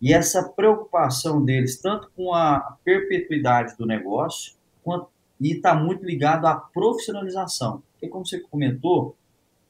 E 0.00 0.14
essa 0.14 0.42
preocupação 0.48 1.44
deles, 1.44 1.78
tanto 1.78 2.10
com 2.16 2.32
a 2.32 2.78
perpetuidade 2.82 3.76
do 3.76 3.84
negócio, 3.84 4.54
quanto, 4.82 5.08
e 5.38 5.52
está 5.52 5.74
muito 5.74 6.04
ligado 6.04 6.46
à 6.46 6.54
profissionalização. 6.54 7.82
Porque, 7.92 8.08
como 8.08 8.26
você 8.26 8.40
comentou, 8.40 9.14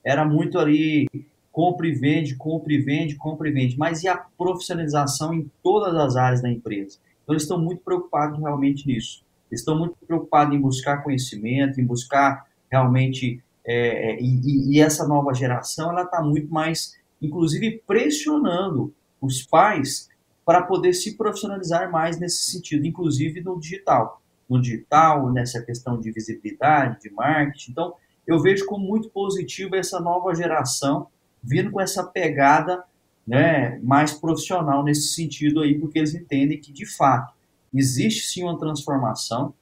era 0.05 0.25
muito 0.25 0.59
ali 0.59 1.09
compra 1.51 1.89
e 1.89 1.93
vende, 1.93 2.37
compra 2.37 2.73
e 2.73 2.79
vende, 2.79 3.17
compra 3.17 3.49
e 3.49 3.53
vende, 3.53 3.77
mas 3.77 4.05
e 4.05 4.09
a 4.09 4.17
profissionalização 4.17 5.35
em 5.35 5.51
todas 5.63 5.95
as 5.97 6.15
áreas 6.17 6.41
da 6.41 6.49
empresa? 6.49 6.99
Então, 7.23 7.35
eles 7.35 7.43
estão 7.43 7.61
muito 7.61 7.83
preocupados 7.83 8.39
realmente 8.39 8.87
nisso. 8.87 9.25
Eles 9.51 9.61
estão 9.61 9.77
muito 9.77 9.97
preocupados 10.07 10.55
em 10.55 10.61
buscar 10.61 11.03
conhecimento, 11.03 11.81
em 11.81 11.85
buscar 11.85 12.47
realmente. 12.71 13.43
É, 13.73 14.13
é 14.13 14.21
e, 14.21 14.75
e, 14.75 14.81
essa 14.81 15.07
nova 15.07 15.33
geração, 15.33 15.91
ela 15.91 16.03
está 16.03 16.21
muito 16.21 16.53
mais, 16.53 16.97
inclusive, 17.23 17.83
pressionando 17.87 18.93
os 19.21 19.43
pais 19.43 20.09
para 20.45 20.63
poder 20.63 20.93
se 20.93 21.17
profissionalizar 21.17 21.91
mais 21.93 22.19
nesse 22.19 22.51
sentido, 22.51 22.85
inclusive 22.85 23.41
no 23.41 23.61
digital. 23.61 24.21
No 24.49 24.61
digital, 24.61 25.31
nessa 25.33 25.63
questão 25.63 26.01
de 26.01 26.11
visibilidade, 26.11 27.01
de 27.03 27.11
marketing. 27.11 27.71
Então, 27.71 27.95
eu 28.27 28.41
vejo 28.41 28.67
como 28.67 28.85
muito 28.85 29.09
positivo 29.11 29.77
essa 29.77 30.01
nova 30.01 30.35
geração 30.35 31.07
vindo 31.41 31.71
com 31.71 31.81
essa 31.81 32.03
pegada 32.03 32.83
né, 33.27 33.79
mais 33.83 34.13
profissional 34.13 34.83
nesse 34.83 35.15
sentido 35.15 35.61
aí, 35.61 35.79
porque 35.79 35.99
eles 35.99 36.15
entendem 36.15 36.61
que, 36.61 36.73
de 36.73 36.85
fato, 36.85 37.33
existe 37.73 38.27
sim 38.29 38.43
uma 38.43 38.59
transformação, 38.59 39.55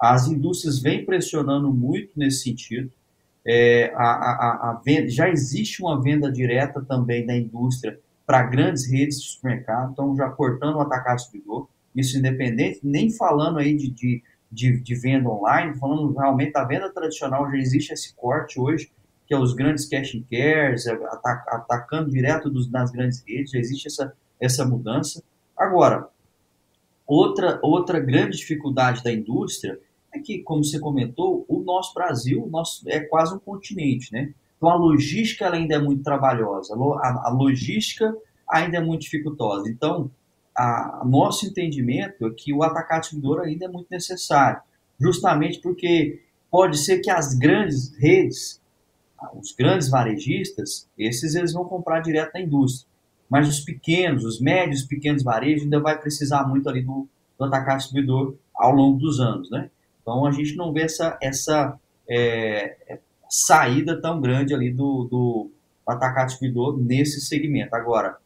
as 0.00 0.26
indústrias 0.26 0.80
vêm 0.80 1.04
pressionando 1.04 1.72
muito 1.72 2.10
nesse 2.16 2.42
sentido, 2.42 2.90
é, 3.46 3.92
a, 3.94 4.02
a, 4.04 4.70
a 4.70 4.82
venda, 4.84 5.08
já 5.08 5.28
existe 5.28 5.82
uma 5.82 6.00
venda 6.00 6.30
direta 6.30 6.80
também 6.82 7.26
da 7.26 7.36
indústria 7.36 7.98
para 8.26 8.42
grandes 8.44 8.90
redes 8.90 9.20
de 9.20 9.28
supermercado, 9.28 9.92
então 9.92 10.16
já 10.16 10.28
cortando 10.28 10.76
o 10.76 10.80
atacado 10.80 11.16
distribuidor, 11.16 11.68
isso 11.94 12.16
independente, 12.18 12.80
nem 12.82 13.10
falando 13.10 13.58
aí 13.58 13.76
de, 13.76 13.90
de 13.90 14.22
de, 14.52 14.78
de 14.78 14.94
venda 14.94 15.30
online, 15.30 15.74
falando 15.78 16.12
realmente 16.12 16.52
da 16.52 16.62
venda 16.64 16.92
tradicional, 16.92 17.50
já 17.50 17.56
existe 17.56 17.92
esse 17.94 18.14
corte 18.14 18.60
hoje, 18.60 18.92
que 19.26 19.32
é 19.32 19.38
os 19.38 19.54
grandes 19.54 19.86
cash 19.88 20.14
and 20.14 20.24
cares, 20.30 20.86
é, 20.86 20.92
atacando 21.48 22.10
direto 22.10 22.50
dos, 22.50 22.70
nas 22.70 22.90
grandes 22.90 23.24
redes, 23.26 23.50
já 23.50 23.58
existe 23.58 23.86
essa, 23.86 24.12
essa 24.38 24.66
mudança. 24.66 25.22
Agora, 25.56 26.06
outra, 27.06 27.58
outra 27.62 27.98
grande 27.98 28.36
dificuldade 28.36 29.02
da 29.02 29.10
indústria 29.10 29.80
é 30.12 30.18
que, 30.18 30.42
como 30.42 30.62
você 30.62 30.78
comentou, 30.78 31.44
o 31.48 31.60
nosso 31.60 31.94
Brasil 31.94 32.46
nosso, 32.50 32.88
é 32.88 33.00
quase 33.00 33.34
um 33.34 33.38
continente, 33.38 34.12
né? 34.12 34.32
Então 34.56 34.70
a 34.70 34.76
logística 34.76 35.50
ainda 35.50 35.74
é 35.74 35.78
muito 35.78 36.04
trabalhosa, 36.04 36.74
a, 36.74 37.30
logística 37.30 38.14
ainda 38.48 38.76
é 38.76 38.80
muito 38.80 39.02
dificultosa. 39.02 39.68
Então, 39.68 40.10
a, 40.56 41.02
nosso 41.04 41.46
entendimento 41.46 42.26
é 42.26 42.30
que 42.30 42.52
o 42.52 42.62
atacado 42.62 43.00
distribuidor 43.00 43.40
ainda 43.40 43.64
é 43.64 43.68
muito 43.68 43.88
necessário, 43.90 44.60
justamente 45.00 45.60
porque 45.60 46.22
pode 46.50 46.78
ser 46.78 47.00
que 47.00 47.10
as 47.10 47.34
grandes 47.34 47.92
redes, 47.96 48.60
os 49.34 49.52
grandes 49.52 49.88
varejistas, 49.88 50.88
esses 50.96 51.34
eles 51.34 51.52
vão 51.52 51.64
comprar 51.64 52.00
direto 52.00 52.34
da 52.34 52.40
indústria, 52.40 52.86
mas 53.28 53.48
os 53.48 53.60
pequenos, 53.60 54.24
os 54.24 54.40
médios, 54.40 54.82
pequenos 54.82 55.22
varejos 55.22 55.64
ainda 55.64 55.80
vai 55.80 55.98
precisar 55.98 56.46
muito 56.46 56.68
ali 56.68 56.82
do, 56.82 57.08
do 57.38 57.44
atacado 57.46 57.78
distribuidor 57.78 58.36
ao 58.54 58.72
longo 58.72 58.98
dos 58.98 59.18
anos, 59.18 59.50
né? 59.50 59.70
Então 60.02 60.26
a 60.26 60.32
gente 60.32 60.56
não 60.56 60.72
vê 60.72 60.82
essa, 60.82 61.16
essa 61.22 61.78
é, 62.08 62.76
é 62.88 62.98
saída 63.30 64.00
tão 64.00 64.20
grande 64.20 64.54
ali 64.54 64.70
do, 64.70 65.08
do 65.10 65.50
atacado 65.86 66.26
distribuidor 66.26 66.78
nesse 66.78 67.20
segmento. 67.20 67.74
Agora, 67.74 68.18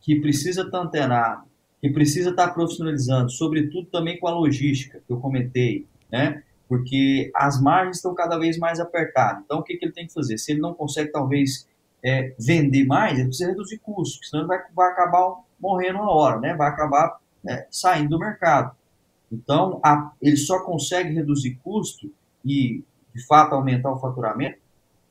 que 0.00 0.20
precisa 0.20 0.62
estar 0.62 0.78
antenado 0.78 1.50
que 1.80 1.88
precisa 1.88 2.30
estar 2.30 2.48
profissionalizando, 2.48 3.30
sobretudo 3.30 3.86
também 3.86 4.18
com 4.18 4.28
a 4.28 4.34
logística 4.34 5.00
que 5.04 5.12
eu 5.12 5.18
comentei, 5.18 5.86
né? 6.12 6.42
Porque 6.68 7.30
as 7.34 7.60
margens 7.60 7.96
estão 7.96 8.14
cada 8.14 8.38
vez 8.38 8.58
mais 8.58 8.78
apertadas. 8.78 9.42
Então, 9.44 9.58
o 9.58 9.62
que, 9.62 9.76
que 9.76 9.84
ele 9.86 9.92
tem 9.92 10.06
que 10.06 10.12
fazer? 10.12 10.38
Se 10.38 10.52
ele 10.52 10.60
não 10.60 10.74
consegue, 10.74 11.10
talvez, 11.10 11.66
é, 12.04 12.34
vender 12.38 12.84
mais, 12.84 13.18
ele 13.18 13.28
precisa 13.28 13.48
reduzir 13.48 13.78
custos, 13.78 14.28
senão 14.28 14.42
ele 14.42 14.48
vai, 14.48 14.60
vai 14.74 14.92
acabar 14.92 15.36
morrendo 15.58 15.98
uma 15.98 16.12
hora, 16.12 16.38
né? 16.38 16.54
Vai 16.54 16.68
acabar 16.68 17.18
é, 17.48 17.66
saindo 17.70 18.10
do 18.10 18.18
mercado. 18.18 18.76
Então, 19.30 19.80
a, 19.84 20.12
ele 20.20 20.36
só 20.36 20.60
consegue 20.64 21.14
reduzir 21.14 21.58
custo 21.62 22.10
e, 22.44 22.82
de 23.14 23.26
fato, 23.26 23.54
aumentar 23.54 23.92
o 23.92 23.98
faturamento 23.98 24.58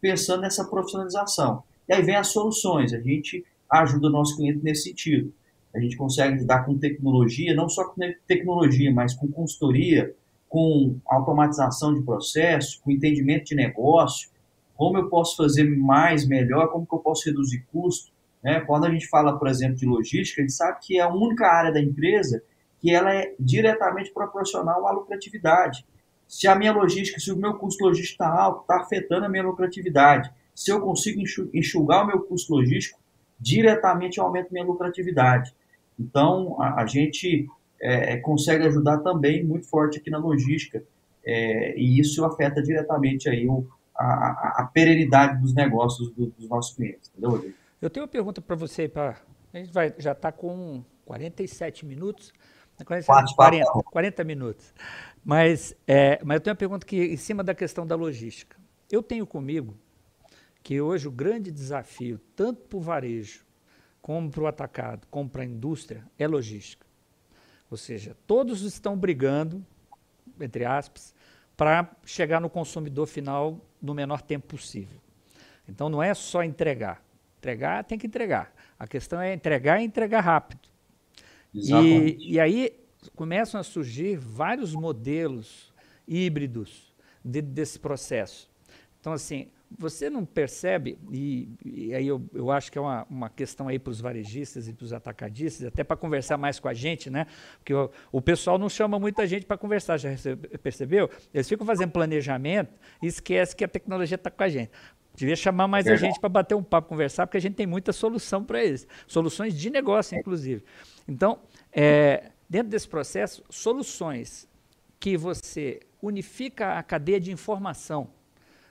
pensando 0.02 0.42
nessa 0.42 0.66
profissionalização. 0.66 1.64
E 1.88 1.94
aí 1.94 2.02
vem 2.02 2.16
as 2.16 2.28
soluções. 2.28 2.94
A 2.94 3.00
gente 3.00 3.46
ajuda 3.70 4.08
o 4.08 4.12
nosso 4.12 4.36
cliente 4.36 4.64
nesse 4.64 4.84
sentido. 4.84 5.32
A 5.74 5.80
gente 5.80 5.96
consegue 5.96 6.38
lidar 6.38 6.66
com 6.66 6.78
tecnologia, 6.78 7.54
não 7.54 7.70
só 7.70 7.86
com 7.86 8.02
tecnologia, 8.28 8.92
mas 8.92 9.14
com 9.14 9.28
consultoria, 9.28 10.16
com 10.48 10.98
automatização 11.06 11.94
de 11.94 12.02
processos, 12.02 12.76
com 12.76 12.92
entendimento 12.92 13.46
de 13.46 13.56
negócio, 13.56 14.30
como 14.76 14.98
eu 14.98 15.10
posso 15.10 15.38
fazer 15.38 15.64
mais, 15.64 16.26
melhor, 16.26 16.72
como 16.72 16.88
que 16.88 16.94
eu 16.94 17.00
posso 17.00 17.26
reduzir 17.30 17.66
custo. 17.72 18.12
Né? 18.44 18.62
Quando 18.62 18.86
a 18.86 18.90
gente 18.90 19.08
fala, 19.08 19.38
por 19.38 19.48
exemplo, 19.48 19.76
de 19.76 19.86
logística, 19.86 20.42
a 20.42 20.44
gente 20.44 20.54
sabe 20.54 20.80
que 20.82 20.98
é 20.98 21.02
a 21.02 21.14
única 21.14 21.46
área 21.46 21.72
da 21.72 21.82
empresa 21.82 22.42
que 22.80 22.94
ela 22.94 23.14
é 23.14 23.34
diretamente 23.40 24.12
proporcional 24.12 24.88
à 24.88 24.92
lucratividade. 24.92 25.86
Se 26.28 26.48
a 26.48 26.56
minha 26.56 26.72
logística, 26.72 27.20
se 27.20 27.32
o 27.32 27.38
meu 27.38 27.56
custo 27.56 27.84
logístico 27.84 28.24
está 28.24 28.30
alto, 28.30 28.62
está 28.62 28.82
afetando 28.82 29.26
a 29.26 29.30
minha 29.30 29.44
lucratividade. 29.44 30.32
Se 30.56 30.72
eu 30.72 30.80
consigo 30.80 31.22
enxugar 31.54 32.04
o 32.04 32.08
meu 32.08 32.22
custo 32.22 32.54
logístico, 32.54 33.00
diretamente 33.40 34.20
aumenta 34.20 34.50
minha 34.52 34.66
lucratividade. 34.66 35.54
Então, 35.98 36.62
a, 36.62 36.82
a 36.82 36.86
gente 36.86 37.48
é, 37.82 38.18
consegue 38.18 38.66
ajudar 38.66 39.00
também 39.00 39.44
muito 39.44 39.68
forte 39.68 40.00
aqui 40.00 40.10
na 40.10 40.18
logística, 40.18 40.84
é, 41.26 41.78
e 41.78 42.00
isso 42.00 42.24
afeta 42.24 42.62
diretamente 42.62 43.30
aí 43.30 43.48
o, 43.48 43.68
a, 43.96 44.62
a 44.62 44.70
perenidade 44.74 45.42
dos 45.42 45.54
negócios 45.54 46.12
do, 46.12 46.28
dos 46.28 46.48
nossos 46.48 46.76
clientes. 46.76 47.10
Entendeu, 47.10 47.32
Rodrigo? 47.32 47.56
Eu 47.82 47.90
tenho 47.90 48.06
uma 48.06 48.12
pergunta 48.12 48.42
para 48.42 48.56
você, 48.56 48.88
pra, 48.88 49.16
a 49.54 49.58
gente 49.58 49.72
vai, 49.72 49.94
já 49.98 50.12
está 50.12 50.32
com 50.32 50.84
47 51.06 51.86
minutos, 51.86 52.34
40, 52.86 53.34
40, 53.36 53.84
40 53.84 54.24
minutos. 54.24 54.74
Mas, 55.24 55.76
é, 55.88 56.20
mas 56.24 56.36
eu 56.36 56.42
tenho 56.42 56.54
uma 56.54 56.58
pergunta 56.58 56.86
que, 56.86 56.98
em 56.98 57.18
cima 57.18 57.44
da 57.44 57.54
questão 57.54 57.86
da 57.86 57.96
logística. 57.96 58.58
Eu 58.92 59.04
tenho 59.04 59.28
comigo 59.28 59.78
que 60.64 60.82
hoje 60.82 61.08
o 61.08 61.12
grande 61.12 61.52
desafio, 61.52 62.20
tanto 62.36 62.62
para 62.62 62.78
o 62.78 62.82
varejo, 62.82 63.46
como 64.02 64.30
para 64.32 64.42
o 64.42 64.48
atacado, 64.48 65.08
como 65.10 65.30
para 65.30 65.44
a 65.44 65.46
indústria, 65.46 66.06
é 66.18 66.28
logística. 66.28 66.86
Ou 67.70 67.78
seja, 67.78 68.16
todos 68.26 68.62
estão 68.62 68.98
brigando, 68.98 69.64
entre 70.40 70.66
aspas, 70.66 71.14
para 71.56 71.90
chegar 72.06 72.40
no 72.40 72.50
consumidor 72.50 73.06
final 73.06 73.60
no 73.82 73.94
menor 73.94 74.22
tempo 74.22 74.48
possível. 74.48 75.00
Então 75.68 75.90
não 75.90 76.02
é 76.02 76.14
só 76.14 76.44
entregar. 76.44 77.04
Entregar 77.38 77.84
tem 77.84 77.98
que 77.98 78.08
entregar. 78.08 78.52
A 78.78 78.88
questão 78.88 79.22
é 79.22 79.34
entregar 79.34 79.82
e 79.82 79.84
entregar 79.84 80.22
rápido. 80.22 80.69
E, 81.54 82.34
e 82.34 82.40
aí 82.40 82.74
começam 83.16 83.60
a 83.60 83.64
surgir 83.64 84.18
vários 84.18 84.74
modelos 84.74 85.74
híbridos 86.08 86.94
de, 87.24 87.42
desse 87.42 87.80
processo. 87.80 88.50
Então, 89.00 89.14
assim, 89.14 89.50
você 89.78 90.10
não 90.10 90.26
percebe, 90.26 90.98
e, 91.12 91.50
e 91.64 91.94
aí 91.94 92.08
eu, 92.08 92.22
eu, 92.34 92.52
acho 92.52 92.72
que 92.72 92.78
é 92.78 92.82
uma, 92.82 93.06
uma 93.10 93.30
questão 93.30 93.68
aí 93.68 93.78
para 93.78 93.92
os 93.92 94.02
varejistas 94.02 94.68
e 94.68 94.74
para 94.74 94.84
os 94.84 94.92
atacadistas, 94.92 95.68
até 95.68 95.84
para 95.84 95.96
conversar 95.96 96.38
mais 96.38 96.60
com 96.60 96.68
a 96.68 96.74
gente, 96.74 97.10
né? 97.10 97.28
Porque 97.60 97.74
o, 97.74 97.90
o 98.12 98.22
pessoal 98.22 98.58
não 98.58 98.68
chama 98.68 99.00
muita 99.00 99.28
gente 99.28 99.46
para 99.46 99.58
conversar, 99.58 99.98
já 99.98 100.10
percebeu? 100.64 101.10
Eles 101.34 101.48
ficam 101.48 101.66
fazendo 101.66 101.92
planejamento 101.92 102.74
e 103.02 103.08
esquece 103.08 103.56
que 103.56 103.64
a 103.64 103.68
tecnologia 103.68 104.16
está 104.16 104.32
com 104.32 104.44
a 104.44 104.50
gente. 104.50 104.72
Devia 105.16 105.36
chamar 105.36 105.68
mais 105.68 105.86
a 105.86 105.96
gente 105.96 106.20
para 106.20 106.30
bater 106.30 106.56
um 106.56 106.64
papo, 106.64 106.88
conversar, 106.88 107.28
porque 107.28 107.38
a 107.38 107.42
gente 107.42 107.56
tem 107.56 107.68
muita 107.68 107.92
solução 107.92 108.44
para 108.44 108.64
eles. 108.64 108.88
Soluções 109.06 109.54
de 109.54 109.70
negócio, 109.70 110.18
inclusive. 110.18 110.64
Então, 111.10 111.40
é, 111.72 112.32
dentro 112.48 112.70
desse 112.70 112.88
processo, 112.88 113.44
soluções 113.50 114.48
que 115.00 115.18
você 115.18 115.80
unifica 116.02 116.78
a 116.78 116.84
cadeia 116.84 117.20
de 117.20 117.32
informação 117.32 118.12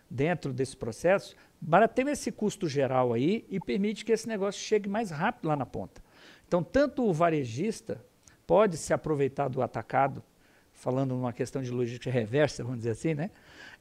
dentro 0.08 0.52
desse 0.52 0.76
processo, 0.76 1.34
barateia 1.60 2.12
esse 2.12 2.30
custo 2.30 2.68
geral 2.68 3.12
aí 3.12 3.44
e 3.50 3.58
permite 3.58 4.04
que 4.04 4.12
esse 4.12 4.28
negócio 4.28 4.60
chegue 4.60 4.88
mais 4.88 5.10
rápido 5.10 5.48
lá 5.48 5.56
na 5.56 5.66
ponta. 5.66 6.00
Então, 6.46 6.62
tanto 6.62 7.02
o 7.04 7.12
varejista 7.12 8.00
pode 8.46 8.76
se 8.76 8.94
aproveitar 8.94 9.48
do 9.48 9.60
atacado, 9.60 10.22
falando 10.72 11.16
numa 11.16 11.32
questão 11.32 11.60
de 11.60 11.70
logística 11.70 12.10
reversa, 12.10 12.62
vamos 12.62 12.78
dizer 12.78 12.90
assim, 12.92 13.14
né? 13.14 13.30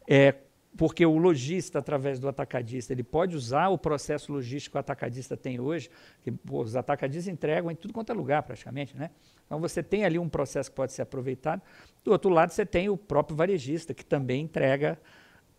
É, 0.08 0.34
porque 0.78 1.03
o 1.03 1.17
lojista, 1.17 1.80
através 1.80 2.19
do 2.19 2.28
atacadista, 2.28 2.93
ele 2.93 3.03
pode 3.03 3.36
usar 3.36 3.69
o 3.69 3.78
processo 3.78 4.32
logístico 4.32 4.73
que 4.73 4.78
o 4.78 4.80
atacadista 4.80 5.36
tem 5.36 5.59
hoje, 5.59 5.89
que 6.21 6.32
pô, 6.32 6.61
os 6.61 6.75
atacadistas 6.75 7.28
entregam 7.28 7.71
em 7.71 7.75
tudo 7.75 7.93
quanto 7.93 8.11
é 8.11 8.15
lugar, 8.15 8.43
praticamente, 8.43 8.95
né? 8.95 9.09
Então 9.45 9.59
você 9.59 9.82
tem 9.82 10.05
ali 10.05 10.19
um 10.19 10.30
processo 10.30 10.69
que 10.69 10.75
pode 10.75 10.93
ser 10.93 11.01
aproveitado. 11.01 11.63
Do 12.03 12.11
outro 12.11 12.30
lado, 12.30 12.51
você 12.51 12.63
tem 12.63 12.89
o 12.89 12.95
próprio 12.95 13.36
varejista, 13.36 13.91
que 13.91 14.05
também 14.05 14.43
entrega 14.43 14.99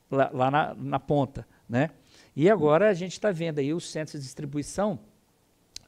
lá, 0.09 0.31
lá 0.33 0.51
na, 0.53 0.75
na, 0.75 1.01
ponta, 1.01 1.47
né? 1.69 1.91
E 2.37 2.49
agora 2.49 2.89
a 2.89 2.95
gente 2.95 3.13
está 3.13 3.33
vendo 3.33 3.59
aí 3.59 3.75
os 3.75 3.91
centros 3.91 4.21
de 4.21 4.25
distribuição 4.25 5.01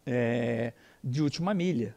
é, 0.04 0.72
de 1.04 1.22
última 1.22 1.54
milha, 1.54 1.94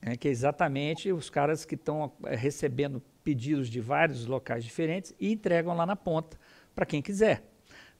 né? 0.00 0.16
que 0.16 0.28
é 0.28 0.30
exatamente 0.30 1.10
os 1.10 1.28
caras 1.28 1.64
que 1.64 1.74
estão 1.74 2.12
é, 2.24 2.36
recebendo 2.36 3.02
pedidos 3.24 3.68
de 3.68 3.80
vários 3.80 4.24
locais 4.24 4.62
diferentes 4.62 5.12
e 5.18 5.32
entregam 5.32 5.74
lá 5.74 5.84
na 5.84 5.96
ponta 5.96 6.38
para 6.76 6.86
quem 6.86 7.00
quiser. 7.00 7.42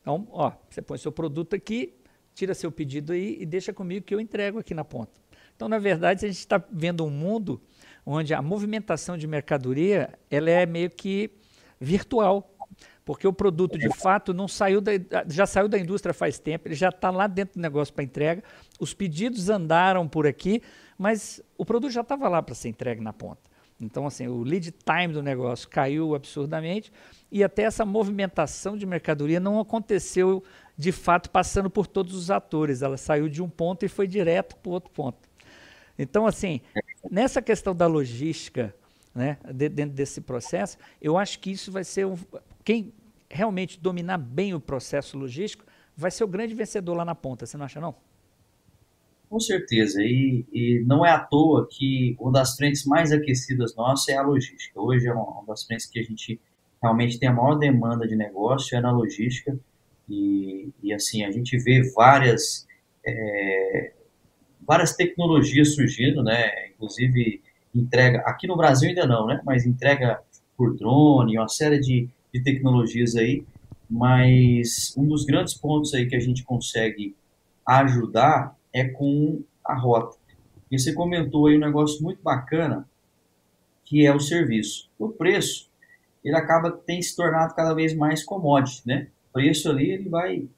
Então, 0.01 0.29
ó, 0.31 0.53
você 0.70 0.83
põe 0.83 0.99
seu 0.99 1.11
produto 1.11 1.57
aqui, 1.57 1.95
tira 2.35 2.55
seu 2.55 2.70
pedido 2.70 3.12
aí 3.12 3.39
e 3.41 3.47
deixa 3.47 3.72
comigo 3.72 4.05
que 4.05 4.14
eu 4.14 4.20
entrego 4.20 4.59
aqui 4.59 4.74
na 4.74 4.85
ponta. 4.85 5.18
Então, 5.57 5.68
na 5.68 5.79
verdade, 5.79 6.27
a 6.27 6.29
gente 6.29 6.39
está 6.39 6.62
vendo 6.70 7.05
um 7.05 7.11
mundo 7.11 7.61
onde 8.05 8.35
a 8.35 8.43
movimentação 8.43 9.16
de 9.16 9.27
mercadoria 9.27 10.12
ela 10.31 10.51
é 10.51 10.66
meio 10.66 10.91
que 10.91 11.31
virtual, 11.81 12.55
porque 13.05 13.27
o 13.27 13.33
produto 13.33 13.79
de 13.79 13.89
fato 13.97 14.35
não 14.35 14.47
saiu 14.47 14.81
da, 14.81 14.93
já 15.29 15.47
saiu 15.47 15.68
da 15.68 15.79
indústria 15.79 16.12
faz 16.12 16.39
tempo, 16.39 16.68
ele 16.68 16.74
já 16.74 16.91
está 16.91 17.11
lá 17.11 17.27
dentro 17.27 17.55
do 17.55 17.62
negócio 17.62 17.95
para 17.95 18.05
entrega, 18.05 18.45
os 18.79 18.93
pedidos 18.93 19.49
andaram 19.49 20.07
por 20.07 20.27
aqui, 20.27 20.62
mas 20.99 21.43
o 21.57 21.64
produto 21.64 21.91
já 21.91 22.03
estava 22.03 22.29
lá 22.29 22.43
para 22.43 22.55
ser 22.55 22.68
entregue 22.68 23.01
na 23.01 23.12
ponta. 23.12 23.55
Então, 23.81 24.07
assim, 24.07 24.27
o 24.27 24.43
lead 24.43 24.72
time 24.72 25.12
do 25.12 25.22
negócio 25.22 25.68
caiu 25.68 26.14
absurdamente 26.14 26.91
e 27.31 27.45
até 27.45 27.64
essa 27.64 27.85
movimentação 27.85 28.77
de 28.77 28.87
mercadoria 28.87 29.39
não 29.39 29.61
aconteceu 29.61 30.43
de 30.77 30.93
fato 30.93 31.31
passando 31.31 31.68
por 31.68 31.87
todos 31.87 32.14
os 32.14 32.31
atores. 32.31 32.81
Ela 32.81 32.97
saiu 32.97 33.29
de 33.29 33.43
um 33.43 33.49
ponto 33.49 33.85
e 33.85 33.89
foi 33.89 34.07
direto 34.07 34.57
para 34.57 34.70
o 34.70 34.72
outro 34.72 34.91
ponto. 34.91 35.29
Então, 35.99 36.27
assim, 36.27 36.61
nessa 37.11 37.43
questão 37.43 37.74
da 37.74 37.87
logística, 37.87 38.74
né, 39.14 39.39
de, 39.53 39.68
dentro 39.68 39.95
desse 39.95 40.20
processo, 40.20 40.79
eu 41.01 41.18
acho 41.18 41.39
que 41.39 41.51
isso 41.51 41.70
vai 41.70 41.85
ser 41.85 42.07
um, 42.07 42.16
quem 42.64 42.93
realmente 43.29 43.79
dominar 43.79 44.18
bem 44.18 44.55
o 44.55 44.61
processo 44.61 45.18
logístico 45.18 45.64
vai 45.97 46.11
ser 46.11 46.24
o 46.24 46.29
grande 46.29 46.55
vencedor 46.55 46.95
lá 46.95 47.05
na 47.05 47.14
ponta. 47.14 47.47
Você 47.47 47.57
não 47.57 47.64
acha 47.64 47.81
não? 47.81 47.95
Com 49.29 49.41
certeza, 49.41 50.01
e, 50.03 50.45
e, 50.53 50.85
não 50.87 51.05
é 51.05 51.11
à 51.11 51.18
toa 51.18 51.66
que 51.68 52.16
uma 52.18 52.31
das 52.31 52.55
frentes 52.57 52.85
mais 52.85 53.11
aquecidas 53.11 53.74
nossa 53.74 54.12
é 54.12 54.16
a 54.16 54.22
logística. 54.22 54.81
Hoje 54.81 55.09
é 55.09 55.12
uma, 55.12 55.45
das 55.47 55.64
frentes 55.64 55.87
que 55.87 55.99
a 55.99 56.03
gente 56.03 56.41
realmente 56.81 57.18
tem 57.18 57.29
a 57.29 57.33
maior 57.33 57.57
demanda 57.57 58.07
de 58.07 58.14
negócio 58.14 58.77
é 58.77 58.81
na 58.81 58.93
logística, 58.93 59.59
e, 60.09 60.70
e 60.81 60.93
assim, 60.93 61.24
a 61.24 61.33
gente 61.33 61.59
vê 61.59 61.83
várias, 61.93 62.66
é, 63.05 63.93
várias 64.64 64.95
tecnologias 64.95 65.74
surgindo, 65.74 66.22
né, 66.22 66.68
inclusive 66.68 67.43
entrega, 67.74 68.20
aqui 68.20 68.47
no 68.47 68.57
Brasil 68.57 68.89
ainda 68.89 69.07
não, 69.07 69.27
né, 69.27 69.41
mas 69.45 69.66
entrega 69.66 70.20
por 70.57 70.77
drone, 70.77 71.37
uma 71.37 71.49
série 71.49 71.81
de, 71.81 72.09
de 72.33 72.43
tecnologias 72.43 73.16
aí, 73.16 73.45
mas 73.91 74.95
um 74.97 75.07
dos 75.07 75.24
grandes 75.24 75.55
pontos 75.55 75.93
aí 75.95 76.07
que 76.07 76.14
a 76.14 76.20
gente 76.20 76.45
consegue 76.45 77.16
ajudar 77.66 78.57
é 78.73 78.85
com 78.85 79.43
a 79.64 79.75
rota. 79.75 80.17
E 80.71 80.79
você 80.79 80.93
comentou 80.93 81.47
aí 81.47 81.57
um 81.57 81.61
negócio 81.61 82.03
muito 82.03 82.23
bacana, 82.23 82.89
que 83.85 84.05
é 84.05 84.14
o 84.14 84.21
serviço. 84.21 84.89
O 84.99 85.09
preço, 85.09 85.71
ele 86.25 86.37
acaba 86.37 86.71
tem 86.71 87.01
se 87.01 87.14
tornado 87.14 87.55
cada 87.55 87.73
vez 87.73 87.95
mais 87.95 88.25
commodity, 88.25 88.83
né? 88.85 89.09
O 89.31 89.33
preço 89.33 89.71
ali, 89.71 89.91
ele 89.91 90.09
vai, 90.09 90.49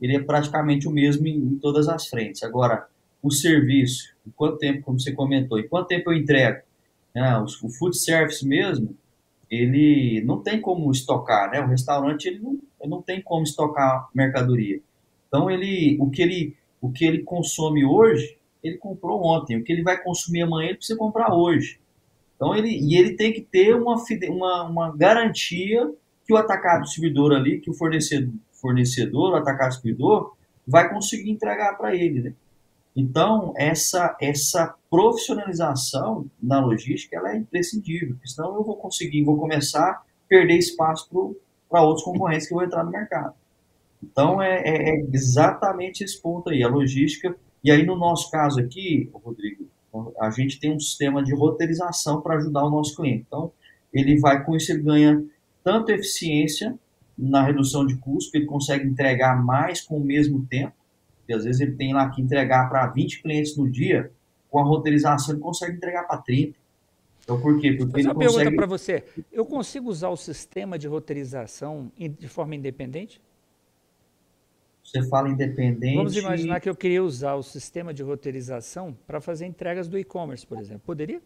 ele 0.00 0.16
é 0.16 0.20
praticamente 0.20 0.88
o 0.88 0.90
mesmo 0.90 1.26
em, 1.26 1.36
em 1.36 1.58
todas 1.58 1.88
as 1.88 2.08
frentes. 2.08 2.42
Agora, 2.42 2.88
o 3.22 3.30
serviço, 3.30 4.14
em 4.26 4.30
quanto 4.30 4.58
tempo, 4.58 4.82
como 4.82 4.98
você 4.98 5.12
comentou, 5.12 5.58
em 5.58 5.68
quanto 5.68 5.86
tempo 5.86 6.10
eu 6.10 6.16
entrego? 6.16 6.62
Né? 7.14 7.38
O, 7.38 7.44
o 7.44 7.70
food 7.70 7.96
service 7.96 8.46
mesmo, 8.46 8.96
ele 9.48 10.22
não 10.24 10.42
tem 10.42 10.60
como 10.60 10.90
estocar, 10.90 11.50
né? 11.50 11.60
O 11.60 11.68
restaurante, 11.68 12.26
ele 12.26 12.40
não, 12.40 12.58
ele 12.80 12.90
não 12.90 13.02
tem 13.02 13.22
como 13.22 13.44
estocar 13.44 14.08
mercadoria. 14.12 14.80
Então, 15.28 15.50
ele, 15.50 15.96
o 16.00 16.10
que 16.10 16.22
ele 16.22 16.56
o 16.82 16.90
que 16.90 17.04
ele 17.04 17.22
consome 17.22 17.84
hoje, 17.84 18.36
ele 18.62 18.76
comprou 18.76 19.24
ontem. 19.24 19.56
O 19.56 19.62
que 19.62 19.72
ele 19.72 19.84
vai 19.84 20.02
consumir 20.02 20.42
amanhã, 20.42 20.70
ele 20.70 20.78
precisa 20.78 20.98
comprar 20.98 21.32
hoje. 21.32 21.80
Então, 22.34 22.56
ele, 22.56 22.68
e 22.68 22.96
ele 22.96 23.14
tem 23.14 23.32
que 23.32 23.40
ter 23.40 23.74
uma, 23.74 23.94
uma, 24.28 24.64
uma 24.64 24.96
garantia 24.96 25.88
que 26.26 26.32
o 26.32 26.36
atacado 26.36 26.82
distribuidor 26.82 27.32
ali, 27.32 27.60
que 27.60 27.70
o 27.70 27.74
fornecedor, 27.74 28.34
fornecedor 28.52 29.32
o 29.32 29.36
atacado 29.36 29.70
distribuidor, 29.70 30.34
vai 30.66 30.92
conseguir 30.92 31.30
entregar 31.30 31.76
para 31.78 31.94
ele. 31.94 32.20
Né? 32.20 32.34
Então, 32.96 33.54
essa, 33.56 34.16
essa 34.20 34.74
profissionalização 34.90 36.26
na 36.42 36.60
logística 36.60 37.16
ela 37.16 37.32
é 37.32 37.36
imprescindível, 37.36 38.16
senão 38.24 38.56
eu 38.56 38.64
vou 38.64 38.76
conseguir, 38.76 39.22
vou 39.22 39.38
começar 39.38 39.88
a 39.88 40.02
perder 40.28 40.58
espaço 40.58 41.08
para 41.70 41.82
outros 41.82 42.04
concorrentes 42.04 42.48
que 42.48 42.54
vão 42.54 42.64
entrar 42.64 42.84
no 42.84 42.90
mercado. 42.90 43.34
Então, 44.02 44.42
é, 44.42 44.62
é, 44.62 44.90
é, 44.90 45.06
exatamente 45.12 46.02
esse 46.02 46.20
ponto 46.20 46.50
aí, 46.50 46.62
a 46.62 46.68
logística. 46.68 47.36
E 47.62 47.70
aí, 47.70 47.86
no 47.86 47.96
nosso 47.96 48.30
caso 48.30 48.60
aqui, 48.60 49.08
Rodrigo, 49.12 49.66
a 50.20 50.30
gente 50.30 50.58
tem 50.58 50.74
um 50.74 50.80
sistema 50.80 51.22
de 51.22 51.34
roteirização 51.34 52.20
para 52.20 52.36
ajudar 52.36 52.64
o 52.64 52.70
nosso 52.70 52.96
cliente. 52.96 53.24
Então, 53.26 53.52
ele 53.92 54.18
vai, 54.18 54.44
com 54.44 54.56
isso, 54.56 54.72
ele 54.72 54.82
ganha 54.82 55.22
tanto 55.62 55.92
eficiência 55.92 56.76
na 57.16 57.44
redução 57.44 57.86
de 57.86 57.96
custo, 57.96 58.36
ele 58.36 58.46
consegue 58.46 58.88
entregar 58.88 59.40
mais 59.42 59.80
com 59.80 59.98
o 59.98 60.04
mesmo 60.04 60.44
tempo, 60.46 60.74
e 61.28 61.34
às 61.34 61.44
vezes 61.44 61.60
ele 61.60 61.72
tem 61.72 61.92
lá 61.92 62.08
que 62.10 62.20
entregar 62.20 62.68
para 62.68 62.86
20 62.86 63.22
clientes 63.22 63.56
no 63.56 63.70
dia, 63.70 64.10
com 64.50 64.58
a 64.58 64.64
roteirização 64.64 65.34
ele 65.34 65.42
consegue 65.42 65.76
entregar 65.76 66.04
para 66.04 66.18
30. 66.18 66.58
Então, 67.22 67.40
por 67.40 67.60
quê? 67.60 67.72
Porque 67.72 67.92
Mas 67.92 68.04
ele 68.04 68.08
uma 68.08 68.14
consegue... 68.14 68.34
pergunta 68.34 68.56
para 68.56 68.66
você. 68.66 69.04
Eu 69.30 69.46
consigo 69.46 69.88
usar 69.88 70.08
o 70.08 70.16
sistema 70.16 70.76
de 70.78 70.88
roteirização 70.88 71.92
de 71.96 72.28
forma 72.28 72.56
independente? 72.56 73.20
Você 74.82 75.02
fala 75.08 75.28
independente. 75.28 75.96
Vamos 75.96 76.16
imaginar 76.16 76.60
que 76.60 76.68
eu 76.68 76.74
queria 76.74 77.02
usar 77.02 77.34
o 77.34 77.42
sistema 77.42 77.94
de 77.94 78.02
roteirização 78.02 78.96
para 79.06 79.20
fazer 79.20 79.46
entregas 79.46 79.88
do 79.88 79.98
e-commerce, 79.98 80.46
por 80.46 80.58
exemplo. 80.58 80.82
Poderia? 80.84 81.22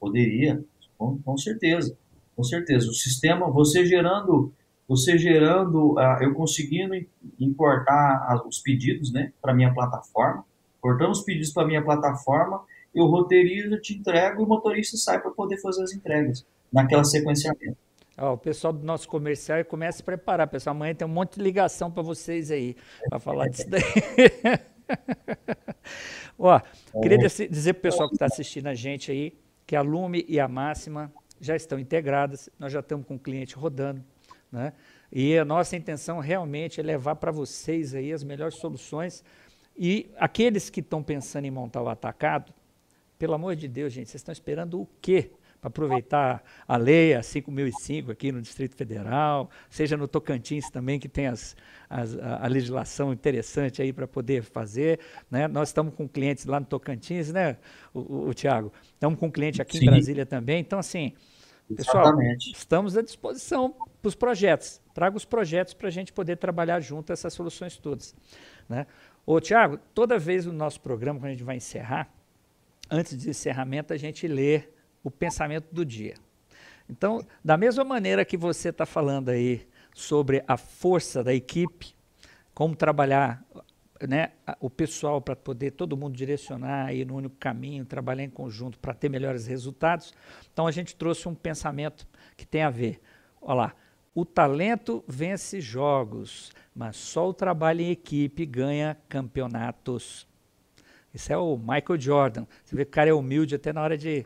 Poderia, 0.00 0.62
com, 0.98 1.18
com, 1.18 1.36
certeza. 1.38 1.96
Com 2.34 2.42
certeza. 2.42 2.88
O 2.88 2.92
sistema, 2.92 3.48
você 3.50 3.86
gerando, 3.86 4.52
você 4.86 5.16
gerando, 5.16 5.94
uh, 5.94 6.22
eu 6.22 6.34
conseguindo 6.34 6.94
importar 7.38 8.42
os 8.46 8.58
pedidos 8.58 9.12
né, 9.12 9.32
para 9.40 9.54
minha 9.54 9.72
plataforma, 9.72 10.44
cortando 10.80 11.12
os 11.12 11.22
pedidos 11.22 11.52
para 11.52 11.66
minha 11.66 11.82
plataforma, 11.82 12.62
eu 12.94 13.06
roteirizo, 13.06 13.78
te 13.80 13.94
entrego 13.94 14.40
e 14.40 14.44
o 14.44 14.48
motorista 14.48 14.96
sai 14.96 15.20
para 15.20 15.30
poder 15.30 15.60
fazer 15.60 15.82
as 15.82 15.92
entregas 15.92 16.44
naquela 16.72 17.04
sequenciamento. 17.04 17.76
Ó, 18.18 18.32
o 18.32 18.38
pessoal 18.38 18.72
do 18.72 18.84
nosso 18.84 19.08
comercial 19.08 19.62
começa 19.64 19.96
a 19.96 19.98
se 19.98 20.02
preparar, 20.02 20.48
pessoal. 20.48 20.74
Amanhã 20.74 20.94
tem 20.94 21.06
um 21.06 21.10
monte 21.10 21.36
de 21.36 21.42
ligação 21.42 21.90
para 21.90 22.02
vocês 22.02 22.50
aí, 22.50 22.76
para 23.08 23.18
falar 23.18 23.48
disso 23.48 23.68
daí. 23.68 23.82
Ó, 26.38 26.60
queria 27.02 27.18
dizer 27.18 27.74
para 27.74 27.78
o 27.78 27.82
pessoal 27.82 28.08
que 28.08 28.14
está 28.14 28.26
assistindo 28.26 28.68
a 28.68 28.74
gente 28.74 29.10
aí 29.10 29.36
que 29.66 29.74
a 29.74 29.82
Lume 29.82 30.24
e 30.28 30.38
a 30.38 30.46
Máxima 30.46 31.12
já 31.40 31.56
estão 31.56 31.78
integradas, 31.78 32.48
nós 32.58 32.72
já 32.72 32.80
estamos 32.80 33.06
com 33.06 33.16
o 33.16 33.18
cliente 33.18 33.54
rodando, 33.54 34.02
né? 34.50 34.72
E 35.12 35.36
a 35.36 35.44
nossa 35.44 35.76
intenção 35.76 36.18
realmente 36.18 36.80
é 36.80 36.82
levar 36.82 37.16
para 37.16 37.30
vocês 37.30 37.94
aí 37.94 38.12
as 38.12 38.24
melhores 38.24 38.56
soluções. 38.56 39.22
E 39.76 40.10
aqueles 40.16 40.70
que 40.70 40.80
estão 40.80 41.02
pensando 41.02 41.44
em 41.44 41.50
montar 41.50 41.82
o 41.82 41.88
atacado, 41.88 42.52
pelo 43.18 43.34
amor 43.34 43.56
de 43.56 43.68
Deus, 43.68 43.92
gente, 43.92 44.08
vocês 44.08 44.20
estão 44.20 44.32
esperando 44.32 44.80
o 44.80 44.88
quê? 45.00 45.30
Para 45.60 45.68
aproveitar 45.68 46.42
a 46.66 46.76
lei, 46.76 47.14
a 47.14 47.22
5005 47.22 48.10
aqui 48.10 48.30
no 48.30 48.40
Distrito 48.40 48.76
Federal, 48.76 49.50
seja 49.68 49.96
no 49.96 50.06
Tocantins 50.06 50.70
também, 50.70 50.98
que 50.98 51.08
tem 51.08 51.26
as, 51.26 51.56
as, 51.88 52.16
a, 52.18 52.46
legislação 52.46 53.12
interessante 53.12 53.82
aí 53.82 53.92
para 53.92 54.06
poder 54.06 54.42
fazer. 54.42 55.00
Né? 55.30 55.48
Nós 55.48 55.68
estamos 55.68 55.94
com 55.94 56.08
clientes 56.08 56.44
lá 56.44 56.60
no 56.60 56.66
Tocantins, 56.66 57.32
né, 57.32 57.56
o, 57.92 58.00
o, 58.00 58.28
o 58.28 58.34
Tiago? 58.34 58.72
Estamos 58.94 59.18
com 59.18 59.26
um 59.26 59.30
cliente 59.30 59.60
aqui 59.60 59.78
Sim. 59.78 59.86
em 59.86 59.90
Brasília 59.90 60.26
também. 60.26 60.60
Então, 60.60 60.78
assim, 60.78 61.12
pessoal, 61.74 62.04
Exatamente. 62.04 62.52
estamos 62.52 62.96
à 62.96 63.02
disposição 63.02 63.74
para 64.00 64.08
os 64.08 64.14
projetos. 64.14 64.80
Traga 64.94 65.16
os 65.16 65.24
projetos 65.24 65.74
para 65.74 65.88
a 65.88 65.90
gente 65.90 66.12
poder 66.12 66.36
trabalhar 66.36 66.80
junto 66.80 67.12
essas 67.12 67.32
soluções 67.32 67.76
todas. 67.76 68.14
Né? 68.68 68.86
Ô, 69.24 69.40
Tiago, 69.40 69.78
toda 69.92 70.18
vez 70.18 70.46
no 70.46 70.52
nosso 70.52 70.80
programa, 70.80 71.18
quando 71.18 71.30
a 71.30 71.32
gente 71.32 71.44
vai 71.44 71.56
encerrar, 71.56 72.12
antes 72.90 73.16
de 73.16 73.28
encerramento, 73.30 73.92
a 73.92 73.96
gente 73.96 74.26
lê 74.28 74.64
o 75.06 75.10
pensamento 75.10 75.72
do 75.72 75.84
dia. 75.84 76.14
Então, 76.90 77.24
da 77.44 77.56
mesma 77.56 77.84
maneira 77.84 78.24
que 78.24 78.36
você 78.36 78.70
está 78.70 78.84
falando 78.84 79.28
aí 79.28 79.64
sobre 79.94 80.42
a 80.48 80.56
força 80.56 81.22
da 81.22 81.32
equipe, 81.32 81.94
como 82.52 82.74
trabalhar 82.74 83.44
né, 84.08 84.32
o 84.58 84.68
pessoal 84.68 85.20
para 85.20 85.36
poder 85.36 85.70
todo 85.70 85.96
mundo 85.96 86.16
direcionar 86.16 86.86
aí 86.86 87.04
no 87.04 87.14
único 87.14 87.36
caminho, 87.36 87.84
trabalhar 87.84 88.24
em 88.24 88.30
conjunto 88.30 88.80
para 88.80 88.94
ter 88.94 89.08
melhores 89.08 89.46
resultados. 89.46 90.12
Então 90.52 90.66
a 90.66 90.72
gente 90.72 90.96
trouxe 90.96 91.28
um 91.28 91.36
pensamento 91.36 92.04
que 92.36 92.44
tem 92.44 92.62
a 92.62 92.70
ver. 92.70 93.00
Olha 93.40 93.54
lá, 93.54 93.74
o 94.12 94.24
talento 94.24 95.04
vence 95.06 95.60
jogos, 95.60 96.50
mas 96.74 96.96
só 96.96 97.28
o 97.28 97.34
trabalho 97.34 97.80
em 97.80 97.92
equipe 97.92 98.44
ganha 98.44 98.96
campeonatos. 99.08 100.26
Isso 101.14 101.32
é 101.32 101.36
o 101.36 101.56
Michael 101.56 102.00
Jordan. 102.00 102.46
Você 102.64 102.74
vê 102.74 102.84
que 102.84 102.90
o 102.90 102.92
cara 102.92 103.08
é 103.08 103.14
humilde 103.14 103.54
até 103.54 103.72
na 103.72 103.82
hora 103.82 103.96
de 103.96 104.24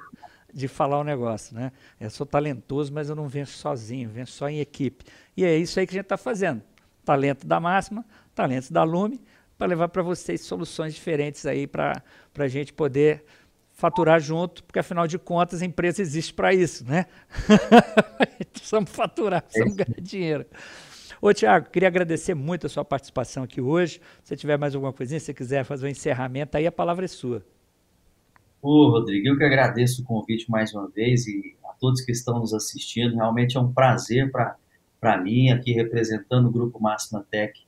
de 0.52 0.68
falar 0.68 0.98
o 0.98 1.04
negócio, 1.04 1.54
né? 1.54 1.72
Eu 1.98 2.10
sou 2.10 2.26
talentoso, 2.26 2.92
mas 2.92 3.08
eu 3.08 3.16
não 3.16 3.28
venço 3.28 3.56
sozinho, 3.58 4.08
venço 4.08 4.32
só 4.32 4.48
em 4.48 4.60
equipe. 4.60 5.04
E 5.36 5.44
é 5.44 5.56
isso 5.56 5.78
aí 5.78 5.86
que 5.86 5.92
a 5.92 5.96
gente 5.96 6.04
está 6.04 6.16
fazendo. 6.16 6.62
Talento 7.04 7.46
da 7.46 7.58
máxima, 7.58 8.04
talento 8.34 8.72
da 8.72 8.82
Lume, 8.82 9.20
para 9.56 9.66
levar 9.66 9.88
para 9.88 10.02
vocês 10.02 10.42
soluções 10.42 10.94
diferentes 10.94 11.46
aí 11.46 11.66
para 11.66 12.02
a 12.38 12.48
gente 12.48 12.72
poder 12.72 13.24
faturar 13.72 14.20
junto, 14.20 14.62
porque 14.64 14.78
afinal 14.78 15.06
de 15.06 15.18
contas 15.18 15.62
a 15.62 15.64
empresa 15.64 16.02
existe 16.02 16.34
para 16.34 16.52
isso, 16.52 16.84
né? 16.84 17.06
precisamos 18.52 18.90
faturar, 18.90 19.42
precisamos 19.42 19.74
ganhar 19.74 20.00
dinheiro. 20.00 20.46
Ô, 21.22 21.32
Tiago, 21.34 21.68
queria 21.70 21.88
agradecer 21.88 22.34
muito 22.34 22.66
a 22.66 22.70
sua 22.70 22.84
participação 22.84 23.42
aqui 23.42 23.60
hoje. 23.60 24.00
Se 24.22 24.36
tiver 24.36 24.58
mais 24.58 24.74
alguma 24.74 24.92
coisinha, 24.92 25.20
se 25.20 25.34
quiser 25.34 25.64
fazer 25.64 25.86
um 25.86 25.90
encerramento, 25.90 26.56
aí 26.56 26.66
a 26.66 26.72
palavra 26.72 27.04
é 27.04 27.08
sua. 27.08 27.44
Ô, 28.62 28.90
Rodrigo, 28.90 29.26
eu 29.26 29.38
que 29.38 29.44
agradeço 29.44 30.02
o 30.02 30.04
convite 30.04 30.50
mais 30.50 30.74
uma 30.74 30.86
vez 30.86 31.26
e 31.26 31.56
a 31.64 31.72
todos 31.72 32.02
que 32.02 32.12
estão 32.12 32.40
nos 32.40 32.52
assistindo. 32.52 33.16
Realmente 33.16 33.56
é 33.56 33.60
um 33.60 33.72
prazer 33.72 34.30
para 34.30 35.22
mim, 35.22 35.48
aqui 35.48 35.72
representando 35.72 36.48
o 36.48 36.52
Grupo 36.52 36.78
Máxima 36.78 37.24
Tech, 37.30 37.58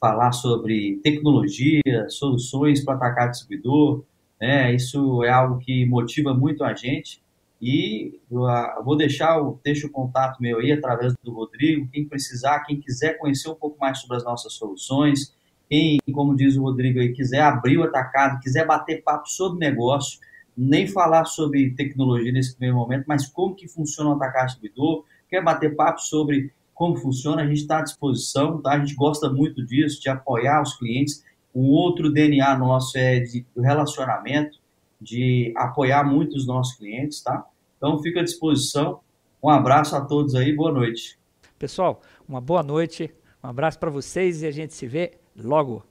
falar 0.00 0.32
sobre 0.32 0.98
tecnologia, 1.04 1.80
soluções 2.08 2.84
para 2.84 2.94
atacar 2.94 3.30
distribuidor. 3.30 4.04
Né? 4.40 4.74
Isso 4.74 5.22
é 5.22 5.30
algo 5.30 5.60
que 5.60 5.86
motiva 5.86 6.34
muito 6.34 6.64
a 6.64 6.74
gente. 6.74 7.22
E 7.60 8.18
eu 8.28 8.42
vou 8.84 8.96
deixar 8.96 9.40
o, 9.40 9.60
deixo 9.62 9.86
o 9.86 9.90
contato 9.90 10.42
meu 10.42 10.58
aí 10.58 10.72
através 10.72 11.14
do 11.22 11.32
Rodrigo. 11.32 11.88
Quem 11.92 12.04
precisar, 12.04 12.64
quem 12.64 12.80
quiser 12.80 13.16
conhecer 13.16 13.48
um 13.48 13.54
pouco 13.54 13.78
mais 13.78 14.00
sobre 14.00 14.16
as 14.16 14.24
nossas 14.24 14.54
soluções, 14.54 15.32
quem, 15.70 16.00
como 16.12 16.34
diz 16.34 16.56
o 16.56 16.62
Rodrigo 16.62 16.98
aí, 16.98 17.12
quiser 17.12 17.42
abrir 17.42 17.78
o 17.78 17.84
atacado, 17.84 18.40
quiser 18.40 18.66
bater 18.66 19.04
papo 19.04 19.28
sobre 19.28 19.64
negócio, 19.64 20.18
nem 20.56 20.86
falar 20.86 21.24
sobre 21.24 21.74
tecnologia 21.74 22.32
nesse 22.32 22.52
primeiro 22.52 22.76
momento, 22.76 23.04
mas 23.06 23.26
como 23.26 23.54
que 23.54 23.68
funciona 23.68 24.10
o 24.10 24.14
atacar 24.14 24.46
distribuidor, 24.46 25.04
quer 25.28 25.42
bater 25.42 25.74
papo 25.74 26.00
sobre 26.00 26.52
como 26.74 26.96
funciona, 26.96 27.42
a 27.42 27.46
gente 27.46 27.60
está 27.60 27.78
à 27.78 27.82
disposição, 27.82 28.60
tá? 28.60 28.72
A 28.72 28.78
gente 28.78 28.94
gosta 28.94 29.30
muito 29.30 29.64
disso, 29.64 30.00
de 30.00 30.08
apoiar 30.08 30.62
os 30.62 30.76
clientes. 30.76 31.24
Um 31.54 31.68
outro 31.68 32.10
DNA 32.10 32.58
nosso 32.58 32.96
é 32.98 33.20
de 33.20 33.44
relacionamento, 33.56 34.58
de 35.00 35.52
apoiar 35.56 36.02
muito 36.02 36.36
os 36.36 36.46
nossos 36.46 36.76
clientes, 36.76 37.22
tá? 37.22 37.46
Então, 37.76 38.00
fica 38.02 38.20
à 38.20 38.24
disposição. 38.24 39.00
Um 39.42 39.48
abraço 39.48 39.94
a 39.94 40.00
todos 40.00 40.34
aí, 40.34 40.54
boa 40.54 40.72
noite. 40.72 41.18
Pessoal, 41.58 42.00
uma 42.28 42.40
boa 42.40 42.62
noite, 42.62 43.14
um 43.44 43.48
abraço 43.48 43.78
para 43.78 43.90
vocês 43.90 44.42
e 44.42 44.46
a 44.46 44.50
gente 44.50 44.74
se 44.74 44.86
vê 44.86 45.12
logo. 45.36 45.84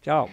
Tchau. 0.00 0.28